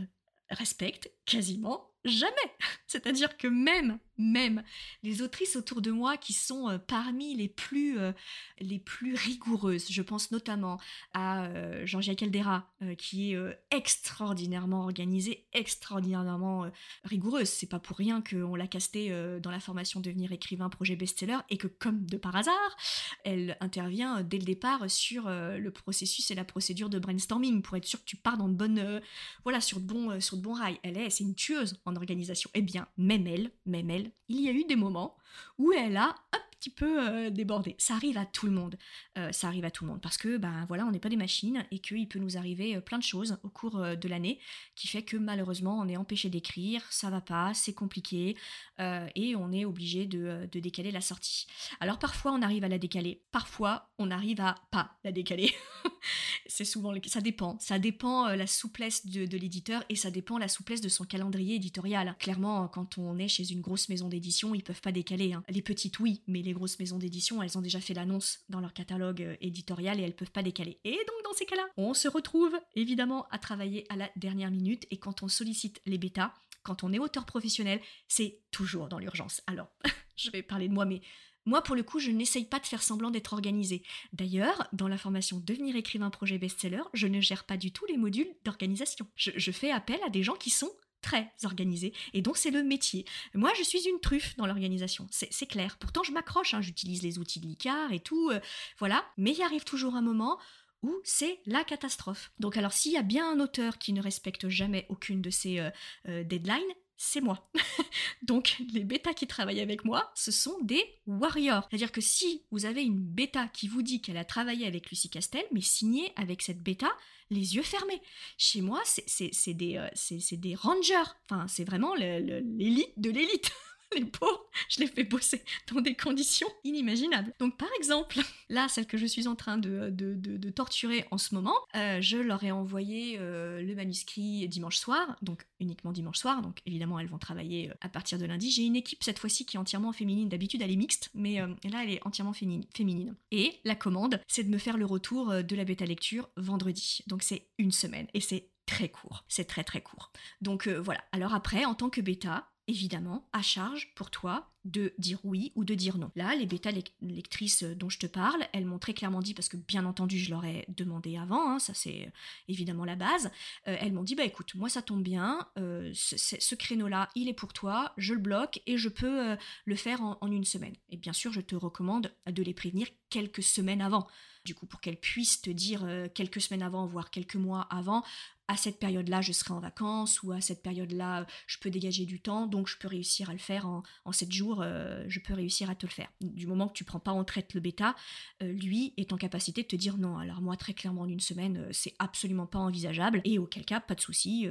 respectent 0.51 1.11
quasiment 1.25 1.88
jamais. 2.05 2.57
C'est-à-dire 2.87 3.37
que 3.37 3.49
même 3.49 3.99
même 4.18 4.62
les 5.02 5.22
autrices 5.22 5.57
autour 5.57 5.81
de 5.81 5.90
moi 5.90 6.16
qui 6.16 6.33
sont 6.33 6.68
euh, 6.68 6.78
parmi 6.78 7.35
les 7.35 7.48
plus, 7.48 7.98
euh, 7.98 8.12
les 8.61 8.78
plus 8.78 9.14
rigoureuses. 9.14 9.87
Je 9.90 10.02
pense 10.02 10.31
notamment 10.31 10.78
à 11.14 11.46
euh, 11.46 11.87
Georgia 11.87 12.14
Caldera, 12.14 12.68
qui 12.96 13.33
est 13.33 13.59
extraordinairement 13.70 14.83
organisée, 14.83 15.46
extraordinairement 15.52 16.70
rigoureuse. 17.04 17.48
C'est 17.48 17.68
pas 17.68 17.78
pour 17.78 17.96
rien 17.96 18.22
qu'on 18.22 18.54
l'a 18.54 18.66
castée 18.66 19.11
dans 19.40 19.50
la 19.50 19.61
formation 19.61 20.00
Devenir 20.00 20.33
écrivain 20.33 20.68
projet 20.68 20.96
best-seller 20.96 21.38
et 21.50 21.57
que, 21.57 21.66
comme 21.66 22.07
de 22.07 22.16
par 22.16 22.35
hasard, 22.35 22.76
elle 23.24 23.57
intervient 23.61 24.22
dès 24.22 24.38
le 24.38 24.44
départ 24.44 24.90
sur 24.90 25.28
le 25.28 25.70
processus 25.70 26.31
et 26.31 26.35
la 26.35 26.44
procédure 26.44 26.88
de 26.88 26.98
brainstorming 26.98 27.62
pour 27.62 27.76
être 27.76 27.87
sûr 27.87 28.00
que 28.00 28.04
tu 28.04 28.16
pars 28.16 28.37
dans 28.37 28.48
de 28.48 28.54
bonnes, 28.54 29.00
voilà, 29.44 29.61
sur 29.61 29.81
de 29.81 29.87
bons, 29.87 30.20
sur 30.20 30.37
de 30.37 30.42
bons 30.42 30.54
rails. 30.54 30.78
Elle 30.83 30.96
est, 30.96 31.11
c'est 31.11 31.24
une 31.24 31.35
tueuse 31.35 31.81
en 31.85 31.96
organisation. 31.96 32.50
Eh 32.54 32.62
bien, 32.62 32.88
même 32.96 33.26
elle, 33.26 33.50
même 33.66 33.90
elle, 33.90 34.08
il 34.29 34.40
y 34.40 34.49
a 34.49 34.53
eu 34.53 34.64
des 34.64 34.77
moments 34.77 35.16
où 35.59 35.73
elle 35.73 35.97
a 35.97 36.14
un 36.33 36.38
petit 36.59 36.71
peu 36.71 37.09
euh, 37.09 37.31
débordé. 37.31 37.77
Ça 37.79 37.94
arrive 37.94 38.18
à 38.18 38.27
tout 38.27 38.47
le 38.47 38.53
monde. 38.53 38.77
Euh, 39.16 39.31
ça 39.33 39.47
arrive 39.47 39.64
à 39.64 39.71
tout 39.71 39.85
le 39.85 39.90
monde 39.90 40.01
parce 40.01 40.16
que 40.16 40.37
ben 40.37 40.64
voilà, 40.68 40.87
on 40.87 40.90
n'est 40.90 40.99
pas 40.99 41.09
des 41.09 41.16
machines 41.16 41.64
et 41.71 41.79
qu'il 41.79 42.09
peut 42.09 42.18
nous 42.18 42.37
arriver 42.37 42.77
euh, 42.77 42.81
plein 42.81 42.99
de 42.99 43.03
choses 43.03 43.38
au 43.42 43.49
cours 43.49 43.79
de 43.79 44.09
l'année 44.09 44.40
qui 44.75 44.88
fait 44.88 45.03
que 45.03 45.16
malheureusement 45.16 45.79
on 45.79 45.88
est 45.88 45.97
empêché 45.97 46.31
d'écrire, 46.31 46.83
ça 46.90 47.11
va 47.11 47.21
pas, 47.21 47.55
c'est 47.55 47.75
compliqué 47.75 48.37
et 48.79 49.37
on 49.37 49.53
est 49.53 49.64
obligé 49.64 50.07
de, 50.07 50.49
décaler 50.53 50.91
la 50.91 51.01
sortie. 51.01 51.47
Alors 51.81 51.99
parfois 51.99 52.33
on 52.33 52.43
arrive 52.43 52.64
à 52.64 52.69
la 52.69 52.79
décaler, 52.79 53.23
parfois 53.33 53.91
on 53.99 54.11
arrive 54.11 54.41
à 54.41 54.57
pas 54.71 54.93
la 55.05 55.12
décaler. 55.12 55.53
c'est 56.47 56.64
souvent 56.64 56.93
ça 57.07 57.21
dépend, 57.21 57.59
ça 57.61 57.79
dépend 57.79 58.29
la 58.29 58.47
souplesse 58.47 59.07
de, 59.07 59.37
l'éditeur 59.37 59.85
et 59.88 59.97
ça 59.97 60.11
dépend 60.11 60.38
la 60.38 60.49
souplesse 60.49 60.81
de 60.81 60.88
son 60.88 61.05
calendrier 61.05 61.57
éditorial. 61.57 62.17
Clairement, 62.19 62.69
quand 62.69 62.99
on 62.99 63.19
est 63.19 63.29
chez 63.29 63.53
une 63.53 63.61
grosse 63.61 63.88
maison 63.88 64.09
d'édition, 64.09 64.55
ils 64.55 64.62
peuvent 64.62 64.81
pas 64.81 64.93
décaler. 64.93 65.33
Hein. 65.33 65.45
Les 65.49 65.62
petites 65.62 65.99
oui, 66.01 66.23
mais 66.27 66.43
les 66.43 66.53
grosses 66.53 66.79
maisons 66.79 66.99
d'édition, 66.99 67.43
elles 67.43 67.57
ont 67.57 67.62
déjà 67.62 67.81
fait 67.81 67.95
l'annonce 67.95 68.41
dans 68.49 68.61
leur 68.61 68.73
catalogue 68.73 69.23
euh, 69.23 69.37
éditorial 69.41 70.01
et 70.01 70.03
elles 70.03 70.17
peuvent 70.17 70.31
pas 70.31 70.43
décaler. 70.43 70.81
Et 70.85 70.93
donc 70.93 71.25
dans 71.25 71.33
ces 71.35 71.47
cas-là, 71.47 71.67
on 71.77 71.95
se 71.95 72.09
retrouve 72.09 72.57
évidemment 72.75 73.27
à 73.31 73.38
travailler 73.38 73.87
à 73.88 73.97
la 73.97 74.11
dernière 74.17 74.51
minute 74.51 74.87
et 74.91 74.99
quand 74.99 75.23
on 75.23 75.29
sollicite 75.29 75.81
les 75.87 75.99
bêtas, 75.99 76.33
quand 76.68 76.85
on 76.85 76.92
est 76.92 76.98
auteur 76.98 77.24
professionnel, 77.24 77.81
c'est 78.09 78.40
toujours 78.50 78.88
dans 78.88 78.98
l'urgence. 78.98 79.40
Alors, 79.46 79.68
je 80.16 80.31
vais 80.31 80.42
parler 80.42 80.68
de 80.68 80.74
moi, 80.74 80.85
mais 80.85 81.00
moi, 81.46 81.62
pour 81.62 81.74
le 81.74 81.83
coup, 81.83 81.98
je 81.98 82.11
n'essaye 82.11 82.44
pas 82.44 82.59
de 82.59 82.66
faire 82.66 82.83
semblant 82.83 83.11
d'être 83.11 83.33
organisé. 83.33 83.83
D'ailleurs, 84.12 84.68
dans 84.74 84.87
la 84.87 84.98
formation 84.98 85.40
Devenir 85.40 85.76
écrivain 85.76 86.11
projet 86.11 86.37
best-seller, 86.37 86.83
je 86.92 87.07
ne 87.07 87.22
gère 87.22 87.44
pas 87.44 87.57
du 87.57 87.72
tout 87.72 87.87
les 87.87 87.96
modules 87.96 88.28
d'organisation. 88.44 89.07
je, 89.16 89.50
fais 89.50 89.70
appel 89.70 89.98
à 90.07 90.11
des 90.11 90.22
gens 90.22 90.35
qui 90.35 90.50
sont 90.50 90.70
très 91.00 91.33
organisé 91.44 91.94
et 92.12 92.22
donc 92.22 92.37
c'est 92.37 92.50
le 92.50 92.64
métier. 92.64 93.04
Moi 93.33 93.52
je 93.57 93.62
suis 93.62 93.88
une 93.88 94.00
truffe 94.00 94.37
dans 94.37 94.46
l'organisation, 94.46 95.07
c'est 95.11 95.46
clair. 95.46 95.76
Pourtant 95.78 96.02
je 96.02 96.11
m'accroche, 96.11 96.54
hein, 96.54 96.61
j'utilise 96.61 97.02
les 97.04 97.20
outils 97.20 97.38
de 97.38 97.46
l'ICAR 97.46 97.92
et 97.92 98.00
tout, 98.00 98.31
euh, 98.31 98.40
voilà, 98.81 99.07
mais 99.16 99.33
il 99.33 99.40
arrive 99.42 99.62
toujours 99.62 99.94
un 99.94 100.02
moment 100.02 100.40
où 100.83 100.95
c'est 101.05 101.41
la 101.47 101.64
catastrophe. 101.64 102.31
Donc 102.38 102.57
alors 102.57 102.73
s'il 102.73 102.93
y 102.93 102.97
a 102.97 103.03
bien 103.03 103.31
un 103.31 103.41
auteur 103.41 103.79
qui 103.79 103.93
ne 103.93 104.03
respecte 104.03 104.49
jamais 104.49 104.87
aucune 104.88 105.23
de 105.23 105.31
ces 105.31 105.59
euh, 105.59 105.71
euh, 106.09 106.25
deadlines, 106.25 106.62
c'est 106.97 107.21
moi. 107.21 107.49
Donc 108.23 108.57
les 108.73 108.85
bêtas 108.85 109.14
qui 109.14 109.27
travaillent 109.27 109.61
avec 109.61 109.85
moi, 109.85 110.11
ce 110.14 110.33
sont 110.33 110.59
des 110.62 110.85
warriors. 111.07 111.67
C'est-à-dire 111.71 111.93
que 111.93 112.01
si 112.01 112.43
vous 112.51 112.67
avez 112.67 112.83
une 112.83 113.01
bêta 113.01 113.49
qui 113.49 113.69
vous 113.69 113.83
dit 113.83 114.01
qu'elle 114.03 114.17
a 114.17 114.25
travaillé 114.25 114.67
avec 114.67 114.91
Lucie 114.91 115.09
Castel, 115.09 115.45
mais 115.53 115.61
signée 115.61 116.12
avec 116.17 116.43
cette 116.43 116.62
bêta, 116.62 116.91
les 117.31 117.57
yeux 117.57 117.62
fermés. 117.62 118.03
Chez 118.37 118.61
moi, 118.62 118.83
c'est 118.85 119.55
des, 119.55 119.77
euh, 119.77 119.88
des 120.33 120.55
rangers. 120.55 121.11
Enfin, 121.25 121.47
c'est 121.47 121.64
vraiment 121.64 121.95
l'élite 121.95 122.93
de 122.97 123.11
l'élite. 123.11 123.53
les 123.96 124.05
pauvres, 124.05 124.44
je 124.68 124.81
les 124.81 124.87
fais 124.87 125.05
bosser 125.05 125.42
dans 125.72 125.81
des 125.81 125.94
conditions 125.94 126.48
inimaginables. 126.64 127.33
Donc 127.38 127.57
par 127.57 127.68
exemple, 127.79 128.18
là, 128.48 128.68
celle 128.68 128.87
que 128.87 128.96
je 128.96 129.07
suis 129.07 129.29
en 129.29 129.35
train 129.35 129.59
de, 129.59 130.51
torturer 130.51 131.05
en 131.11 131.18
ce 131.18 131.35
moment, 131.35 131.55
euh, 131.77 132.01
je 132.01 132.16
leur 132.16 132.42
ai 132.42 132.51
envoyé 132.51 133.16
euh, 133.18 133.62
le 133.62 133.74
manuscrit 133.74 134.48
dimanche 134.48 134.77
soir, 134.77 135.16
donc 135.22 135.46
uniquement 135.61 135.92
dimanche 135.92 136.18
soir, 136.18 136.42
donc 136.42 136.61
évidemment 136.66 136.98
elles 136.98 137.09
vont 137.09 137.18
travailler 137.18 137.70
euh, 137.70 137.74
à 137.81 137.88
partir 137.88 138.18
de 138.18 138.27
lundi. 138.27 138.51
J'ai 138.51 138.64
une 138.64 138.77
équipe 138.77 139.03
cette 139.03 139.18
fois-ci 139.18 139.46
qui 139.46 139.57
est 139.57 139.61
entièrement 139.61 139.92
féminine, 139.92 140.29
d'habitude 140.29 140.62
elle 140.62 140.70
est 140.70 140.77
mixte, 140.77 141.11
mais 141.14 141.38
là 141.38 141.83
elle 141.83 141.90
est 141.90 142.07
entièrement 142.07 142.33
féminine. 142.33 143.14
Et 143.31 143.61
la 143.64 143.74
commande, 143.74 144.20
c'est 144.27 144.44
de 144.44 144.51
me 144.51 144.59
faire 144.59 144.77
le 144.77 144.87
retour 144.87 145.42
de 145.42 145.57
la 145.57 145.64
bêta 145.64 145.85
lecture 145.85 146.29
vendredi. 146.37 147.03
Donc 147.07 147.22
c'est 147.22 147.48
une 147.59 147.72
semaine, 147.72 148.07
et 148.14 148.20
c'est 148.20 148.51
très 148.66 148.88
court, 148.88 149.24
c'est 149.29 149.46
très 149.46 149.64
très 149.64 149.81
court. 149.81 150.12
Donc 150.40 150.68
voilà, 150.68 151.03
alors 151.12 151.35
après, 151.35 151.64
en 151.64 151.74
tant 151.74 151.90
que 151.90 152.01
bêta, 152.01 152.48
évidemment, 152.68 153.26
à 153.33 153.42
charge 153.42 153.92
pour 153.94 154.11
toi 154.11 154.50
de 154.64 154.92
dire 154.98 155.18
oui 155.24 155.52
ou 155.54 155.64
de 155.64 155.74
dire 155.74 155.96
non. 155.96 156.11
Là, 156.14 156.35
les 156.37 156.44
bêta 156.44 156.70
lectrices 157.00 157.62
dont 157.62 157.88
je 157.88 157.98
te 157.98 158.07
parle, 158.07 158.44
elles 158.52 158.66
m'ont 158.66 158.78
très 158.78 158.92
clairement 158.92 159.22
dit, 159.22 159.33
parce 159.33 159.48
que 159.48 159.57
bien 159.57 159.87
entendu, 159.87 160.18
je 160.18 160.31
leur 160.31 160.44
ai 160.44 160.66
demandé 160.68 161.16
avant, 161.16 161.50
hein, 161.50 161.59
ça 161.59 161.72
c'est 161.72 162.07
euh, 162.07 162.11
évidemment 162.48 162.85
la 162.85 162.96
base, 162.96 163.31
euh, 163.66 163.76
elles 163.81 163.92
m'ont 163.92 164.02
dit, 164.02 164.14
bah 164.14 164.24
écoute, 164.24 164.54
moi 164.54 164.68
ça 164.68 164.83
tombe 164.83 165.02
bien, 165.02 165.48
euh, 165.59 165.90
ce, 165.94 166.54
créneau-là, 166.54 167.09
il 167.14 167.28
est 167.28 167.35
pour 167.35 167.54
toi, 167.54 167.92
je 167.96 168.12
le 168.12 168.20
bloque 168.20 168.61
et 168.66 168.76
je 168.76 168.90
peux 168.90 169.37
le 169.64 169.76
faire 169.76 170.02
en, 170.02 170.18
en 170.20 170.31
une 170.31 170.44
semaine. 170.44 170.74
Et 170.90 170.98
bien 170.98 171.12
sûr, 171.14 171.33
je 171.33 171.40
te 171.40 171.57
recommande 171.57 172.12
de 172.26 172.42
les 172.42 172.54
prévenir 172.54 172.88
quelques 173.09 173.42
semaines 173.42 173.81
avant 173.81 174.07
du 174.44 174.54
coup 174.54 174.66
pour 174.66 174.81
qu'elles 174.81 174.98
puissent 174.98 175.42
te 175.42 175.50
dire 175.50 175.87
quelques 176.14 176.40
semaines 176.40 176.62
avant, 176.62 176.87
voire 176.87 177.11
quelques 177.11 177.37
mois 177.37 177.62
avant, 177.70 178.02
à 178.49 178.57
cette 178.57 178.79
période-là, 178.79 179.21
je 179.21 179.33
serai 179.33 179.53
en 179.53 179.61
vacances 179.61 180.23
ou 180.23 180.33
à 180.33 180.41
cette 180.41 180.63
période-là, 180.63 181.27
je 181.47 181.59
peux 181.59 181.69
dégager 181.69 182.07
du 182.07 182.19
temps, 182.19 182.47
donc 182.47 182.67
je 182.67 182.79
peux 182.79 182.89
réussir 182.89 183.29
à 183.29 183.35
le 183.35 183.39
faire 183.39 183.67
en, 183.67 183.83
en 184.07 184.13
7 184.13 184.33
jours, 184.33 184.63
euh, 184.63 185.05
je 185.07 185.21
peux 185.21 185.35
réussir 185.35 185.69
à 185.69 185.75
te 185.75 185.85
le 185.85 185.93
faire. 185.93 186.09
Du 186.23 186.47
moment 186.47 186.67
que 186.67 186.73
tu 186.73 186.83
prends 186.83 186.99
pas 186.99 187.13
en 187.13 187.25
traite 187.25 187.53
le 187.53 187.61
bêta, 187.61 187.95
euh, 188.43 188.51
lui 188.51 188.95
est 188.97 189.13
en 189.13 189.19
capacité 189.19 189.63
de 189.63 189.69
te 189.69 189.77
dire 189.77 189.99
non. 189.99 190.17
Alors 190.17 190.41
moi, 190.41 190.57
très 190.57 190.73
clairement, 190.73 191.03
en 191.03 191.09
une 191.09 191.21
semaine, 191.21 191.59
euh, 191.59 191.69
c'est 191.73 191.95
absolument 191.99 192.47
pas 192.47 192.59
envisageable, 192.59 193.21
et 193.25 193.39
auquel 193.39 193.67
cas, 193.67 193.81
pas 193.81 193.95
de 193.95 194.01
souci, 194.01 194.49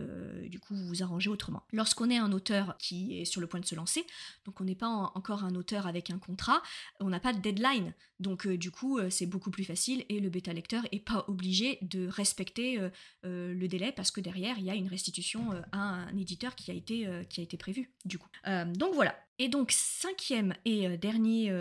du 0.47 0.59
coup, 0.59 0.75
vous 0.75 0.87
vous 0.87 1.03
arrangez 1.03 1.29
autrement. 1.29 1.63
Lorsqu'on 1.71 2.09
est 2.09 2.17
un 2.17 2.31
auteur 2.31 2.77
qui 2.77 3.19
est 3.19 3.25
sur 3.25 3.41
le 3.41 3.47
point 3.47 3.59
de 3.59 3.65
se 3.65 3.73
lancer, 3.73 4.05
donc 4.45 4.61
on 4.61 4.63
n'est 4.63 4.75
pas 4.75 4.87
encore 4.87 5.43
un 5.43 5.55
auteur 5.55 5.87
avec 5.87 6.11
un 6.11 6.19
contrat, 6.19 6.61
on 6.99 7.09
n'a 7.09 7.19
pas 7.19 7.33
de 7.33 7.39
deadline, 7.39 7.93
donc 8.19 8.47
du 8.47 8.69
coup, 8.69 8.99
c'est 9.09 9.25
beaucoup 9.25 9.49
plus 9.49 9.63
facile, 9.63 10.05
et 10.09 10.19
le 10.19 10.29
bêta 10.29 10.53
lecteur 10.53 10.83
est 10.91 10.99
pas 10.99 11.25
obligé 11.27 11.79
de 11.81 12.07
respecter 12.07 12.79
le 13.23 13.67
délai 13.67 13.86
parce 13.91 14.11
que 14.11 14.21
derrière, 14.21 14.57
il 14.59 14.65
y 14.65 14.69
a 14.69 14.75
une 14.75 14.87
restitution 14.87 15.51
euh, 15.51 15.61
à 15.71 15.79
un 15.79 16.17
éditeur 16.17 16.55
qui 16.55 16.71
a 16.71 16.73
été, 16.73 17.07
euh, 17.07 17.23
qui 17.23 17.39
a 17.39 17.43
été 17.43 17.57
prévu, 17.57 17.91
du 18.05 18.17
coup. 18.17 18.29
Euh, 18.47 18.65
donc 18.65 18.93
voilà. 18.93 19.15
Et 19.39 19.49
donc, 19.49 19.71
cinquième 19.71 20.55
et 20.65 20.97
dernier 20.97 21.53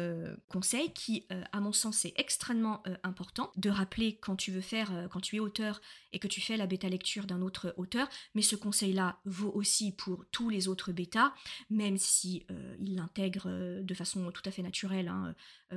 conseil 0.48 0.92
qui, 0.92 1.26
à 1.52 1.60
mon 1.60 1.72
sens, 1.72 2.04
est 2.04 2.14
extrêmement 2.16 2.82
important 3.02 3.52
de 3.56 3.68
rappeler 3.68 4.16
quand 4.16 4.36
tu 4.36 4.50
veux 4.50 4.60
faire, 4.60 5.08
quand 5.10 5.20
tu 5.20 5.36
es 5.36 5.40
auteur 5.40 5.80
et 6.12 6.18
que 6.18 6.28
tu 6.28 6.40
fais 6.40 6.56
la 6.56 6.66
bêta 6.66 6.88
lecture 6.88 7.26
d'un 7.26 7.42
autre 7.42 7.74
auteur, 7.76 8.08
mais 8.34 8.42
ce 8.42 8.56
conseil-là 8.56 9.20
vaut 9.26 9.52
aussi 9.52 9.92
pour 9.92 10.24
tous 10.32 10.48
les 10.48 10.68
autres 10.68 10.92
bêtas, 10.92 11.34
même 11.68 11.98
si 11.98 12.46
il 12.80 12.96
l'intègre 12.96 13.82
de 13.82 13.94
façon 13.94 14.30
tout 14.32 14.42
à 14.46 14.50
fait 14.50 14.62
naturelle, 14.62 15.08
hein, 15.08 15.34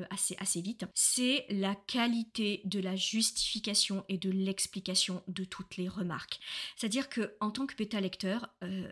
assez, 0.09 0.35
assez 0.39 0.61
vite, 0.61 0.85
c'est 0.93 1.45
la 1.49 1.75
qualité 1.75 2.61
de 2.65 2.79
la 2.79 2.95
justification 2.95 4.05
et 4.07 4.17
de 4.17 4.29
l'explication 4.29 5.23
de 5.27 5.43
toutes 5.43 5.77
les 5.77 5.87
remarques. 5.87 6.39
C'est-à-dire 6.75 7.09
que 7.09 7.35
en 7.39 7.51
tant 7.51 7.65
que 7.65 7.75
bêta 7.75 7.99
lecteur, 7.99 8.49
euh, 8.63 8.89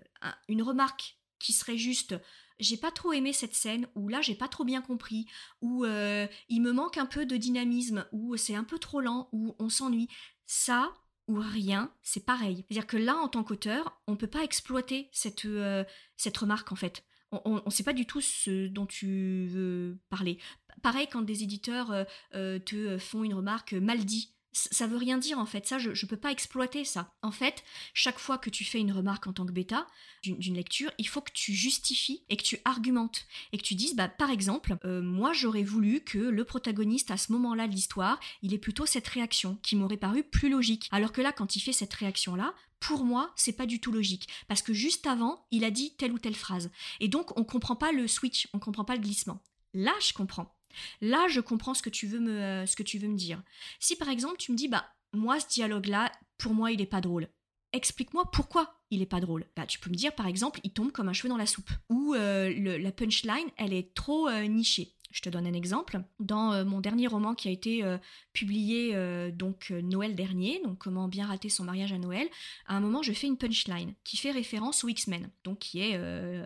une 0.47 0.63
remarque 0.63 1.17
qui 1.39 1.53
serait 1.53 1.77
juste 1.77 2.15
j'ai 2.59 2.77
pas 2.77 2.91
trop 2.91 3.13
aimé 3.13 3.33
cette 3.33 3.55
scène, 3.55 3.87
ou 3.95 4.07
là 4.07 4.21
j'ai 4.21 4.35
pas 4.35 4.47
trop 4.47 4.63
bien 4.63 4.81
compris, 4.81 5.25
ou 5.61 5.85
euh, 5.85 6.27
il 6.49 6.61
me 6.61 6.71
manque 6.71 6.97
un 6.97 7.05
peu 7.05 7.25
de 7.25 7.37
dynamisme, 7.37 8.05
ou 8.11 8.37
c'est 8.37 8.55
un 8.55 8.63
peu 8.63 8.79
trop 8.79 9.01
lent, 9.01 9.29
ou 9.31 9.55
on 9.59 9.69
s'ennuie. 9.69 10.09
Ça 10.45 10.93
ou 11.27 11.39
rien, 11.39 11.91
c'est 12.03 12.25
pareil. 12.25 12.63
C'est-à-dire 12.67 12.87
que 12.87 12.95
là, 12.95 13.17
en 13.17 13.27
tant 13.27 13.43
qu'auteur, 13.43 14.01
on 14.07 14.15
peut 14.15 14.27
pas 14.27 14.43
exploiter 14.43 15.09
cette, 15.11 15.43
euh, 15.45 15.83
cette 16.15 16.37
remarque 16.37 16.71
en 16.71 16.75
fait. 16.75 17.03
On 17.31 17.61
ne 17.65 17.71
sait 17.71 17.83
pas 17.83 17.91
du 17.91 18.05
tout 18.05 18.21
ce 18.21 18.67
dont 18.67 18.85
tu 18.85 19.47
veux 19.47 19.99
parler. 20.09 20.37
Pareil 20.81 21.07
quand 21.11 21.21
des 21.21 21.43
éditeurs 21.43 22.05
euh, 22.33 22.57
te 22.59 22.97
font 22.97 23.25
une 23.25 23.33
remarque 23.33 23.73
mal 23.73 24.05
dit 24.05 24.36
ça 24.71 24.87
veut 24.87 24.97
rien 24.97 25.17
dire 25.17 25.39
en 25.39 25.45
fait, 25.45 25.67
ça 25.67 25.77
je, 25.77 25.89
ne 25.89 26.07
peux 26.07 26.17
pas 26.17 26.31
exploiter 26.31 26.85
ça. 26.85 27.13
En 27.21 27.31
fait, 27.31 27.63
chaque 27.93 28.19
fois 28.19 28.37
que 28.37 28.49
tu 28.49 28.63
fais 28.63 28.79
une 28.79 28.91
remarque 28.91 29.27
en 29.27 29.33
tant 29.33 29.45
que 29.45 29.51
bêta 29.51 29.87
d'une 30.23 30.55
lecture, 30.55 30.91
il 30.97 31.07
faut 31.07 31.21
que 31.21 31.31
tu 31.31 31.53
justifies 31.53 32.23
et 32.29 32.37
que 32.37 32.43
tu 32.43 32.59
argumentes 32.65 33.25
et 33.51 33.57
que 33.57 33.63
tu 33.63 33.75
dises, 33.75 33.95
bah 33.95 34.07
par 34.07 34.29
exemple, 34.29 34.77
euh, 34.85 35.01
moi 35.01 35.33
j'aurais 35.33 35.63
voulu 35.63 36.01
que 36.01 36.17
le 36.17 36.43
protagoniste 36.43 37.11
à 37.11 37.17
ce 37.17 37.31
moment-là 37.33 37.67
de 37.67 37.73
l'histoire, 37.73 38.19
il 38.41 38.53
ait 38.53 38.59
plutôt 38.59 38.85
cette 38.85 39.07
réaction 39.07 39.57
qui 39.61 39.75
m'aurait 39.75 39.97
paru 39.97 40.23
plus 40.23 40.49
logique. 40.49 40.87
Alors 40.91 41.11
que 41.11 41.21
là, 41.21 41.31
quand 41.31 41.55
il 41.55 41.61
fait 41.61 41.73
cette 41.73 41.93
réaction-là, 41.93 42.53
pour 42.79 43.03
moi, 43.03 43.31
c'est 43.35 43.53
pas 43.53 43.65
du 43.65 43.79
tout 43.79 43.91
logique 43.91 44.27
parce 44.47 44.61
que 44.61 44.73
juste 44.73 45.07
avant, 45.07 45.45
il 45.51 45.63
a 45.63 45.71
dit 45.71 45.95
telle 45.97 46.13
ou 46.13 46.19
telle 46.19 46.35
phrase 46.35 46.69
et 46.99 47.07
donc 47.07 47.37
on 47.37 47.43
comprend 47.43 47.75
pas 47.75 47.91
le 47.91 48.07
switch, 48.07 48.47
on 48.53 48.59
comprend 48.59 48.85
pas 48.85 48.95
le 48.95 49.01
glissement. 49.01 49.41
Là, 49.73 49.93
je 50.01 50.13
comprends. 50.13 50.56
Là, 51.01 51.27
je 51.29 51.41
comprends 51.41 51.73
ce 51.73 51.81
que 51.81 51.89
tu 51.89 52.07
veux 52.07 52.19
me, 52.19 52.41
euh, 52.41 52.65
ce 52.65 52.75
que 52.75 52.83
tu 52.83 52.97
veux 52.97 53.07
me 53.07 53.17
dire. 53.17 53.41
Si 53.79 53.95
par 53.95 54.09
exemple 54.09 54.37
tu 54.37 54.51
me 54.51 54.57
dis, 54.57 54.67
bah 54.67 54.85
moi 55.13 55.39
ce 55.39 55.47
dialogue-là, 55.47 56.11
pour 56.37 56.53
moi 56.53 56.71
il 56.71 56.81
est 56.81 56.85
pas 56.85 57.01
drôle. 57.01 57.27
Explique-moi 57.73 58.29
pourquoi 58.31 58.81
il 58.91 59.01
est 59.01 59.07
pas 59.07 59.19
drôle. 59.19 59.45
Bah, 59.55 59.65
tu 59.65 59.79
peux 59.79 59.89
me 59.89 59.95
dire 59.95 60.15
par 60.15 60.27
exemple, 60.27 60.59
il 60.63 60.71
tombe 60.71 60.91
comme 60.91 61.09
un 61.09 61.13
cheveu 61.13 61.29
dans 61.29 61.37
la 61.37 61.45
soupe. 61.45 61.69
Ou 61.89 62.13
euh, 62.15 62.77
la 62.79 62.91
punchline, 62.91 63.49
elle 63.57 63.73
est 63.73 63.93
trop 63.93 64.27
euh, 64.27 64.45
nichée. 64.45 64.93
Je 65.11 65.21
te 65.21 65.29
donne 65.29 65.47
un 65.47 65.53
exemple. 65.53 66.01
Dans 66.19 66.53
euh, 66.53 66.65
mon 66.65 66.81
dernier 66.81 67.07
roman 67.07 67.33
qui 67.33 67.47
a 67.47 67.51
été 67.51 67.83
euh, 67.83 67.97
publié 68.33 68.91
euh, 68.93 69.31
donc 69.31 69.69
Noël 69.69 70.15
dernier, 70.15 70.61
donc 70.63 70.77
comment 70.77 71.07
bien 71.07 71.25
rater 71.25 71.49
son 71.49 71.63
mariage 71.63 71.93
à 71.93 71.97
Noël, 71.97 72.27
à 72.65 72.75
un 72.75 72.79
moment 72.79 73.01
je 73.01 73.13
fais 73.13 73.27
une 73.27 73.37
punchline 73.37 73.93
qui 74.03 74.17
fait 74.17 74.31
référence 74.31 74.83
aux 74.83 74.89
X-Men, 74.89 75.29
donc 75.43 75.59
qui 75.59 75.79
est 75.79 75.97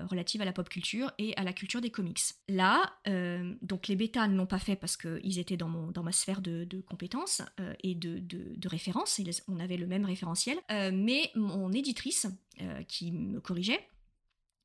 relative 0.04 0.42
à 0.42 0.46
la 0.46 0.54
pop 0.54 0.70
culture 0.70 1.12
et 1.18 1.36
à 1.38 1.44
la 1.44 1.54
culture 1.54 1.82
des 1.82 1.90
comics. 1.90 2.20
Là, 2.48 2.94
donc 3.62 3.88
les 3.88 3.96
bêtas 3.96 4.28
ne 4.28 4.36
l'ont 4.36 4.46
pas 4.46 4.60
fait 4.60 4.76
parce 4.76 4.98
qu'ils 4.98 5.40
étaient 5.40 5.58
dans, 5.58 5.70
mon, 5.70 5.92
dans 5.92 6.04
ma 6.04 6.12
sphère 6.12 6.42
de, 6.42 6.68
compétences 6.88 7.42
et 7.84 7.96
de, 7.96 8.20
de, 8.20 8.54
de 8.56 8.68
référence, 8.68 9.20
on 9.48 9.60
avait 9.60 9.78
le 9.78 9.88
même 9.88 10.06
référentiel, 10.06 10.58
mais 10.70 11.32
mon 11.36 11.72
éditrice 11.72 12.28
qui 12.88 13.12
me 13.12 13.40
corrigeait 13.40 13.88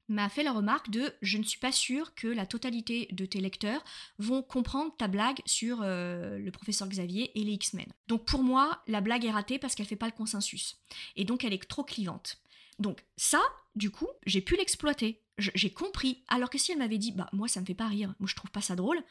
m'a 0.09 0.29
fait 0.29 0.43
la 0.43 0.53
remarque 0.53 0.91
de 0.91 1.13
je 1.23 1.39
ne 1.39 1.43
suis 1.43 1.59
pas 1.59 1.73
sûre 1.73 2.15
que 2.15 2.29
la 2.29 2.47
totalité 2.47 3.09
de 3.13 3.27
tes 3.27 3.41
lecteurs 3.41 3.85
vont 4.19 4.43
comprendre 4.43 4.95
ta 4.97 5.09
blague 5.09 5.41
sur 5.47 5.81
euh, 5.83 6.39
le 6.39 6.51
professeur 6.51 6.89
Xavier 6.89 7.39
et 7.39 7.45
les 7.45 7.53
X-Men. 7.53 7.87
Donc 8.07 8.25
pour 8.25 8.43
moi, 8.43 8.83
la 8.87 9.01
blague 9.01 9.25
est 9.25 9.31
ratée 9.31 9.59
parce 9.59 9.75
qu'elle 9.75 9.87
fait 9.87 9.97
pas 9.97 10.07
le 10.07 10.13
consensus. 10.13 10.79
Et 11.17 11.25
donc 11.25 11.45
elle 11.45 11.53
est 11.53 11.69
trop 11.69 11.85
clivante. 11.85 12.39
Donc 12.79 13.05
ça, 13.17 13.41
du 13.75 13.91
coup, 13.91 14.09
j'ai 14.27 14.41
pu 14.41 14.57
l'exploiter. 14.57 15.23
J'ai 15.39 15.71
compris. 15.71 16.23
Alors 16.29 16.51
que 16.51 16.59
si 16.59 16.73
elle 16.73 16.79
m'avait 16.79 16.99
dit, 16.99 17.13
bah 17.13 17.29
moi 17.33 17.49
ça 17.49 17.61
me 17.61 17.67
fait 17.67 17.75
pas 17.75 17.89
rire, 17.89 18.15
moi 18.21 18.29
je 18.29 18.35
trouve 18.35 18.51
pas 18.51 18.61
ça 18.61 18.77
drôle, 18.77 19.03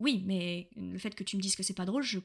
oui, 0.00 0.22
mais 0.26 0.68
le 0.76 0.98
fait 0.98 1.14
que 1.14 1.24
tu 1.24 1.36
me 1.36 1.42
dises 1.42 1.56
que 1.56 1.62
c'est 1.62 1.74
pas 1.74 1.84
drôle, 1.84 2.02
je 2.02 2.18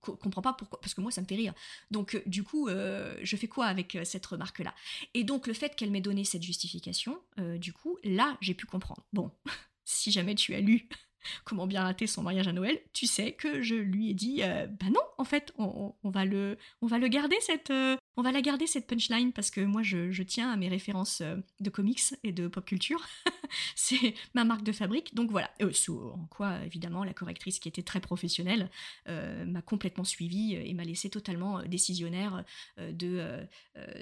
comprends 0.00 0.42
pas 0.42 0.52
pourquoi, 0.52 0.80
parce 0.80 0.94
que 0.94 1.00
moi 1.00 1.10
ça 1.10 1.20
me 1.20 1.26
fait 1.26 1.36
rire. 1.36 1.54
Donc 1.90 2.14
euh, 2.14 2.22
du 2.26 2.42
coup, 2.42 2.68
euh, 2.68 3.16
je 3.22 3.36
fais 3.36 3.48
quoi 3.48 3.66
avec 3.66 3.94
euh, 3.94 4.04
cette 4.04 4.24
remarque-là? 4.26 4.74
Et 5.14 5.24
donc 5.24 5.46
le 5.46 5.52
fait 5.52 5.74
qu'elle 5.74 5.90
m'ait 5.90 6.00
donné 6.00 6.24
cette 6.24 6.42
justification, 6.42 7.20
du 7.56 7.72
coup, 7.72 7.98
là 8.04 8.36
j'ai 8.40 8.54
pu 8.54 8.66
comprendre. 8.66 9.04
Bon, 9.12 9.30
si 9.84 10.10
jamais 10.10 10.34
tu 10.34 10.54
as 10.54 10.60
lu 10.60 10.88
comment 11.44 11.66
bien 11.66 11.82
rater 11.82 12.06
son 12.06 12.22
mariage 12.22 12.48
à 12.48 12.52
Noël, 12.52 12.80
tu 12.92 13.06
sais 13.06 13.32
que 13.32 13.62
je 13.62 13.74
lui 13.74 14.10
ai 14.10 14.14
dit, 14.14 14.40
bah 14.40 14.90
non, 14.90 15.02
en 15.18 15.24
fait, 15.24 15.52
on, 15.58 15.94
va 16.04 16.24
le, 16.24 16.58
on 16.80 16.86
va 16.86 16.98
le 16.98 17.08
garder 17.08 17.36
cette, 17.40 17.72
on 18.16 18.22
va 18.22 18.32
la 18.32 18.42
garder 18.42 18.66
cette 18.66 18.86
punchline 18.86 19.32
parce 19.32 19.50
que 19.50 19.60
moi 19.60 19.82
je, 19.82 20.22
tiens 20.22 20.50
à 20.50 20.56
mes 20.56 20.68
références 20.68 21.22
de 21.60 21.70
comics 21.70 22.02
et 22.22 22.32
de 22.32 22.48
pop 22.48 22.64
culture. 22.64 23.06
c'est 23.74 24.14
ma 24.34 24.44
marque 24.44 24.64
de 24.64 24.72
fabrique. 24.72 25.14
Donc 25.14 25.30
voilà, 25.30 25.50
en 25.60 26.26
quoi 26.30 26.64
évidemment 26.64 27.04
la 27.04 27.14
correctrice 27.14 27.58
qui 27.58 27.68
était 27.68 27.82
très 27.82 28.00
professionnelle 28.00 28.70
m'a 29.06 29.62
complètement 29.62 30.04
suivi 30.04 30.54
et 30.54 30.72
m'a 30.74 30.84
laissé 30.84 31.10
totalement 31.10 31.62
décisionnaire 31.62 32.44
de, 32.78 33.46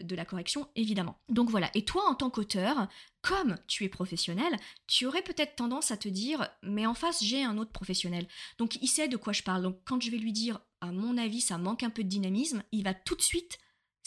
de 0.02 0.14
la 0.14 0.24
correction, 0.24 0.68
évidemment. 0.76 1.18
Donc 1.28 1.50
voilà, 1.50 1.70
et 1.74 1.84
toi 1.84 2.08
en 2.08 2.14
tant 2.14 2.30
qu'auteur, 2.30 2.88
comme 3.22 3.56
tu 3.66 3.84
es 3.84 3.88
professionnel, 3.88 4.56
tu 4.86 5.06
aurais 5.06 5.22
peut-être 5.22 5.56
tendance 5.56 5.90
à 5.90 5.96
te 5.96 6.08
dire, 6.08 6.48
mais 6.62 6.86
en 6.86 6.94
face, 6.94 7.22
j'ai 7.22 7.42
un 7.42 7.58
autre 7.58 7.72
professionnel. 7.72 8.26
Donc 8.58 8.76
il 8.80 8.88
sait 8.88 9.08
de 9.08 9.16
quoi 9.16 9.32
je 9.32 9.42
parle. 9.42 9.62
Donc 9.62 9.78
quand 9.84 10.00
je 10.00 10.10
vais 10.10 10.18
lui 10.18 10.32
dire, 10.32 10.60
à 10.80 10.92
mon 10.92 11.18
avis, 11.18 11.40
ça 11.40 11.58
manque 11.58 11.82
un 11.82 11.90
peu 11.90 12.02
de 12.02 12.08
dynamisme, 12.08 12.62
il 12.72 12.84
va 12.84 12.94
tout 12.94 13.14
de 13.14 13.22
suite 13.22 13.58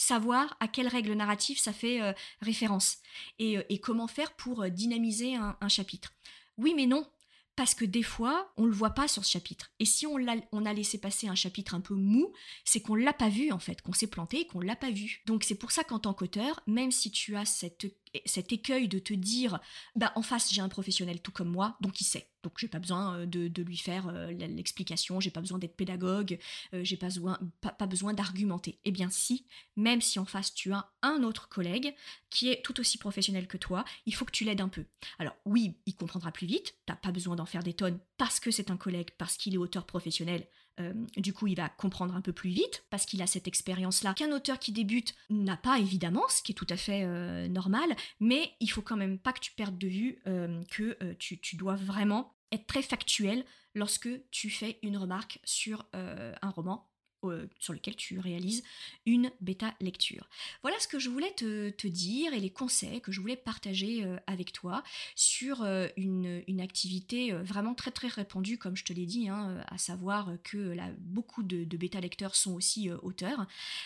savoir 0.04 0.56
à 0.60 0.68
quelle 0.68 0.88
règle 0.88 1.14
narrative 1.14 1.58
ça 1.58 1.74
fait 1.74 2.02
euh, 2.02 2.14
référence 2.42 2.98
euh, 3.42 3.64
et, 3.70 3.80
comment 3.80 4.08
faire 4.08 4.36
pour 4.36 4.64
euh, 4.64 4.70
dynamiser 4.70 5.36
un, 5.36 5.68
chapitre. 5.70 6.14
Oui, 6.58 6.74
mais 6.76 6.86
non, 6.86 7.10
parce 7.56 7.74
que 7.74 7.86
des 7.86 8.04
fois, 8.04 8.52
on 8.58 8.66
le 8.66 8.74
voit 8.74 8.92
pas 8.92 9.08
sur 9.08 9.26
ce 9.26 9.32
chapitre. 9.32 9.72
Et 9.80 9.86
si 9.86 10.06
on 10.06 10.18
a, 10.28 10.36
on 10.52 10.66
a 10.66 10.74
laissé 10.74 11.00
passer 11.00 11.28
un 11.28 11.36
chapitre 11.36 11.74
un 11.74 11.82
peu 11.82 11.96
mou, 11.96 12.34
c'est 12.66 12.82
qu'on 12.82 12.96
l'a 12.96 13.14
pas 13.14 13.30
vu 13.30 13.52
en 13.52 13.60
fait, 13.60 13.82
qu'on 13.82 13.94
s'est 13.94 14.08
planté 14.08 14.42
et 14.42 14.48
qu'on 14.48 14.60
l'a 14.60 14.76
pas 14.76 14.92
vu. 14.92 15.22
Donc 15.26 15.44
c'est 15.44 15.56
pour 15.56 15.72
ça 15.72 15.84
qu'en 15.84 16.00
tant 16.00 16.14
qu'auteur, 16.14 16.60
même 16.68 16.92
si 16.92 17.12
tu 17.12 17.36
as 17.36 17.46
cette 17.46 17.88
cet 18.26 18.52
écueil 18.52 18.88
de 18.88 19.00
te 19.00 19.14
dire 19.14 19.60
bah 19.96 20.12
en 20.16 20.22
face 20.22 20.54
j'ai 20.54 20.62
un 20.62 20.70
professionnel 20.70 21.22
tout 21.22 21.32
comme 21.32 21.50
moi 21.50 21.78
donc 21.82 22.02
il 22.02 22.06
sait. 22.06 22.30
Donc 22.44 22.54
j'ai 22.58 22.68
pas 22.68 22.80
besoin 22.80 23.20
euh, 23.20 23.26
de, 23.26 23.64
lui 23.64 23.78
faire 23.78 24.08
euh, 24.10 24.32
l'explication 24.32 25.20
j'ai 25.20 25.32
pas 25.32 25.40
besoin 25.40 25.60
d'être 25.60 25.76
pédagogue 25.76 26.38
euh, 26.74 26.84
j'ai 26.84 26.98
pas 26.98 27.08
besoin 27.08 27.40
pas, 27.62 27.88
besoin 27.88 28.14
d'argumenter. 28.14 28.80
Eh 28.86 28.92
bien 28.92 29.10
si 29.10 29.46
même 29.76 30.02
si 30.02 30.20
en 30.20 30.26
face 30.26 30.54
tu 30.54 30.74
as 30.74 30.92
un 31.02 31.24
autre 31.24 31.50
collègue 31.50 31.96
qui 32.30 32.50
est 32.50 32.62
tout 32.64 32.80
aussi 32.80 32.98
professionnel 32.98 33.48
que 33.48 33.58
toi 33.58 33.86
il 34.06 34.14
faut 34.14 34.26
que 34.26 34.32
tu 34.32 34.44
l'aides 34.44 34.62
un 34.62 34.70
peu. 34.70 34.86
Alors 35.20 35.36
oui 35.46 35.76
il 35.86 35.96
comprendra 35.96 36.32
plus 36.32 36.48
vite 36.48 36.76
t'as 36.86 36.96
pas 36.96 37.12
besoin 37.12 37.36
d'en 37.36 37.46
faire 37.46 37.64
des 37.64 37.74
tonnes 37.74 38.00
parce 38.18 38.40
que 38.40 38.52
c'est 38.52 38.72
un 38.72 38.78
collègue 38.78 39.12
parce 39.18 39.38
qu'il 39.38 39.54
est 39.54 39.58
auteur 39.58 39.86
professionnel 39.86 40.48
euh, 40.80 40.94
du 41.18 41.34
coup, 41.34 41.48
il 41.48 41.56
va 41.56 41.70
comprendre 41.70 42.16
un 42.16 42.22
peu 42.22 42.34
plus 42.34 42.50
vite 42.50 42.86
parce 42.90 43.06
qu'il 43.06 43.22
a 43.22 43.28
cette 43.28 43.48
expérience-là 43.48 44.14
qu'un 44.14 44.32
auteur 44.32 44.60
qui 44.60 44.72
débute 44.72 45.14
n'a 45.30 45.58
pas 45.58 45.80
évidemment, 45.80 46.24
ce 46.30 46.42
qui 46.42 46.52
est 46.52 46.56
tout 46.56 46.68
à 46.70 46.78
fait 46.78 47.04
euh, 47.04 47.48
normal. 47.48 47.96
Mais 48.20 48.52
il 48.60 48.68
faut 48.68 48.82
quand 48.82 48.98
même 48.98 49.20
pas 49.20 49.34
que 49.34 49.40
tu 49.40 49.52
perdes 49.52 49.78
de 49.78 49.88
vue 49.88 50.20
euh, 50.28 50.64
que 50.72 50.98
tu, 51.20 51.40
tu, 51.40 51.56
dois 51.56 51.76
vraiment 51.76 52.36
être 52.52 52.68
très 52.68 52.82
factuel 52.82 53.46
lorsque 53.76 54.10
tu 54.32 54.50
fais 54.50 54.80
une 54.84 54.98
remarque 54.98 55.40
sur 55.44 55.86
un 55.94 56.50
roman 56.50 56.88
euh, 57.30 57.48
sur 57.60 57.74
lequel 57.74 57.96
tu 57.96 58.20
réalises 58.20 58.64
une 59.06 59.32
bêta 59.42 59.74
lecture. 59.80 60.30
Voilà 60.62 60.80
ce 60.80 60.88
que 60.88 61.00
je 61.00 61.10
voulais 61.10 61.32
te, 61.32 61.88
dire 61.88 62.34
et 62.34 62.40
les 62.40 62.50
conseils 62.50 63.02
que 63.02 63.12
je 63.12 63.20
voulais 63.20 63.36
partager 63.36 64.04
euh, 64.04 64.18
avec 64.26 64.54
toi 64.54 64.84
sur 65.16 65.62
euh, 65.64 65.88
une, 65.98 66.44
activité 66.62 67.34
vraiment 67.34 67.74
très 67.74 67.92
très 67.92 68.08
répandue, 68.08 68.58
comme 68.58 68.78
je 68.78 68.86
te 68.86 68.94
l'ai 68.94 69.06
dit, 69.06 69.28
hein, 69.28 69.64
à 69.68 69.78
savoir 69.78 70.32
que 70.44 70.78
beaucoup 71.00 71.44
de, 71.44 71.66
bêta 71.76 72.00
lecteurs 72.00 72.36
sont 72.36 72.54
aussi 72.54 72.90
auteurs, 73.02 73.46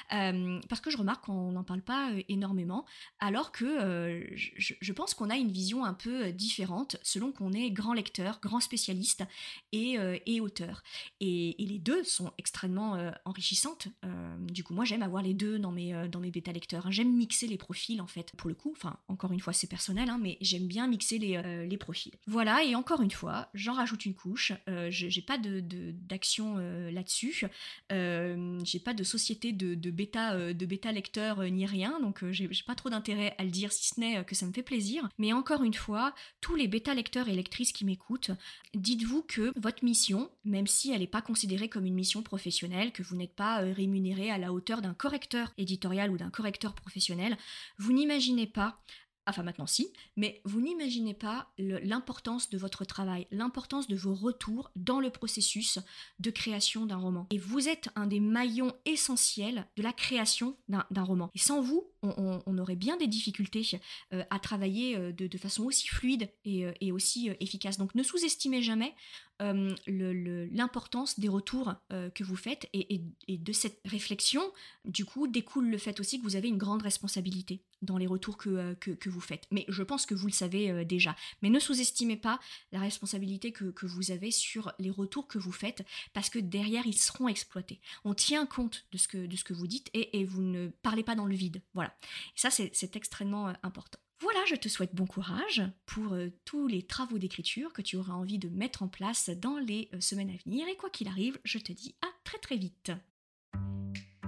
parce 0.10 0.82
que 0.82 0.92
je 0.92 0.98
remarque 0.98 1.26
qu'on 1.26 1.54
n'en 1.54 1.64
parle 1.64 1.82
pas 1.82 2.12
énormément, 2.30 2.86
alors 3.20 3.52
que 3.52 4.28
je, 4.36 4.94
pense 4.94 5.14
qu'on 5.14 5.30
a 5.30 5.38
une 5.38 5.52
vision 5.52 5.86
un 5.86 5.94
peu 5.94 6.32
différente 6.32 6.98
selon 7.02 7.32
qu'on 7.32 7.54
est 7.54 7.72
grand 7.72 7.94
lecteur, 7.94 8.40
grand 8.42 8.60
spécialiste 8.60 9.24
et, 9.72 9.98
auteur. 10.40 10.84
Et, 11.20 11.64
et, 11.64 11.66
les 11.66 11.80
deux 11.80 12.04
sont 12.04 12.32
extrêmement 12.38 12.98
enrichissante. 13.28 13.88
Euh, 14.04 14.38
du 14.40 14.64
coup, 14.64 14.74
moi, 14.74 14.86
j'aime 14.86 15.04
avoir 15.04 15.22
les 15.22 15.34
deux 15.34 15.60
dans 15.60 15.72
mes, 15.72 15.94
euh, 15.94 16.08
dans 16.08 16.20
mes 16.20 16.32
bêta 16.32 16.52
lecteurs. 16.52 16.92
J'aime 16.92 17.14
mixer 17.14 17.48
les 17.48 17.58
profils, 17.58 18.02
en 18.02 18.08
fait, 18.08 18.32
pour 18.38 18.50
le 18.50 18.56
coup. 18.56 18.74
Enfin, 18.76 18.98
encore 19.08 19.32
une 19.32 19.40
fois, 19.40 19.54
c'est 19.54 19.68
personnel, 19.68 20.10
hein, 20.10 20.20
mais 20.22 20.38
j'aime 20.42 20.68
bien 20.68 20.88
mixer 20.88 21.18
les, 21.20 21.38
euh, 21.38 21.66
les, 21.66 21.78
profils. 21.78 22.14
Voilà, 22.26 22.64
et 22.64 22.74
encore 22.76 23.02
une 23.02 23.12
fois, 23.12 23.50
j'en 23.54 23.74
rajoute 23.74 24.06
une 24.06 24.16
couche. 24.16 24.52
j'ai 24.90 25.22
pas 25.22 25.38
d'action 25.38 26.58
là-dessus. 26.58 27.46
j'ai 27.90 28.80
pas 28.80 28.94
de 28.94 29.04
société 29.04 29.52
de, 29.52 29.76
de 29.76 29.92
bêta, 29.92 30.54
de 30.54 30.66
bêta 30.66 30.92
lecteur 30.92 31.44
ni 31.44 31.66
rien, 31.66 32.00
donc 32.00 32.26
j'ai, 32.32 32.50
pas 32.66 32.74
trop 32.74 32.90
d'intérêt 32.90 33.36
à 33.38 33.44
le 33.44 33.52
dire, 33.52 33.72
si 33.72 33.90
ce 33.90 34.00
n'est 34.00 34.24
que 34.26 34.34
ça 34.34 34.46
me 34.48 34.54
fait 34.54 34.64
plaisir. 34.64 35.08
Mais 35.20 35.34
encore 35.34 35.64
une 35.64 35.74
fois, 35.74 36.16
tous 36.42 36.56
les 36.56 36.68
bêta 36.68 36.96
lecteurs 36.96 37.30
et 37.30 37.36
lectrices 37.36 37.72
qui 37.72 37.86
m'écoutent, 37.86 38.32
dites-vous 38.74 39.22
que 39.22 39.54
votre 39.60 39.84
mission, 39.84 40.32
même 40.46 40.68
si 40.68 40.92
elle 40.92 41.02
n'est 41.02 41.08
pas 41.08 41.22
considérée 41.22 41.70
comme 41.70 41.86
une 41.86 41.94
mission 41.94 42.24
professionnelle, 42.24 42.92
que 42.92 43.04
vous 43.04 43.16
n'êtes 43.18 43.36
pas 43.36 43.62
euh, 43.62 43.74
rémunéré 43.74 44.32
à 44.32 44.38
la 44.38 44.54
hauteur 44.54 44.82
d'un 44.82 44.94
correcteur 44.94 45.54
éditorial 45.58 46.12
ou 46.12 46.18
d'un 46.18 46.30
correcteur 46.30 46.74
professionnel. 46.74 47.38
Vous 47.78 47.94
n'imaginez 47.94 48.48
pas 48.48 48.80
enfin 49.28 49.44
maintenant 49.44 49.68
si, 49.68 49.92
mais 50.16 50.42
vous 50.46 50.62
n'imaginez 50.62 51.14
pas 51.14 51.52
l'importance 51.58 52.50
de 52.50 52.58
votre 52.58 52.86
travail, 52.86 53.28
l'importance 53.32 53.88
de 53.88 53.96
vos 53.96 54.14
retours 54.14 54.72
dans 54.76 55.00
le 55.00 55.10
processus 55.10 55.80
de 56.20 56.32
création 56.32 56.86
d'un 56.86 56.98
roman. 56.98 57.28
Et 57.30 57.38
vous 57.38 57.68
êtes 57.68 57.90
un 57.96 58.08
des 58.08 58.20
maillons 58.20 58.74
essentiels 58.86 59.68
de 59.76 59.84
la 59.84 59.94
création 59.94 60.58
d'un 60.70 61.04
roman. 61.04 61.30
Et 61.36 61.40
sans 61.40 61.62
vous, 61.62 61.88
on, 62.02 62.58
aurait 62.58 62.76
bien 62.76 62.98
des 62.98 63.08
difficultés 63.08 63.68
euh, 64.14 64.24
à 64.30 64.40
travailler 64.40 64.98
euh, 64.98 65.12
de, 65.12 65.38
façon 65.38 65.66
aussi 65.66 65.88
fluide 65.88 66.30
et, 66.46 66.92
aussi 66.92 67.30
efficace. 67.40 67.78
Donc 67.78 67.94
ne 67.96 68.04
sous-estimez 68.04 68.62
jamais 68.62 68.96
l'importance 69.40 71.20
des 71.20 71.30
retours 71.30 71.76
que 71.90 72.24
vous 72.24 72.36
faites 72.36 72.68
et, 72.74 73.02
de 73.28 73.54
cette 73.54 73.80
réflexion, 73.86 74.42
du 74.86 75.06
coup, 75.06 75.28
découle 75.28 75.70
le 75.70 75.78
fait 75.78 76.00
aussi 76.00 76.20
que 76.20 76.24
vous 76.24 76.36
avez 76.36 76.48
une 76.48 76.58
grande 76.58 76.82
responsabilité 76.82 77.64
dans 77.82 77.98
les 77.98 78.08
retours 78.08 78.38
que, 78.38 78.74
que, 78.74 79.10
vous 79.10 79.22
faites. 79.22 79.48
Mais 79.52 79.66
je 79.68 79.84
pense 79.84 80.06
que 80.06 80.16
vous 80.16 80.28
le 80.28 80.34
savez 80.34 80.86
déjà. 80.86 81.16
Mais 81.42 81.50
ne 81.50 81.60
sous-estimez 81.60 82.18
pas 82.18 82.40
la 82.72 82.80
responsabilité 82.80 83.52
que, 83.52 83.66
que, 83.66 83.86
vous 83.86 84.12
avez 84.12 84.32
sur 84.32 84.74
les 84.80 84.90
retours 84.90 85.28
que 85.28 85.38
vous 85.38 85.52
faites, 85.52 85.86
parce 86.14 86.30
que 86.30 86.40
derrière, 86.40 86.88
ils 86.88 86.98
seront 86.98 87.28
exploités. 87.28 87.80
On 88.04 88.14
tient 88.14 88.46
compte 88.46 88.86
de 88.92 88.98
ce 88.98 89.08
que, 89.08 89.26
de 89.26 89.36
ce 89.36 89.44
que 89.44 89.54
vous 89.54 89.68
dites 89.68 89.90
et, 89.94 90.20
et 90.20 90.26
vous 90.26 90.42
ne 90.42 90.70
parlez 90.82 91.04
pas 91.04 91.16
dans 91.16 91.26
le 91.26 91.36
vide. 91.36 91.62
Voilà. 91.74 91.94
Et 92.36 92.40
ça, 92.40 92.50
c'est 92.50 92.96
extrêmement 92.96 93.50
euh, 93.50 93.54
important. 93.64 94.00
Voilà, 94.20 94.40
je 94.48 94.56
te 94.56 94.68
souhaite 94.68 94.96
bon 94.96 95.06
courage 95.06 95.62
pour 95.86 96.14
euh, 96.14 96.30
tous 96.44 96.68
les 96.68 96.82
travaux 96.82 97.20
d'écriture 97.20 97.72
que 97.72 97.84
tu 97.84 97.98
auras 97.98 98.14
envie 98.14 98.40
de 98.40 98.50
mettre 98.50 98.82
en 98.82 98.88
place 98.88 99.30
dans 99.30 99.60
les 99.60 99.90
euh, 99.94 100.02
semaines 100.02 100.32
à 100.32 100.44
venir. 100.44 100.68
Et 100.68 100.76
quoi 100.76 100.90
qu'il 100.90 101.08
arrive, 101.08 101.40
je 101.44 101.60
te 101.60 101.72
dis 101.72 101.96
à 102.02 102.08
très 102.24 102.40
très 102.40 102.58
vite. 102.58 102.92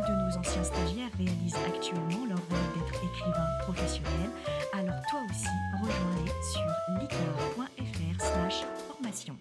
de 0.00 0.12
nos 0.14 0.38
anciens 0.38 0.64
stagiaires 0.64 1.10
réalisent 1.18 1.56
actuellement 1.66 2.26
leur 2.26 2.38
rôle 2.38 2.68
d'être 2.74 3.04
écrivain 3.04 3.46
professionnel, 3.60 4.30
alors 4.72 5.00
toi 5.10 5.20
aussi, 5.28 5.48
rejoins-les 5.80 6.32
sur 6.52 7.00
licar.fr 7.00 8.24
slash 8.24 8.64
formation. 8.88 9.36